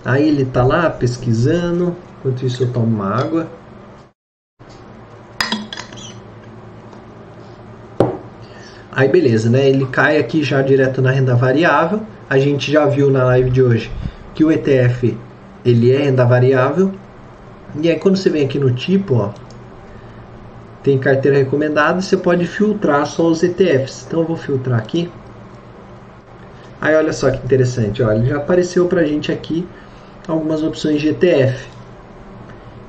Aí 0.04 0.28
ele 0.28 0.44
tá 0.44 0.62
lá 0.62 0.88
pesquisando, 0.88 1.96
enquanto 2.20 2.46
isso 2.46 2.62
eu 2.62 2.72
tomo 2.72 2.86
uma 2.86 3.16
água. 3.16 3.48
Aí 8.98 9.08
beleza, 9.08 9.48
né? 9.48 9.68
Ele 9.68 9.86
cai 9.86 10.18
aqui 10.18 10.42
já 10.42 10.60
direto 10.60 11.00
na 11.00 11.12
renda 11.12 11.36
variável 11.36 12.00
a 12.28 12.36
gente 12.36 12.72
já 12.72 12.84
viu 12.84 13.12
na 13.12 13.22
live 13.26 13.48
de 13.48 13.62
hoje 13.62 13.92
que 14.34 14.44
o 14.44 14.50
ETF 14.50 15.16
ele 15.64 15.92
é 15.92 15.98
renda 15.98 16.24
variável. 16.24 16.90
E 17.80 17.88
aí 17.88 17.96
quando 17.96 18.16
você 18.16 18.28
vem 18.28 18.44
aqui 18.44 18.58
no 18.58 18.72
tipo, 18.72 19.14
ó, 19.14 19.30
tem 20.82 20.98
carteira 20.98 21.38
recomendada, 21.38 22.00
você 22.00 22.16
pode 22.16 22.44
filtrar 22.44 23.06
só 23.06 23.28
os 23.28 23.40
ETFs. 23.40 24.04
Então 24.08 24.22
eu 24.22 24.26
vou 24.26 24.36
filtrar 24.36 24.80
aqui. 24.80 25.08
Aí 26.80 26.96
olha 26.96 27.12
só 27.12 27.30
que 27.30 27.38
interessante, 27.44 28.02
ó, 28.02 28.10
ele 28.10 28.26
já 28.26 28.38
apareceu 28.38 28.86
pra 28.86 29.04
gente 29.04 29.30
aqui 29.30 29.64
algumas 30.26 30.60
opções 30.60 31.00
de 31.00 31.10
ETF. 31.10 31.68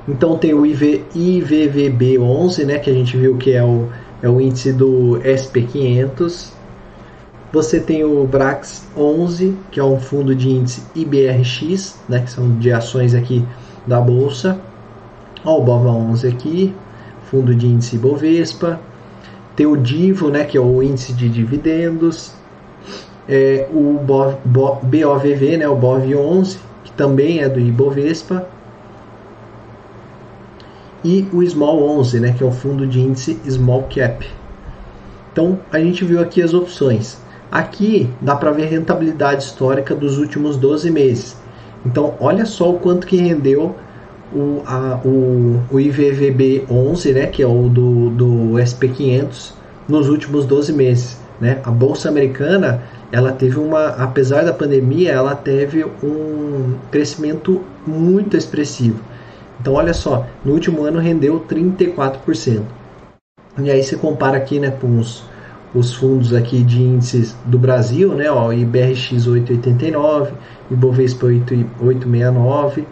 Então 0.07 0.39
tem 0.39 0.55
o 0.55 0.65
IV, 0.65 1.05
IVVB11, 1.15 2.65
né, 2.65 2.79
que 2.79 2.89
a 2.89 2.93
gente 2.93 3.15
viu 3.15 3.37
que 3.37 3.53
é 3.53 3.63
o, 3.63 3.89
é 4.21 4.29
o 4.29 4.39
índice 4.39 4.73
do 4.73 5.19
SP500. 5.23 6.51
Você 7.51 7.79
tem 7.79 8.03
o 8.03 8.25
Brax 8.25 8.87
11, 8.95 9.55
que 9.71 9.79
é 9.79 9.83
um 9.83 9.99
fundo 9.99 10.35
de 10.35 10.49
índice 10.49 10.83
IBRX, 10.95 11.97
né, 12.07 12.19
que 12.19 12.29
são 12.29 12.57
de 12.59 12.71
ações 12.71 13.15
aqui 13.15 13.43
da 13.87 13.99
bolsa. 13.99 14.59
Ó, 15.43 15.59
o 15.59 15.63
BOVA 15.63 15.89
11 15.89 16.27
aqui, 16.27 16.75
fundo 17.29 17.55
de 17.55 17.65
índice 17.65 17.97
Bovespa. 17.97 18.79
Tem 19.55 19.65
o 19.65 19.75
Divo, 19.75 20.29
né, 20.29 20.43
que 20.43 20.57
é 20.57 20.61
o 20.61 20.83
índice 20.83 21.13
de 21.13 21.27
dividendos. 21.27 22.33
É, 23.27 23.67
o 23.71 23.99
BOV, 23.99 24.37
BOVV, 24.83 25.57
né, 25.57 25.67
o 25.67 25.75
BOV 25.75 26.15
11, 26.15 26.59
que 26.83 26.91
também 26.91 27.39
é 27.39 27.49
do 27.49 27.59
Ibovespa, 27.59 28.47
e 31.03 31.27
o 31.31 31.41
Small 31.45 31.81
11, 31.99 32.19
né, 32.19 32.33
que 32.37 32.43
é 32.43 32.45
o 32.45 32.51
fundo 32.51 32.85
de 32.85 32.99
índice 32.99 33.39
Small 33.47 33.83
Cap. 33.83 34.25
Então 35.31 35.59
a 35.71 35.79
gente 35.79 36.03
viu 36.03 36.19
aqui 36.19 36.41
as 36.41 36.53
opções. 36.53 37.17
Aqui 37.51 38.09
dá 38.21 38.35
para 38.35 38.51
ver 38.51 38.63
a 38.63 38.67
rentabilidade 38.67 39.43
histórica 39.43 39.95
dos 39.95 40.17
últimos 40.17 40.57
12 40.57 40.91
meses. 40.91 41.37
Então 41.85 42.13
olha 42.19 42.45
só 42.45 42.69
o 42.69 42.79
quanto 42.79 43.07
que 43.07 43.15
rendeu 43.17 43.75
o, 44.33 44.61
a, 44.65 44.99
o, 45.03 45.59
o 45.71 45.79
IVVB 45.79 46.65
11, 46.69 47.13
né, 47.13 47.27
que 47.27 47.41
é 47.41 47.47
o 47.47 47.69
do, 47.69 48.09
do 48.11 48.27
SP500, 48.57 49.53
nos 49.87 50.09
últimos 50.09 50.45
12 50.45 50.73
meses. 50.73 51.17
Né? 51.39 51.59
A 51.63 51.71
Bolsa 51.71 52.09
Americana, 52.09 52.83
ela 53.11 53.31
teve 53.31 53.57
uma, 53.57 53.87
apesar 53.87 54.43
da 54.43 54.53
pandemia, 54.53 55.11
ela 55.11 55.35
teve 55.35 55.83
um 56.03 56.75
crescimento 56.91 57.61
muito 57.87 58.37
expressivo. 58.37 58.99
Então 59.59 59.73
olha 59.73 59.93
só, 59.93 60.25
no 60.43 60.53
último 60.53 60.83
ano 60.83 60.99
rendeu 60.99 61.43
34%. 61.49 62.61
E 63.57 63.69
aí 63.69 63.83
você 63.83 63.95
compara 63.97 64.37
aqui 64.37 64.59
né, 64.59 64.71
com 64.71 64.99
os, 64.99 65.23
os 65.73 65.93
fundos 65.93 66.33
aqui 66.33 66.63
de 66.63 66.81
índices 66.81 67.35
do 67.45 67.59
Brasil, 67.59 68.13
né, 68.13 68.31
ó, 68.31 68.53
IBRX 68.53 69.27
889, 69.27 70.31
Ibovespa 70.71 71.25
869, 71.25 72.87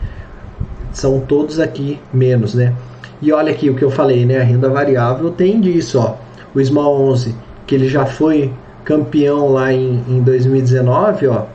são 0.92 1.20
todos 1.22 1.60
aqui 1.60 2.00
menos, 2.14 2.56
né? 2.56 2.74
E 3.22 3.32
olha 3.32 3.52
aqui 3.52 3.70
o 3.70 3.76
que 3.76 3.84
eu 3.84 3.90
falei, 3.90 4.26
né? 4.26 4.40
A 4.40 4.44
renda 4.44 4.70
variável 4.70 5.32
tem 5.32 5.62
disso, 5.62 6.00
ó. 6.00 6.16
O 6.54 6.64
Small 6.64 7.02
11, 7.02 7.36
que 7.66 7.76
ele 7.76 7.88
já 7.88 8.06
foi 8.06 8.52
campeão 8.84 9.52
lá 9.52 9.72
em, 9.72 10.04
em 10.08 10.22
2019, 10.22 11.28
ó. 11.28 11.46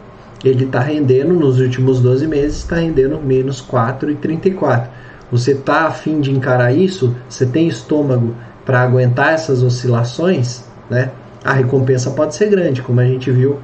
Ele 0.45 0.65
está 0.65 0.81
rendendo 0.81 1.35
nos 1.35 1.61
últimos 1.61 2.01
12 2.01 2.27
meses, 2.27 2.59
está 2.59 2.77
rendendo 2.77 3.21
menos 3.21 3.65
4,34. 3.65 4.87
Você 5.33 5.53
está 5.53 5.87
afim 5.87 6.21
de 6.21 6.31
encarar 6.31 6.73
isso? 6.73 7.17
Você 7.27 7.47
tem 7.47 7.67
estômago 7.67 8.35
para 8.67 8.83
aguentar 8.83 9.33
essas 9.33 9.63
oscilações? 9.63 10.65
Né? 10.91 11.11
A 11.43 11.55
recompensa 11.55 12.11
pode 12.11 12.35
ser 12.35 12.51
grande, 12.51 12.83
como 12.83 13.01
a 13.01 13.07
gente 13.07 13.31
viu 13.31 13.59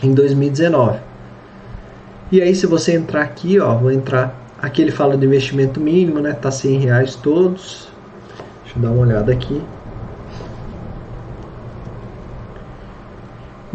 em 0.00 0.14
2019. 0.14 1.00
E 2.30 2.40
aí, 2.40 2.54
se 2.54 2.66
você 2.66 2.94
entrar 2.94 3.22
aqui, 3.22 3.58
ó, 3.58 3.74
vou 3.76 3.90
entrar. 3.90 4.34
Aqui 4.62 4.80
ele 4.80 4.92
fala 4.92 5.16
do 5.16 5.24
investimento 5.24 5.80
mínimo, 5.80 6.20
né? 6.20 6.32
Tá 6.32 6.50
100 6.50 6.78
reais 6.78 7.16
todos. 7.16 7.88
Deixa 8.62 8.78
eu 8.78 8.82
dar 8.82 8.90
uma 8.90 9.02
olhada 9.02 9.32
aqui. 9.32 9.60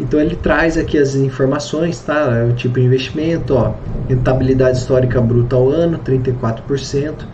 Então 0.02 0.20
ele 0.20 0.34
traz 0.34 0.76
aqui 0.76 0.98
as 0.98 1.14
informações, 1.14 2.00
tá? 2.00 2.36
É 2.36 2.44
o 2.44 2.52
tipo 2.52 2.74
de 2.74 2.84
investimento, 2.84 3.54
ó, 3.54 3.74
rentabilidade 4.08 4.78
histórica 4.78 5.20
bruta 5.20 5.54
ao 5.54 5.70
ano, 5.70 6.00
34%. 6.00 7.24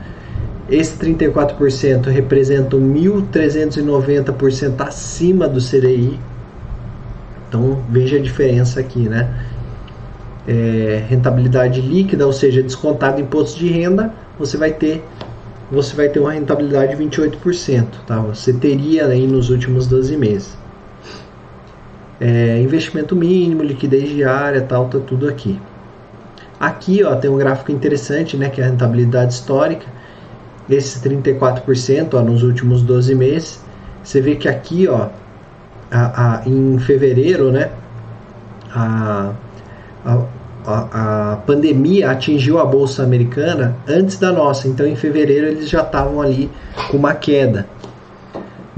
Esse 0.69 0.99
34% 0.99 2.09
representa 2.09 2.77
1.390% 2.77 4.87
acima 4.87 5.49
do 5.49 5.63
CDI. 5.63 6.21
Então 7.49 7.83
veja 7.89 8.19
a 8.19 8.21
diferença 8.21 8.81
aqui, 8.81 9.09
né? 9.09 9.47
É, 10.47 11.05
rentabilidade 11.09 11.81
líquida, 11.81 12.27
ou 12.27 12.35
seja, 12.35 12.63
descontado 12.63 13.19
imposto 13.19 13.59
de 13.59 13.69
renda, 13.69 14.13
você 14.39 14.59
vai 14.59 14.73
ter 14.73 15.03
você 15.71 15.95
vai 15.95 16.09
ter 16.09 16.19
uma 16.21 16.33
rentabilidade 16.33 16.97
de 16.97 17.03
28%, 17.03 17.87
tá? 18.07 18.21
Você 18.21 18.53
teria 18.53 19.07
aí 19.07 19.27
nos 19.27 19.49
últimos 19.51 19.87
12 19.87 20.19
meses 20.19 20.68
é, 22.21 22.61
investimento 22.61 23.15
mínimo, 23.15 23.63
liquidez 23.63 24.09
diária, 24.09 24.61
tal, 24.63 24.89
tá 24.89 24.99
tudo 24.99 25.29
aqui. 25.29 25.59
Aqui 26.59 27.05
ó, 27.05 27.15
tem 27.15 27.31
um 27.31 27.37
gráfico 27.37 27.71
interessante, 27.71 28.37
né, 28.37 28.49
que 28.49 28.61
é 28.61 28.65
a 28.65 28.69
rentabilidade 28.69 29.33
histórica. 29.33 29.87
Esse 30.69 31.01
34% 31.09 32.15
ó, 32.15 32.21
nos 32.21 32.43
últimos 32.43 32.83
12 32.83 33.15
meses. 33.15 33.65
Você 34.03 34.21
vê 34.21 34.35
que 34.37 34.49
aqui, 34.49 34.89
ó, 34.89 35.09
a, 35.91 36.41
a, 36.41 36.49
em 36.49 36.79
fevereiro, 36.79 37.53
né, 37.53 37.71
a, 38.75 39.33
a, 40.05 40.23
a, 40.67 41.37
pandemia 41.47 42.11
atingiu 42.11 42.59
a 42.59 42.65
bolsa 42.65 43.03
americana 43.03 43.77
antes 43.87 44.19
da 44.19 44.33
nossa. 44.33 44.67
Então, 44.67 44.87
em 44.87 44.97
fevereiro 44.97 45.47
eles 45.47 45.69
já 45.69 45.83
estavam 45.83 46.21
ali 46.21 46.51
com 46.91 46.97
uma 46.97 47.15
queda 47.15 47.67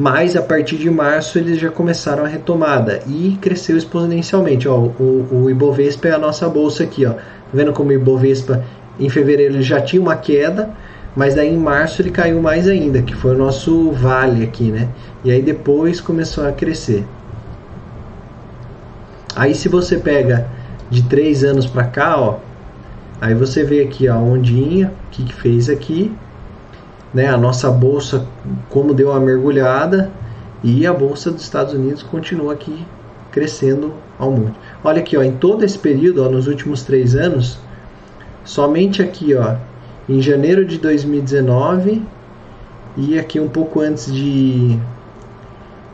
mas 0.00 0.34
a 0.34 0.40
partir 0.40 0.78
de 0.78 0.88
março 0.88 1.38
eles 1.38 1.58
já 1.58 1.70
começaram 1.70 2.24
a 2.24 2.26
retomada 2.26 3.02
e 3.06 3.36
cresceu 3.38 3.76
exponencialmente. 3.76 4.66
Ó, 4.66 4.78
o, 4.78 5.28
o 5.30 5.50
Ibovespa 5.50 6.08
é 6.08 6.12
a 6.12 6.18
nossa 6.18 6.48
bolsa 6.48 6.84
aqui, 6.84 7.04
ó. 7.04 7.12
Tá 7.12 7.20
vendo 7.52 7.70
como 7.74 7.90
o 7.90 7.92
Ibovespa 7.92 8.64
em 8.98 9.10
fevereiro 9.10 9.56
ele 9.56 9.62
já 9.62 9.78
tinha 9.78 10.00
uma 10.00 10.16
queda, 10.16 10.70
mas 11.14 11.34
daí 11.34 11.52
em 11.52 11.58
março 11.58 12.00
ele 12.00 12.10
caiu 12.10 12.40
mais 12.40 12.66
ainda, 12.66 13.02
que 13.02 13.14
foi 13.14 13.34
o 13.34 13.36
nosso 13.36 13.92
vale 13.92 14.42
aqui, 14.42 14.72
né? 14.72 14.88
E 15.22 15.30
aí 15.30 15.42
depois 15.42 16.00
começou 16.00 16.48
a 16.48 16.52
crescer. 16.52 17.04
Aí 19.36 19.54
se 19.54 19.68
você 19.68 19.98
pega 19.98 20.46
de 20.88 21.02
três 21.02 21.44
anos 21.44 21.66
para 21.66 21.84
cá, 21.84 22.18
ó, 22.18 22.38
aí 23.20 23.34
você 23.34 23.64
vê 23.64 23.82
aqui 23.82 24.08
a 24.08 24.16
ondinha, 24.16 24.94
o 25.08 25.10
que, 25.10 25.24
que 25.24 25.34
fez 25.34 25.68
aqui, 25.68 26.10
né, 27.12 27.26
a 27.26 27.36
nossa 27.36 27.70
bolsa 27.70 28.26
como 28.68 28.94
deu 28.94 29.10
uma 29.10 29.20
mergulhada 29.20 30.10
e 30.62 30.86
a 30.86 30.92
bolsa 30.92 31.30
dos 31.30 31.42
Estados 31.42 31.74
Unidos 31.74 32.02
continua 32.02 32.52
aqui 32.52 32.84
crescendo 33.30 33.92
ao 34.18 34.30
mundo. 34.30 34.54
Olha 34.82 35.00
aqui, 35.00 35.16
ó, 35.16 35.22
em 35.22 35.32
todo 35.32 35.64
esse 35.64 35.78
período, 35.78 36.24
ó, 36.24 36.28
nos 36.28 36.46
últimos 36.46 36.82
três 36.82 37.14
anos, 37.14 37.58
somente 38.44 39.02
aqui, 39.02 39.34
ó, 39.34 39.56
em 40.08 40.20
janeiro 40.20 40.64
de 40.64 40.78
2019 40.78 42.02
e 42.96 43.18
aqui 43.18 43.38
um 43.38 43.48
pouco 43.48 43.80
antes 43.80 44.12
de 44.12 44.78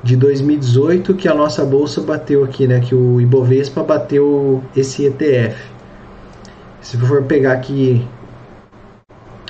de 0.02 0.14
2018 0.14 1.14
que 1.14 1.26
a 1.26 1.34
nossa 1.34 1.64
bolsa 1.64 2.00
bateu 2.00 2.44
aqui, 2.44 2.66
né, 2.68 2.78
que 2.78 2.94
o 2.94 3.20
Ibovespa 3.20 3.82
bateu 3.82 4.62
esse 4.76 5.04
ETF. 5.04 5.56
Se 6.80 6.96
for 6.96 7.24
pegar 7.24 7.54
aqui 7.54 8.06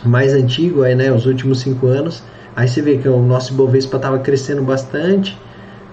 mais 0.06 0.32
antigo, 0.32 0.82
aí, 0.82 0.94
né, 0.94 1.12
os 1.12 1.26
últimos 1.26 1.60
cinco 1.60 1.86
anos, 1.86 2.22
aí 2.54 2.68
você 2.68 2.80
vê 2.80 2.98
que 2.98 3.08
o 3.08 3.20
nosso 3.20 3.52
Ibovespa 3.52 3.96
estava 3.96 4.18
crescendo 4.18 4.62
bastante, 4.62 5.38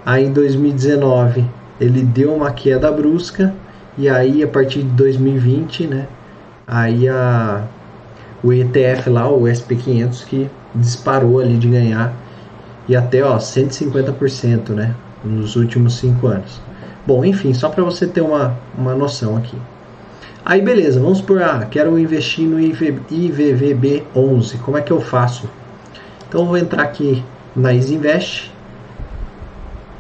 aí 0.06 0.26
em 0.26 0.32
2019 0.32 1.46
ele 1.80 2.02
deu 2.04 2.34
uma 2.34 2.52
queda 2.52 2.92
brusca, 2.92 3.54
e 3.98 4.10
aí 4.10 4.44
a 4.44 4.48
partir 4.48 4.84
de 4.84 4.90
2020, 4.90 5.88
né, 5.88 6.08
aí 6.68 7.08
a, 7.08 7.64
o 8.44 8.54
ETF 8.54 9.10
lá, 9.10 9.30
o 9.30 9.44
SP500, 9.44 10.26
que 10.26 10.50
disparou 10.76 11.40
ali 11.40 11.58
de 11.58 11.68
ganhar, 11.68 12.14
e 12.88 12.96
até 12.96 13.24
ó, 13.24 13.38
150%, 13.38 14.70
né, 14.70 14.96
nos 15.24 15.56
últimos 15.56 15.96
cinco 15.96 16.28
anos. 16.28 16.62
Bom, 17.06 17.24
enfim, 17.26 17.54
só 17.54 17.70
para 17.70 17.84
você 17.84 18.08
ter 18.08 18.22
uma, 18.22 18.58
uma 18.78 18.96
noção 18.96 19.36
aqui. 19.36 19.58
Aí 20.46 20.62
beleza, 20.62 21.00
vamos 21.00 21.22
por 21.22 21.42
ah, 21.42 21.66
quero 21.72 21.98
investir 21.98 22.46
no 22.46 22.60
IVVB 22.60 24.04
11. 24.14 24.58
Como 24.58 24.78
é 24.78 24.82
que 24.82 24.92
eu 24.92 25.00
faço? 25.00 25.50
Então 26.28 26.46
vou 26.46 26.58
entrar 26.58 26.84
aqui 26.84 27.24
na 27.56 27.74
Isinvest. 27.74 28.52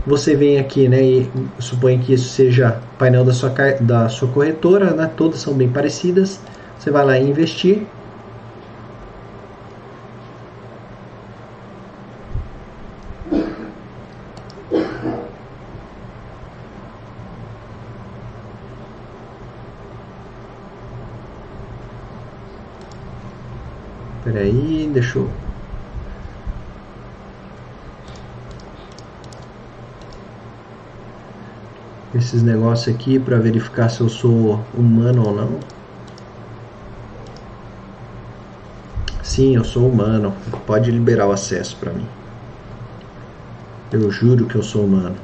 Você 0.05 0.35
vem 0.35 0.59
aqui, 0.59 0.89
né, 0.89 1.01
e 1.01 1.31
supõe 1.59 1.97
que 1.97 2.13
isso 2.13 2.27
seja 2.27 2.77
painel 2.99 3.23
da 3.23 3.31
sua 3.31 3.53
da 3.80 4.09
sua 4.09 4.27
corretora, 4.27 4.91
né? 4.91 5.09
Todas 5.15 5.39
são 5.39 5.53
bem 5.53 5.69
parecidas. 5.69 6.41
Você 6.77 6.91
vai 6.91 7.05
lá 7.05 7.17
em 7.17 7.30
investir. 7.30 7.84
Aí, 24.53 24.89
deixa 24.93 25.19
eu... 25.19 25.30
Esses 32.15 32.43
negócios 32.43 32.93
aqui 32.93 33.17
para 33.17 33.39
verificar 33.39 33.89
se 33.89 34.01
eu 34.01 34.07
sou 34.07 34.63
humano 34.77 35.25
ou 35.25 35.35
não. 35.35 35.59
Sim, 39.23 39.55
eu 39.55 39.63
sou 39.63 39.89
humano. 39.89 40.31
Pode 40.67 40.91
liberar 40.91 41.25
o 41.25 41.31
acesso 41.31 41.75
para 41.77 41.91
mim. 41.91 42.05
Eu 43.91 44.11
juro 44.11 44.45
que 44.45 44.55
eu 44.55 44.61
sou 44.61 44.85
humano. 44.85 45.15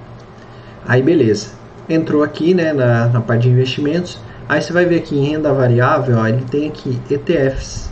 Aí 0.87 1.03
beleza. 1.03 1.49
Entrou 1.87 2.23
aqui 2.23 2.55
né, 2.55 2.73
na, 2.73 3.07
na 3.07 3.21
parte 3.21 3.43
de 3.43 3.49
investimentos. 3.49 4.17
Aí 4.47 4.59
você 4.59 4.73
vai 4.73 4.85
ver 4.85 4.97
aqui 4.97 5.15
em 5.15 5.29
renda 5.29 5.53
variável, 5.53 6.17
ó, 6.17 6.25
ele 6.25 6.43
tem 6.49 6.69
aqui 6.69 6.99
ETFs. 7.07 7.91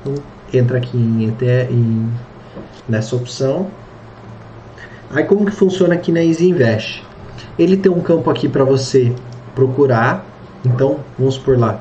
Então, 0.00 0.22
entra 0.52 0.78
aqui 0.78 0.96
em, 0.96 1.34
em, 1.70 2.12
nessa 2.88 3.16
opção. 3.16 3.68
Aí 5.10 5.24
como 5.24 5.46
que 5.46 5.52
funciona 5.52 5.94
aqui 5.94 6.10
na 6.10 6.22
Easy 6.22 6.48
Invest? 6.48 7.04
Ele 7.58 7.76
tem 7.76 7.90
um 7.90 8.00
campo 8.00 8.30
aqui 8.30 8.48
para 8.48 8.64
você 8.64 9.12
procurar. 9.54 10.24
Então, 10.64 10.98
vamos 11.18 11.38
por 11.38 11.58
lá. 11.58 11.80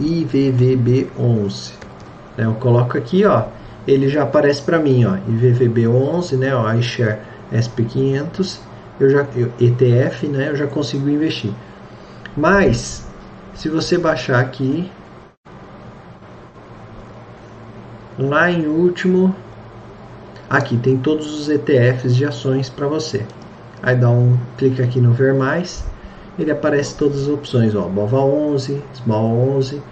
IVVB11. 0.00 1.72
Né? 2.36 2.44
Eu 2.44 2.54
coloco 2.54 2.98
aqui, 2.98 3.24
ó, 3.24 3.44
ele 3.86 4.08
já 4.08 4.22
aparece 4.22 4.62
para 4.62 4.78
mim, 4.78 5.04
ó, 5.04 5.16
IVVB11, 5.30 6.38
né, 6.38 6.54
ó, 6.54 6.72
iShare 6.74 7.18
SP500, 7.52 8.58
eu 8.98 9.10
já 9.10 9.26
eu, 9.36 9.52
ETF, 9.60 10.26
né, 10.26 10.48
eu 10.50 10.56
já 10.56 10.66
consigo 10.66 11.08
investir. 11.08 11.52
Mas 12.36 13.06
se 13.54 13.68
você 13.68 13.98
baixar 13.98 14.40
aqui 14.40 14.90
lá 18.18 18.50
em 18.50 18.66
último, 18.66 19.34
aqui 20.48 20.76
tem 20.76 20.96
todos 20.96 21.40
os 21.40 21.48
ETFs 21.48 22.14
de 22.16 22.24
ações 22.24 22.68
para 22.68 22.86
você. 22.86 23.24
Aí 23.82 23.96
dá 23.96 24.10
um 24.10 24.38
clique 24.56 24.82
aqui 24.82 25.00
no 25.00 25.12
ver 25.12 25.34
mais, 25.34 25.84
ele 26.38 26.50
aparece 26.50 26.94
todas 26.94 27.22
as 27.22 27.28
opções, 27.28 27.74
ó, 27.74 27.82
BOVA 27.82 28.18
11, 28.18 28.82
Small 28.94 29.56
11, 29.56 29.82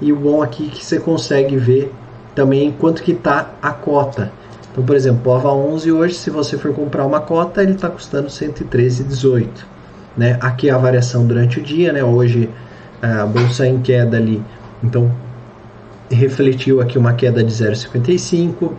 e 0.00 0.12
o 0.12 0.16
bom 0.16 0.42
aqui 0.42 0.68
é 0.68 0.70
que 0.70 0.84
você 0.84 1.00
consegue 1.00 1.56
ver 1.56 1.92
também 2.34 2.70
quanto 2.70 3.02
que 3.02 3.12
está 3.12 3.50
a 3.62 3.70
cota. 3.70 4.30
Então, 4.70 4.84
por 4.84 4.94
exemplo, 4.94 5.32
o 5.32 5.34
AVA 5.34 5.52
11 5.52 5.90
hoje, 5.90 6.14
se 6.14 6.28
você 6.28 6.58
for 6.58 6.74
comprar 6.74 7.06
uma 7.06 7.18
cota, 7.18 7.62
ele 7.62 7.72
está 7.72 7.88
custando 7.88 8.28
113,18. 8.28 9.48
Né? 10.14 10.36
Aqui 10.40 10.68
é 10.68 10.72
a 10.72 10.76
variação 10.76 11.26
durante 11.26 11.58
o 11.58 11.62
dia, 11.62 11.94
né? 11.94 12.04
Hoje 12.04 12.50
a 13.00 13.24
bolsa 13.24 13.66
em 13.66 13.80
queda 13.80 14.16
ali, 14.16 14.42
então 14.82 15.10
refletiu 16.10 16.80
aqui 16.80 16.98
uma 16.98 17.12
queda 17.12 17.42
de 17.42 17.52
0,55. 17.52 18.72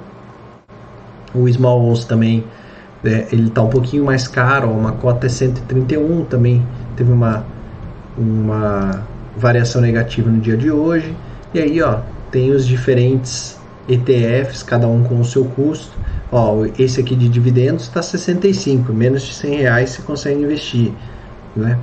O 1.33 1.47
Small 1.47 1.85
11 1.85 2.07
também, 2.07 2.43
né, 3.03 3.27
ele 3.31 3.47
está 3.47 3.61
um 3.61 3.69
pouquinho 3.69 4.05
mais 4.05 4.27
caro, 4.27 4.69
uma 4.69 4.93
cota 4.93 5.27
é 5.27 5.29
131 5.29 6.25
também, 6.25 6.65
teve 6.95 7.11
uma, 7.11 7.45
uma 8.17 9.03
variação 9.35 9.81
negativa 9.81 10.29
no 10.29 10.39
dia 10.39 10.57
de 10.57 10.71
hoje. 10.71 11.15
E 11.53 11.59
aí, 11.59 11.81
ó, 11.81 11.99
tem 12.31 12.51
os 12.51 12.65
diferentes 12.65 13.57
ETFs, 13.87 14.63
cada 14.63 14.87
um 14.87 15.03
com 15.03 15.19
o 15.19 15.25
seu 15.25 15.45
custo. 15.45 15.97
Ó, 16.31 16.65
esse 16.77 16.99
aqui 16.99 17.15
de 17.15 17.29
dividendos 17.29 17.83
está 17.83 18.01
65, 18.01 18.91
menos 18.91 19.21
de 19.21 19.33
100 19.33 19.55
reais 19.55 19.89
você 19.91 20.01
consegue 20.01 20.41
investir, 20.41 20.91
né? 21.55 21.77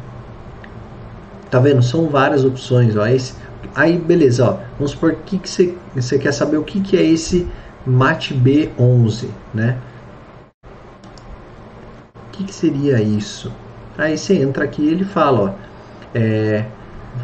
Tá 1.50 1.60
vendo? 1.60 1.82
São 1.82 2.08
várias 2.08 2.44
opções, 2.44 2.96
ó. 2.96 3.06
Esse, 3.06 3.34
aí, 3.74 3.98
beleza, 3.98 4.50
ó. 4.50 4.58
Vamos 4.78 4.92
supor 4.92 5.14
que, 5.26 5.40
você 5.94 6.18
quer 6.18 6.32
saber 6.32 6.56
o 6.56 6.62
que, 6.62 6.80
que 6.80 6.96
é 6.96 7.02
esse 7.02 7.46
MAT 7.86 8.32
B11, 8.32 9.28
né? 9.52 9.76
O 12.16 12.30
que, 12.32 12.44
que 12.44 12.54
seria 12.54 13.00
isso? 13.00 13.52
Aí 13.96 14.18
você 14.18 14.34
entra 14.34 14.64
aqui 14.64 14.82
e 14.82 14.88
ele 14.88 15.04
fala, 15.04 15.40
ó. 15.40 15.74
É, 16.14 16.64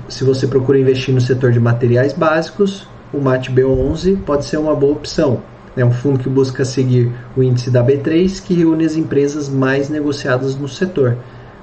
se 0.09 0.25
você 0.25 0.47
procura 0.47 0.79
investir 0.79 1.15
no 1.15 1.21
setor 1.21 1.53
de 1.53 1.61
materiais 1.61 2.13
básicos, 2.13 2.87
o 3.13 3.21
MAT 3.21 3.49
B11 3.49 4.19
pode 4.25 4.45
ser 4.45 4.57
uma 4.57 4.75
boa 4.75 4.93
opção. 4.93 5.43
É 5.77 5.85
um 5.85 5.91
fundo 5.91 6.19
que 6.19 6.29
busca 6.29 6.65
seguir 6.65 7.13
o 7.37 7.43
índice 7.43 7.71
da 7.71 7.85
B3, 7.85 8.43
que 8.43 8.55
reúne 8.55 8.85
as 8.85 8.97
empresas 8.97 9.49
mais 9.49 9.89
negociadas 9.89 10.57
no 10.57 10.69
setor. 10.69 11.17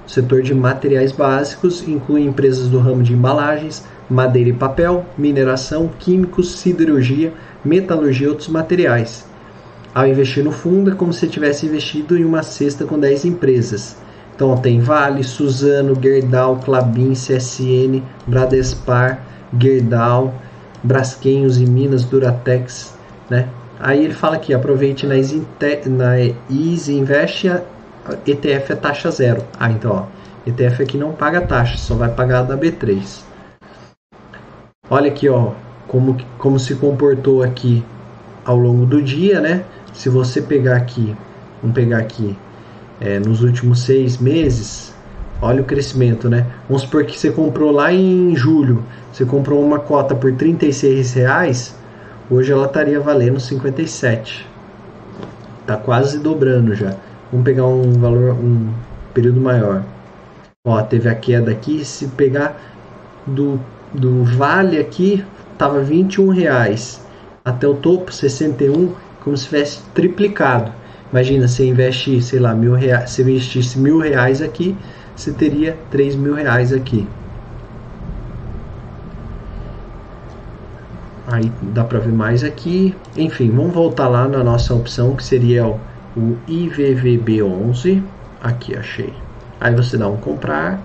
O 0.05 0.09
setor 0.09 0.41
de 0.41 0.53
materiais 0.53 1.11
básicos 1.11 1.85
inclui 1.87 2.23
empresas 2.23 2.67
do 2.69 2.79
ramo 2.79 3.03
de 3.03 3.13
embalagens, 3.13 3.83
madeira 4.09 4.49
e 4.49 4.53
papel, 4.53 5.05
mineração, 5.17 5.89
químicos, 5.99 6.57
siderurgia, 6.59 7.33
metalurgia 7.63 8.27
e 8.27 8.29
outros 8.29 8.47
materiais. 8.47 9.25
Ao 9.93 10.07
investir 10.07 10.43
no 10.43 10.51
fundo, 10.51 10.91
é 10.91 10.95
como 10.95 11.11
se 11.11 11.27
tivesse 11.27 11.65
investido 11.65 12.17
em 12.17 12.23
uma 12.23 12.43
cesta 12.43 12.85
com 12.85 12.99
10 12.99 13.25
empresas. 13.25 13.97
Então 14.35 14.55
tem 14.57 14.79
Vale, 14.79 15.23
Suzano, 15.23 15.99
Gerdau, 15.99 16.59
Clabin, 16.63 17.13
CSN, 17.13 18.03
Bradespar, 18.27 19.23
Gerdau, 19.59 20.33
Brasquenhos 20.83 21.59
e 21.59 21.65
Minas, 21.65 22.05
Duratex, 22.05 22.93
né? 23.29 23.49
Aí 23.79 24.03
ele 24.03 24.13
fala 24.13 24.35
aqui, 24.35 24.53
aproveite 24.53 25.05
na 25.05 25.17
Easy, 25.17 25.45
na 25.87 26.19
Easy 26.49 26.93
Invest 26.93 27.47
a 27.47 27.61
ETF 28.25 28.71
é 28.71 28.75
taxa 28.75 29.11
zero. 29.11 29.43
Ah, 29.59 29.69
então, 29.69 29.91
ó, 29.91 30.49
ETF 30.49 30.83
aqui 30.83 30.97
não 30.97 31.11
paga 31.11 31.41
taxa, 31.41 31.77
só 31.77 31.95
vai 31.95 32.09
pagar 32.09 32.43
da 32.43 32.57
B3. 32.57 33.26
Olha 34.89 35.09
aqui, 35.09 35.27
ó, 35.27 35.51
como, 35.87 36.15
como 36.37 36.57
se 36.57 36.75
comportou 36.75 37.43
aqui 37.43 37.83
ao 38.45 38.57
longo 38.57 38.85
do 38.85 39.01
dia, 39.01 39.41
né? 39.41 39.65
Se 39.93 40.07
você 40.07 40.41
pegar 40.41 40.77
aqui, 40.77 41.15
vamos 41.61 41.75
pegar 41.75 41.97
aqui 41.97 42.37
é, 43.01 43.19
nos 43.19 43.43
últimos 43.43 43.81
seis 43.81 44.17
meses, 44.17 44.93
olha 45.41 45.61
o 45.61 45.65
crescimento, 45.65 46.29
né? 46.29 46.45
Vamos 46.69 46.83
supor 46.83 47.03
que 47.03 47.19
você 47.19 47.31
comprou 47.31 47.71
lá 47.71 47.91
em 47.91 48.35
julho, 48.35 48.83
você 49.11 49.25
comprou 49.25 49.61
uma 49.61 49.79
cota 49.79 50.15
por 50.15 50.31
36 50.33 51.13
reais, 51.13 51.75
hoje 52.29 52.51
ela 52.51 52.67
estaria 52.67 52.99
valendo 52.99 53.39
57. 53.39 54.47
Tá 55.65 55.75
quase 55.75 56.17
dobrando 56.19 56.73
já. 56.73 56.95
Vamos 57.29 57.43
pegar 57.43 57.65
um 57.65 57.91
valor, 57.91 58.35
um 58.35 58.71
período 59.13 59.41
maior. 59.41 59.83
Ó, 60.65 60.81
teve 60.81 61.09
a 61.09 61.15
queda 61.15 61.51
aqui. 61.51 61.83
Se 61.83 62.07
pegar 62.07 62.57
do, 63.25 63.59
do 63.93 64.23
vale 64.23 64.77
aqui, 64.77 65.23
tava 65.57 65.81
21 65.81 66.29
reais 66.29 67.05
até 67.43 67.67
o 67.67 67.75
topo 67.75 68.11
61, 68.11 68.93
como 69.23 69.37
se 69.37 69.45
tivesse 69.45 69.81
triplicado. 69.93 70.71
Imagina, 71.11 71.47
você 71.47 71.65
investe, 71.65 72.21
sei 72.21 72.39
lá, 72.39 72.53
mil 72.53 72.73
reais, 72.73 73.11
se 73.11 73.21
investisse 73.21 73.79
mil 73.79 73.99
reais 73.99 74.41
aqui, 74.41 74.75
você 75.15 75.31
teria 75.31 75.77
três 75.89 76.15
mil 76.15 76.33
reais 76.33 76.73
aqui. 76.73 77.07
Aí 81.27 81.51
dá 81.73 81.83
para 81.83 81.99
ver 81.99 82.13
mais 82.13 82.43
aqui. 82.43 82.95
Enfim, 83.17 83.49
vamos 83.51 83.73
voltar 83.73 84.07
lá 84.07 84.27
na 84.27 84.43
nossa 84.43 84.73
opção 84.73 85.15
que 85.15 85.23
seria 85.23 85.65
o, 85.67 85.79
o 86.15 86.37
IVVB11. 86.47 88.01
Aqui, 88.41 88.75
achei. 88.77 89.13
Aí 89.59 89.75
você 89.75 89.97
dá 89.97 90.07
um 90.07 90.17
comprar. 90.17 90.81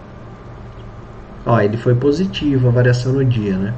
Ó, 1.45 1.61
ele 1.61 1.77
foi 1.77 1.95
positivo 1.95 2.69
a 2.69 2.71
variação 2.71 3.13
no 3.13 3.25
dia, 3.25 3.57
né? 3.57 3.75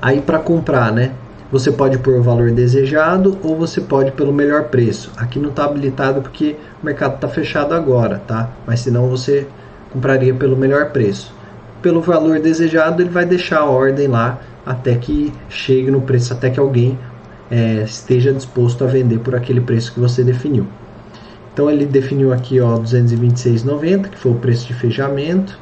Aí 0.00 0.20
para 0.20 0.38
comprar, 0.38 0.92
né? 0.92 1.12
Você 1.52 1.72
pode 1.72 1.98
pôr 1.98 2.14
o 2.14 2.22
valor 2.22 2.52
desejado 2.52 3.36
ou 3.42 3.56
você 3.56 3.80
pode 3.80 4.12
pelo 4.12 4.32
melhor 4.32 4.64
preço. 4.64 5.10
Aqui 5.16 5.38
não 5.38 5.50
está 5.50 5.64
habilitado 5.64 6.22
porque 6.22 6.56
o 6.80 6.86
mercado 6.86 7.16
está 7.16 7.28
fechado 7.28 7.74
agora, 7.74 8.22
tá? 8.24 8.50
Mas 8.64 8.80
senão 8.80 9.08
você 9.08 9.48
compraria 9.92 10.32
pelo 10.32 10.56
melhor 10.56 10.90
preço. 10.90 11.34
Pelo 11.82 12.00
valor 12.00 12.38
desejado, 12.38 13.02
ele 13.02 13.10
vai 13.10 13.26
deixar 13.26 13.60
a 13.60 13.64
ordem 13.64 14.06
lá 14.06 14.38
até 14.64 14.94
que 14.94 15.32
chegue 15.48 15.90
no 15.90 16.00
preço, 16.00 16.32
até 16.32 16.50
que 16.50 16.60
alguém 16.60 16.96
é, 17.50 17.82
esteja 17.82 18.32
disposto 18.32 18.84
a 18.84 18.86
vender 18.86 19.18
por 19.18 19.34
aquele 19.34 19.60
preço 19.60 19.92
que 19.92 19.98
você 19.98 20.22
definiu. 20.22 20.66
Então 21.52 21.68
ele 21.68 21.84
definiu 21.84 22.32
aqui 22.32 22.60
ó 22.60 22.78
226,90 22.78 24.08
que 24.08 24.18
foi 24.18 24.32
o 24.32 24.36
preço 24.36 24.68
de 24.68 24.74
fechamento. 24.74 25.58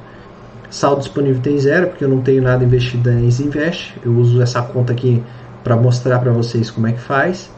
Saldo 0.71 1.01
disponível 1.01 1.41
tem 1.41 1.59
zero 1.59 1.89
porque 1.89 2.05
eu 2.05 2.09
não 2.09 2.21
tenho 2.21 2.43
nada 2.43 2.63
investido 2.63 3.11
em 3.11 3.27
Invest. 3.27 3.95
Eu 4.05 4.13
uso 4.13 4.43
essa 4.43 4.61
conta 4.61 4.93
aqui 4.93 5.23
para 5.65 5.77
mostrar 5.77 6.19
para 6.19 6.31
vocês 6.31 6.71
como 6.71 6.87
é 6.87 6.93
que 6.93 7.01
faz. 7.01 7.51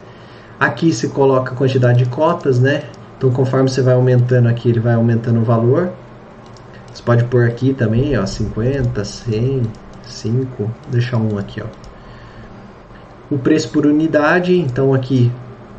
Aqui 0.59 0.93
se 0.93 1.09
coloca 1.09 1.51
a 1.51 1.55
quantidade 1.55 2.03
de 2.03 2.09
cotas, 2.09 2.59
né? 2.59 2.83
Então 3.17 3.29
conforme 3.31 3.69
você 3.69 3.81
vai 3.81 3.95
aumentando 3.95 4.47
aqui, 4.47 4.69
ele 4.69 4.79
vai 4.79 4.93
aumentando 4.93 5.39
o 5.39 5.43
valor. 5.43 5.91
Você 6.93 7.03
pode 7.03 7.23
pôr 7.25 7.45
aqui 7.45 7.73
também, 7.73 8.17
ó, 8.17 8.25
50, 8.25 9.03
100, 9.03 9.63
5, 10.03 10.71
deixar 10.89 11.17
um 11.17 11.37
aqui, 11.37 11.61
ó. 11.61 11.67
O 13.33 13.37
preço 13.37 13.69
por 13.69 13.85
unidade, 13.85 14.57
então 14.57 14.93
aqui 14.93 15.31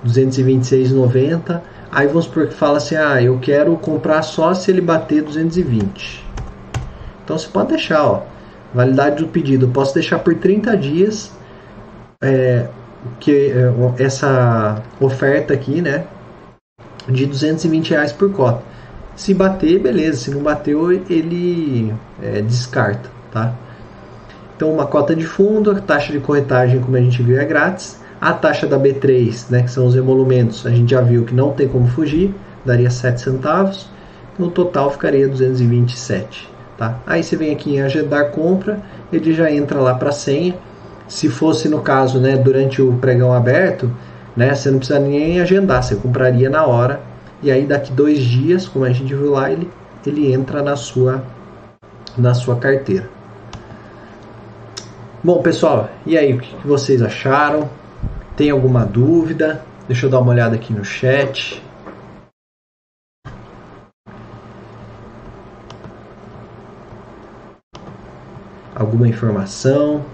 226,90. 0.07 1.61
Aí 1.91 2.07
vamos 2.07 2.25
supor 2.25 2.47
que 2.47 2.55
fala 2.55 2.79
assim, 2.79 2.97
ah, 2.97 3.23
eu 3.23 3.39
quero 3.39 3.77
comprar 3.77 4.23
só 4.23 4.55
se 4.55 4.71
ele 4.71 4.81
bater 4.81 5.23
220. 5.23 6.32
Então 7.25 7.39
você 7.39 7.49
pode 7.49 7.69
deixar, 7.69 8.05
ó, 8.05 8.23
validade 8.75 9.23
do 9.23 9.29
pedido, 9.29 9.67
eu 9.67 9.71
posso 9.71 9.95
deixar 9.95 10.19
por 10.19 10.35
30 10.35 10.77
dias 10.77 11.33
é, 12.21 12.67
que 13.21 13.53
é, 13.53 14.03
essa 14.03 14.83
oferta 15.01 15.53
aqui, 15.55 15.81
né, 15.81 16.05
de 17.09 17.27
220 17.27 17.91
reais 17.91 18.13
por 18.13 18.33
cota. 18.33 18.63
Se 19.15 19.35
bater, 19.35 19.79
beleza. 19.79 20.19
Se 20.19 20.31
não 20.31 20.43
bateu, 20.43 20.91
ele 20.91 21.93
é, 22.23 22.41
descarta, 22.41 23.11
tá? 23.31 23.53
Então, 24.57 24.73
uma 24.73 24.87
cota 24.87 25.15
de 25.15 25.27
fundo, 25.27 25.71
a 25.71 25.81
taxa 25.81 26.13
de 26.13 26.21
corretagem, 26.21 26.81
como 26.81 26.97
a 26.97 27.01
gente 27.01 27.23
viu, 27.23 27.39
é 27.39 27.45
grátis. 27.45 28.01
A 28.21 28.33
taxa 28.33 28.67
da 28.67 28.79
B3, 28.79 29.51
né, 29.51 29.63
que 29.63 29.71
são 29.71 29.87
os 29.87 29.97
emolumentos, 29.97 30.65
a 30.65 30.71
gente 30.71 30.93
já 30.93 31.01
viu 31.01 31.25
que 31.25 31.35
não 31.35 31.51
tem 31.51 31.67
como 31.67 31.89
fugir, 31.89 32.33
daria 32.65 32.89
7 32.89 33.21
centavos. 33.21 33.91
No 34.39 34.51
total 34.51 34.91
ficaria 34.91 35.29
227, 35.29 36.49
tá? 36.83 36.99
Aí 37.07 37.23
você 37.23 37.37
vem 37.37 37.53
aqui 37.53 37.77
em 37.77 37.81
agendar 37.81 38.31
compra, 38.31 38.81
ele 39.13 39.33
já 39.33 39.51
entra 39.51 39.79
lá 39.79 39.95
para 39.95 40.09
a 40.09 40.13
senha 40.13 40.55
se 41.07 41.29
fosse 41.29 41.69
no 41.69 41.81
caso, 41.81 42.19
né, 42.19 42.37
durante 42.37 42.81
o 42.81 42.95
pregão 42.95 43.33
aberto, 43.33 43.91
né, 44.37 44.55
você 44.55 44.71
não 44.71 44.79
precisa 44.79 44.99
nem 44.99 45.41
agendar, 45.41 45.83
você 45.83 45.95
compraria 45.95 46.49
na 46.49 46.65
hora 46.65 47.01
e 47.43 47.51
aí 47.51 47.67
daqui 47.67 47.93
dois 47.93 48.19
dias, 48.19 48.67
como 48.67 48.85
a 48.85 48.91
gente 48.91 49.15
viu 49.15 49.31
lá, 49.31 49.51
ele, 49.51 49.71
ele 50.07 50.33
entra 50.33 50.63
na 50.63 50.75
sua, 50.75 51.23
na 52.17 52.35
sua 52.35 52.57
carteira. 52.57 53.09
Bom, 55.23 55.41
pessoal, 55.41 55.89
e 56.05 56.19
aí, 56.19 56.33
o 56.33 56.39
que 56.39 56.67
vocês 56.67 57.01
acharam? 57.01 57.71
Tem 58.37 58.51
alguma 58.51 58.85
dúvida? 58.85 59.63
Deixa 59.87 60.07
eu 60.07 60.11
dar 60.11 60.19
uma 60.19 60.31
olhada 60.31 60.57
aqui 60.57 60.73
no 60.73 60.85
chat. 60.85 61.63
Alguma 68.83 69.07
informação? 69.07 70.05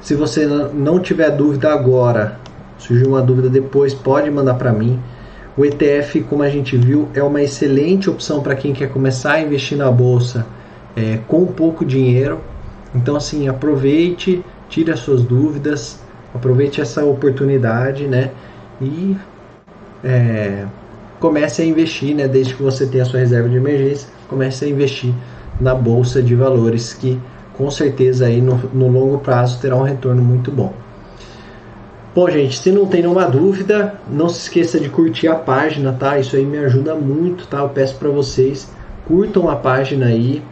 Se 0.00 0.14
você 0.14 0.46
não 0.46 0.98
tiver 0.98 1.30
dúvida 1.30 1.70
agora, 1.70 2.40
surgiu 2.78 3.08
uma 3.08 3.20
dúvida 3.20 3.50
depois, 3.50 3.92
pode 3.92 4.30
mandar 4.30 4.54
para 4.54 4.72
mim. 4.72 4.98
O 5.54 5.66
ETF, 5.66 6.22
como 6.22 6.42
a 6.42 6.48
gente 6.48 6.78
viu, 6.78 7.10
é 7.12 7.22
uma 7.22 7.42
excelente 7.42 8.08
opção 8.08 8.42
para 8.42 8.56
quem 8.56 8.72
quer 8.72 8.88
começar 8.88 9.32
a 9.32 9.40
investir 9.42 9.76
na 9.76 9.90
bolsa 9.90 10.46
é, 10.96 11.18
com 11.28 11.44
pouco 11.44 11.84
dinheiro. 11.84 12.40
Então, 12.94 13.14
assim, 13.14 13.46
aproveite, 13.46 14.42
tire 14.70 14.90
as 14.90 15.00
suas 15.00 15.20
dúvidas, 15.22 16.00
aproveite 16.34 16.80
essa 16.80 17.04
oportunidade, 17.04 18.06
né? 18.06 18.30
E 18.80 19.14
é, 20.02 20.64
comece 21.20 21.60
a 21.60 21.66
investir, 21.66 22.14
né? 22.14 22.26
Desde 22.26 22.54
que 22.54 22.62
você 22.62 22.86
tenha 22.86 23.02
a 23.02 23.06
sua 23.06 23.20
reserva 23.20 23.46
de 23.46 23.56
emergência, 23.56 24.08
comece 24.26 24.64
a 24.64 24.68
investir 24.68 25.12
na 25.60 25.74
bolsa 25.74 26.22
de 26.22 26.34
valores 26.34 26.94
que 26.94 27.18
com 27.54 27.70
certeza 27.70 28.26
aí 28.26 28.40
no, 28.40 28.56
no 28.72 28.88
longo 28.88 29.18
prazo 29.18 29.60
terá 29.60 29.76
um 29.76 29.82
retorno 29.82 30.22
muito 30.22 30.50
bom. 30.50 30.72
Bom, 32.14 32.28
gente, 32.30 32.58
se 32.58 32.70
não 32.70 32.86
tem 32.86 33.02
nenhuma 33.02 33.26
dúvida, 33.26 33.94
não 34.10 34.28
se 34.28 34.40
esqueça 34.42 34.80
de 34.80 34.88
curtir 34.88 35.28
a 35.28 35.34
página, 35.34 35.92
tá? 35.92 36.18
Isso 36.18 36.36
aí 36.36 36.44
me 36.44 36.58
ajuda 36.58 36.94
muito, 36.94 37.46
tá? 37.46 37.58
Eu 37.58 37.68
peço 37.68 37.96
para 37.96 38.08
vocês 38.08 38.68
curtam 39.08 39.48
a 39.48 39.56
página 39.56 40.06
aí, 40.06 40.42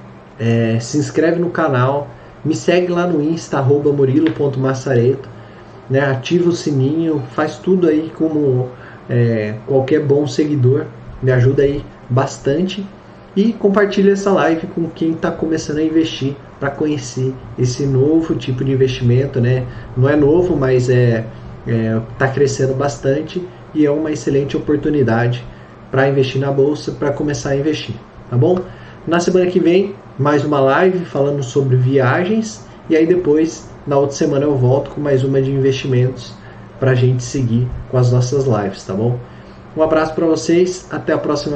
é, 0.40 0.78
se 0.80 0.96
inscreve 0.96 1.38
no 1.38 1.50
canal, 1.50 2.08
me 2.42 2.56
segue 2.56 2.90
lá 2.90 3.06
no 3.06 3.22
Insta, 3.22 3.58
arroba 3.58 3.92
murilo.massareto, 3.92 5.28
né? 5.90 6.00
ativa 6.00 6.48
o 6.48 6.52
sininho, 6.52 7.22
faz 7.32 7.58
tudo 7.58 7.86
aí 7.86 8.10
como 8.16 8.70
é, 9.10 9.56
qualquer 9.66 10.00
bom 10.00 10.26
seguidor, 10.26 10.86
me 11.22 11.30
ajuda 11.30 11.64
aí 11.64 11.84
bastante 12.08 12.84
e 13.36 13.52
compartilha 13.52 14.12
essa 14.12 14.32
live 14.32 14.66
com 14.68 14.88
quem 14.88 15.12
está 15.12 15.30
começando 15.30 15.76
a 15.78 15.82
investir 15.84 16.34
para 16.58 16.70
conhecer 16.70 17.34
esse 17.58 17.84
novo 17.84 18.34
tipo 18.34 18.64
de 18.64 18.72
investimento, 18.72 19.40
né? 19.40 19.66
Não 19.94 20.08
é 20.08 20.16
novo, 20.16 20.56
mas 20.56 20.88
é 20.88 21.26
está 21.66 21.72
é, 21.72 22.00
tá 22.18 22.28
crescendo 22.28 22.74
bastante 22.74 23.46
e 23.74 23.84
é 23.84 23.90
uma 23.90 24.10
excelente 24.10 24.56
oportunidade 24.56 25.44
para 25.90 26.08
investir 26.08 26.40
na 26.40 26.50
bolsa, 26.50 26.92
para 26.92 27.12
começar 27.12 27.50
a 27.50 27.56
investir, 27.56 27.94
tá 28.30 28.36
bom? 28.36 28.60
Na 29.06 29.20
semana 29.20 29.46
que 29.46 29.60
vem, 29.60 29.94
mais 30.18 30.44
uma 30.44 30.60
live 30.60 31.04
falando 31.04 31.42
sobre 31.42 31.76
viagens 31.76 32.64
e 32.88 32.96
aí 32.96 33.06
depois, 33.06 33.68
na 33.86 33.98
outra 33.98 34.16
semana, 34.16 34.44
eu 34.44 34.56
volto 34.56 34.90
com 34.90 35.00
mais 35.00 35.24
uma 35.24 35.42
de 35.42 35.50
investimentos 35.50 36.32
para 36.80 36.92
a 36.92 36.94
gente 36.94 37.22
seguir 37.22 37.68
com 37.90 37.98
as 37.98 38.12
nossas 38.12 38.46
lives, 38.46 38.84
tá 38.84 38.94
bom? 38.94 39.18
Um 39.76 39.82
abraço 39.82 40.14
para 40.14 40.24
vocês, 40.24 40.86
até 40.90 41.12
a 41.12 41.18
próxima 41.18 41.54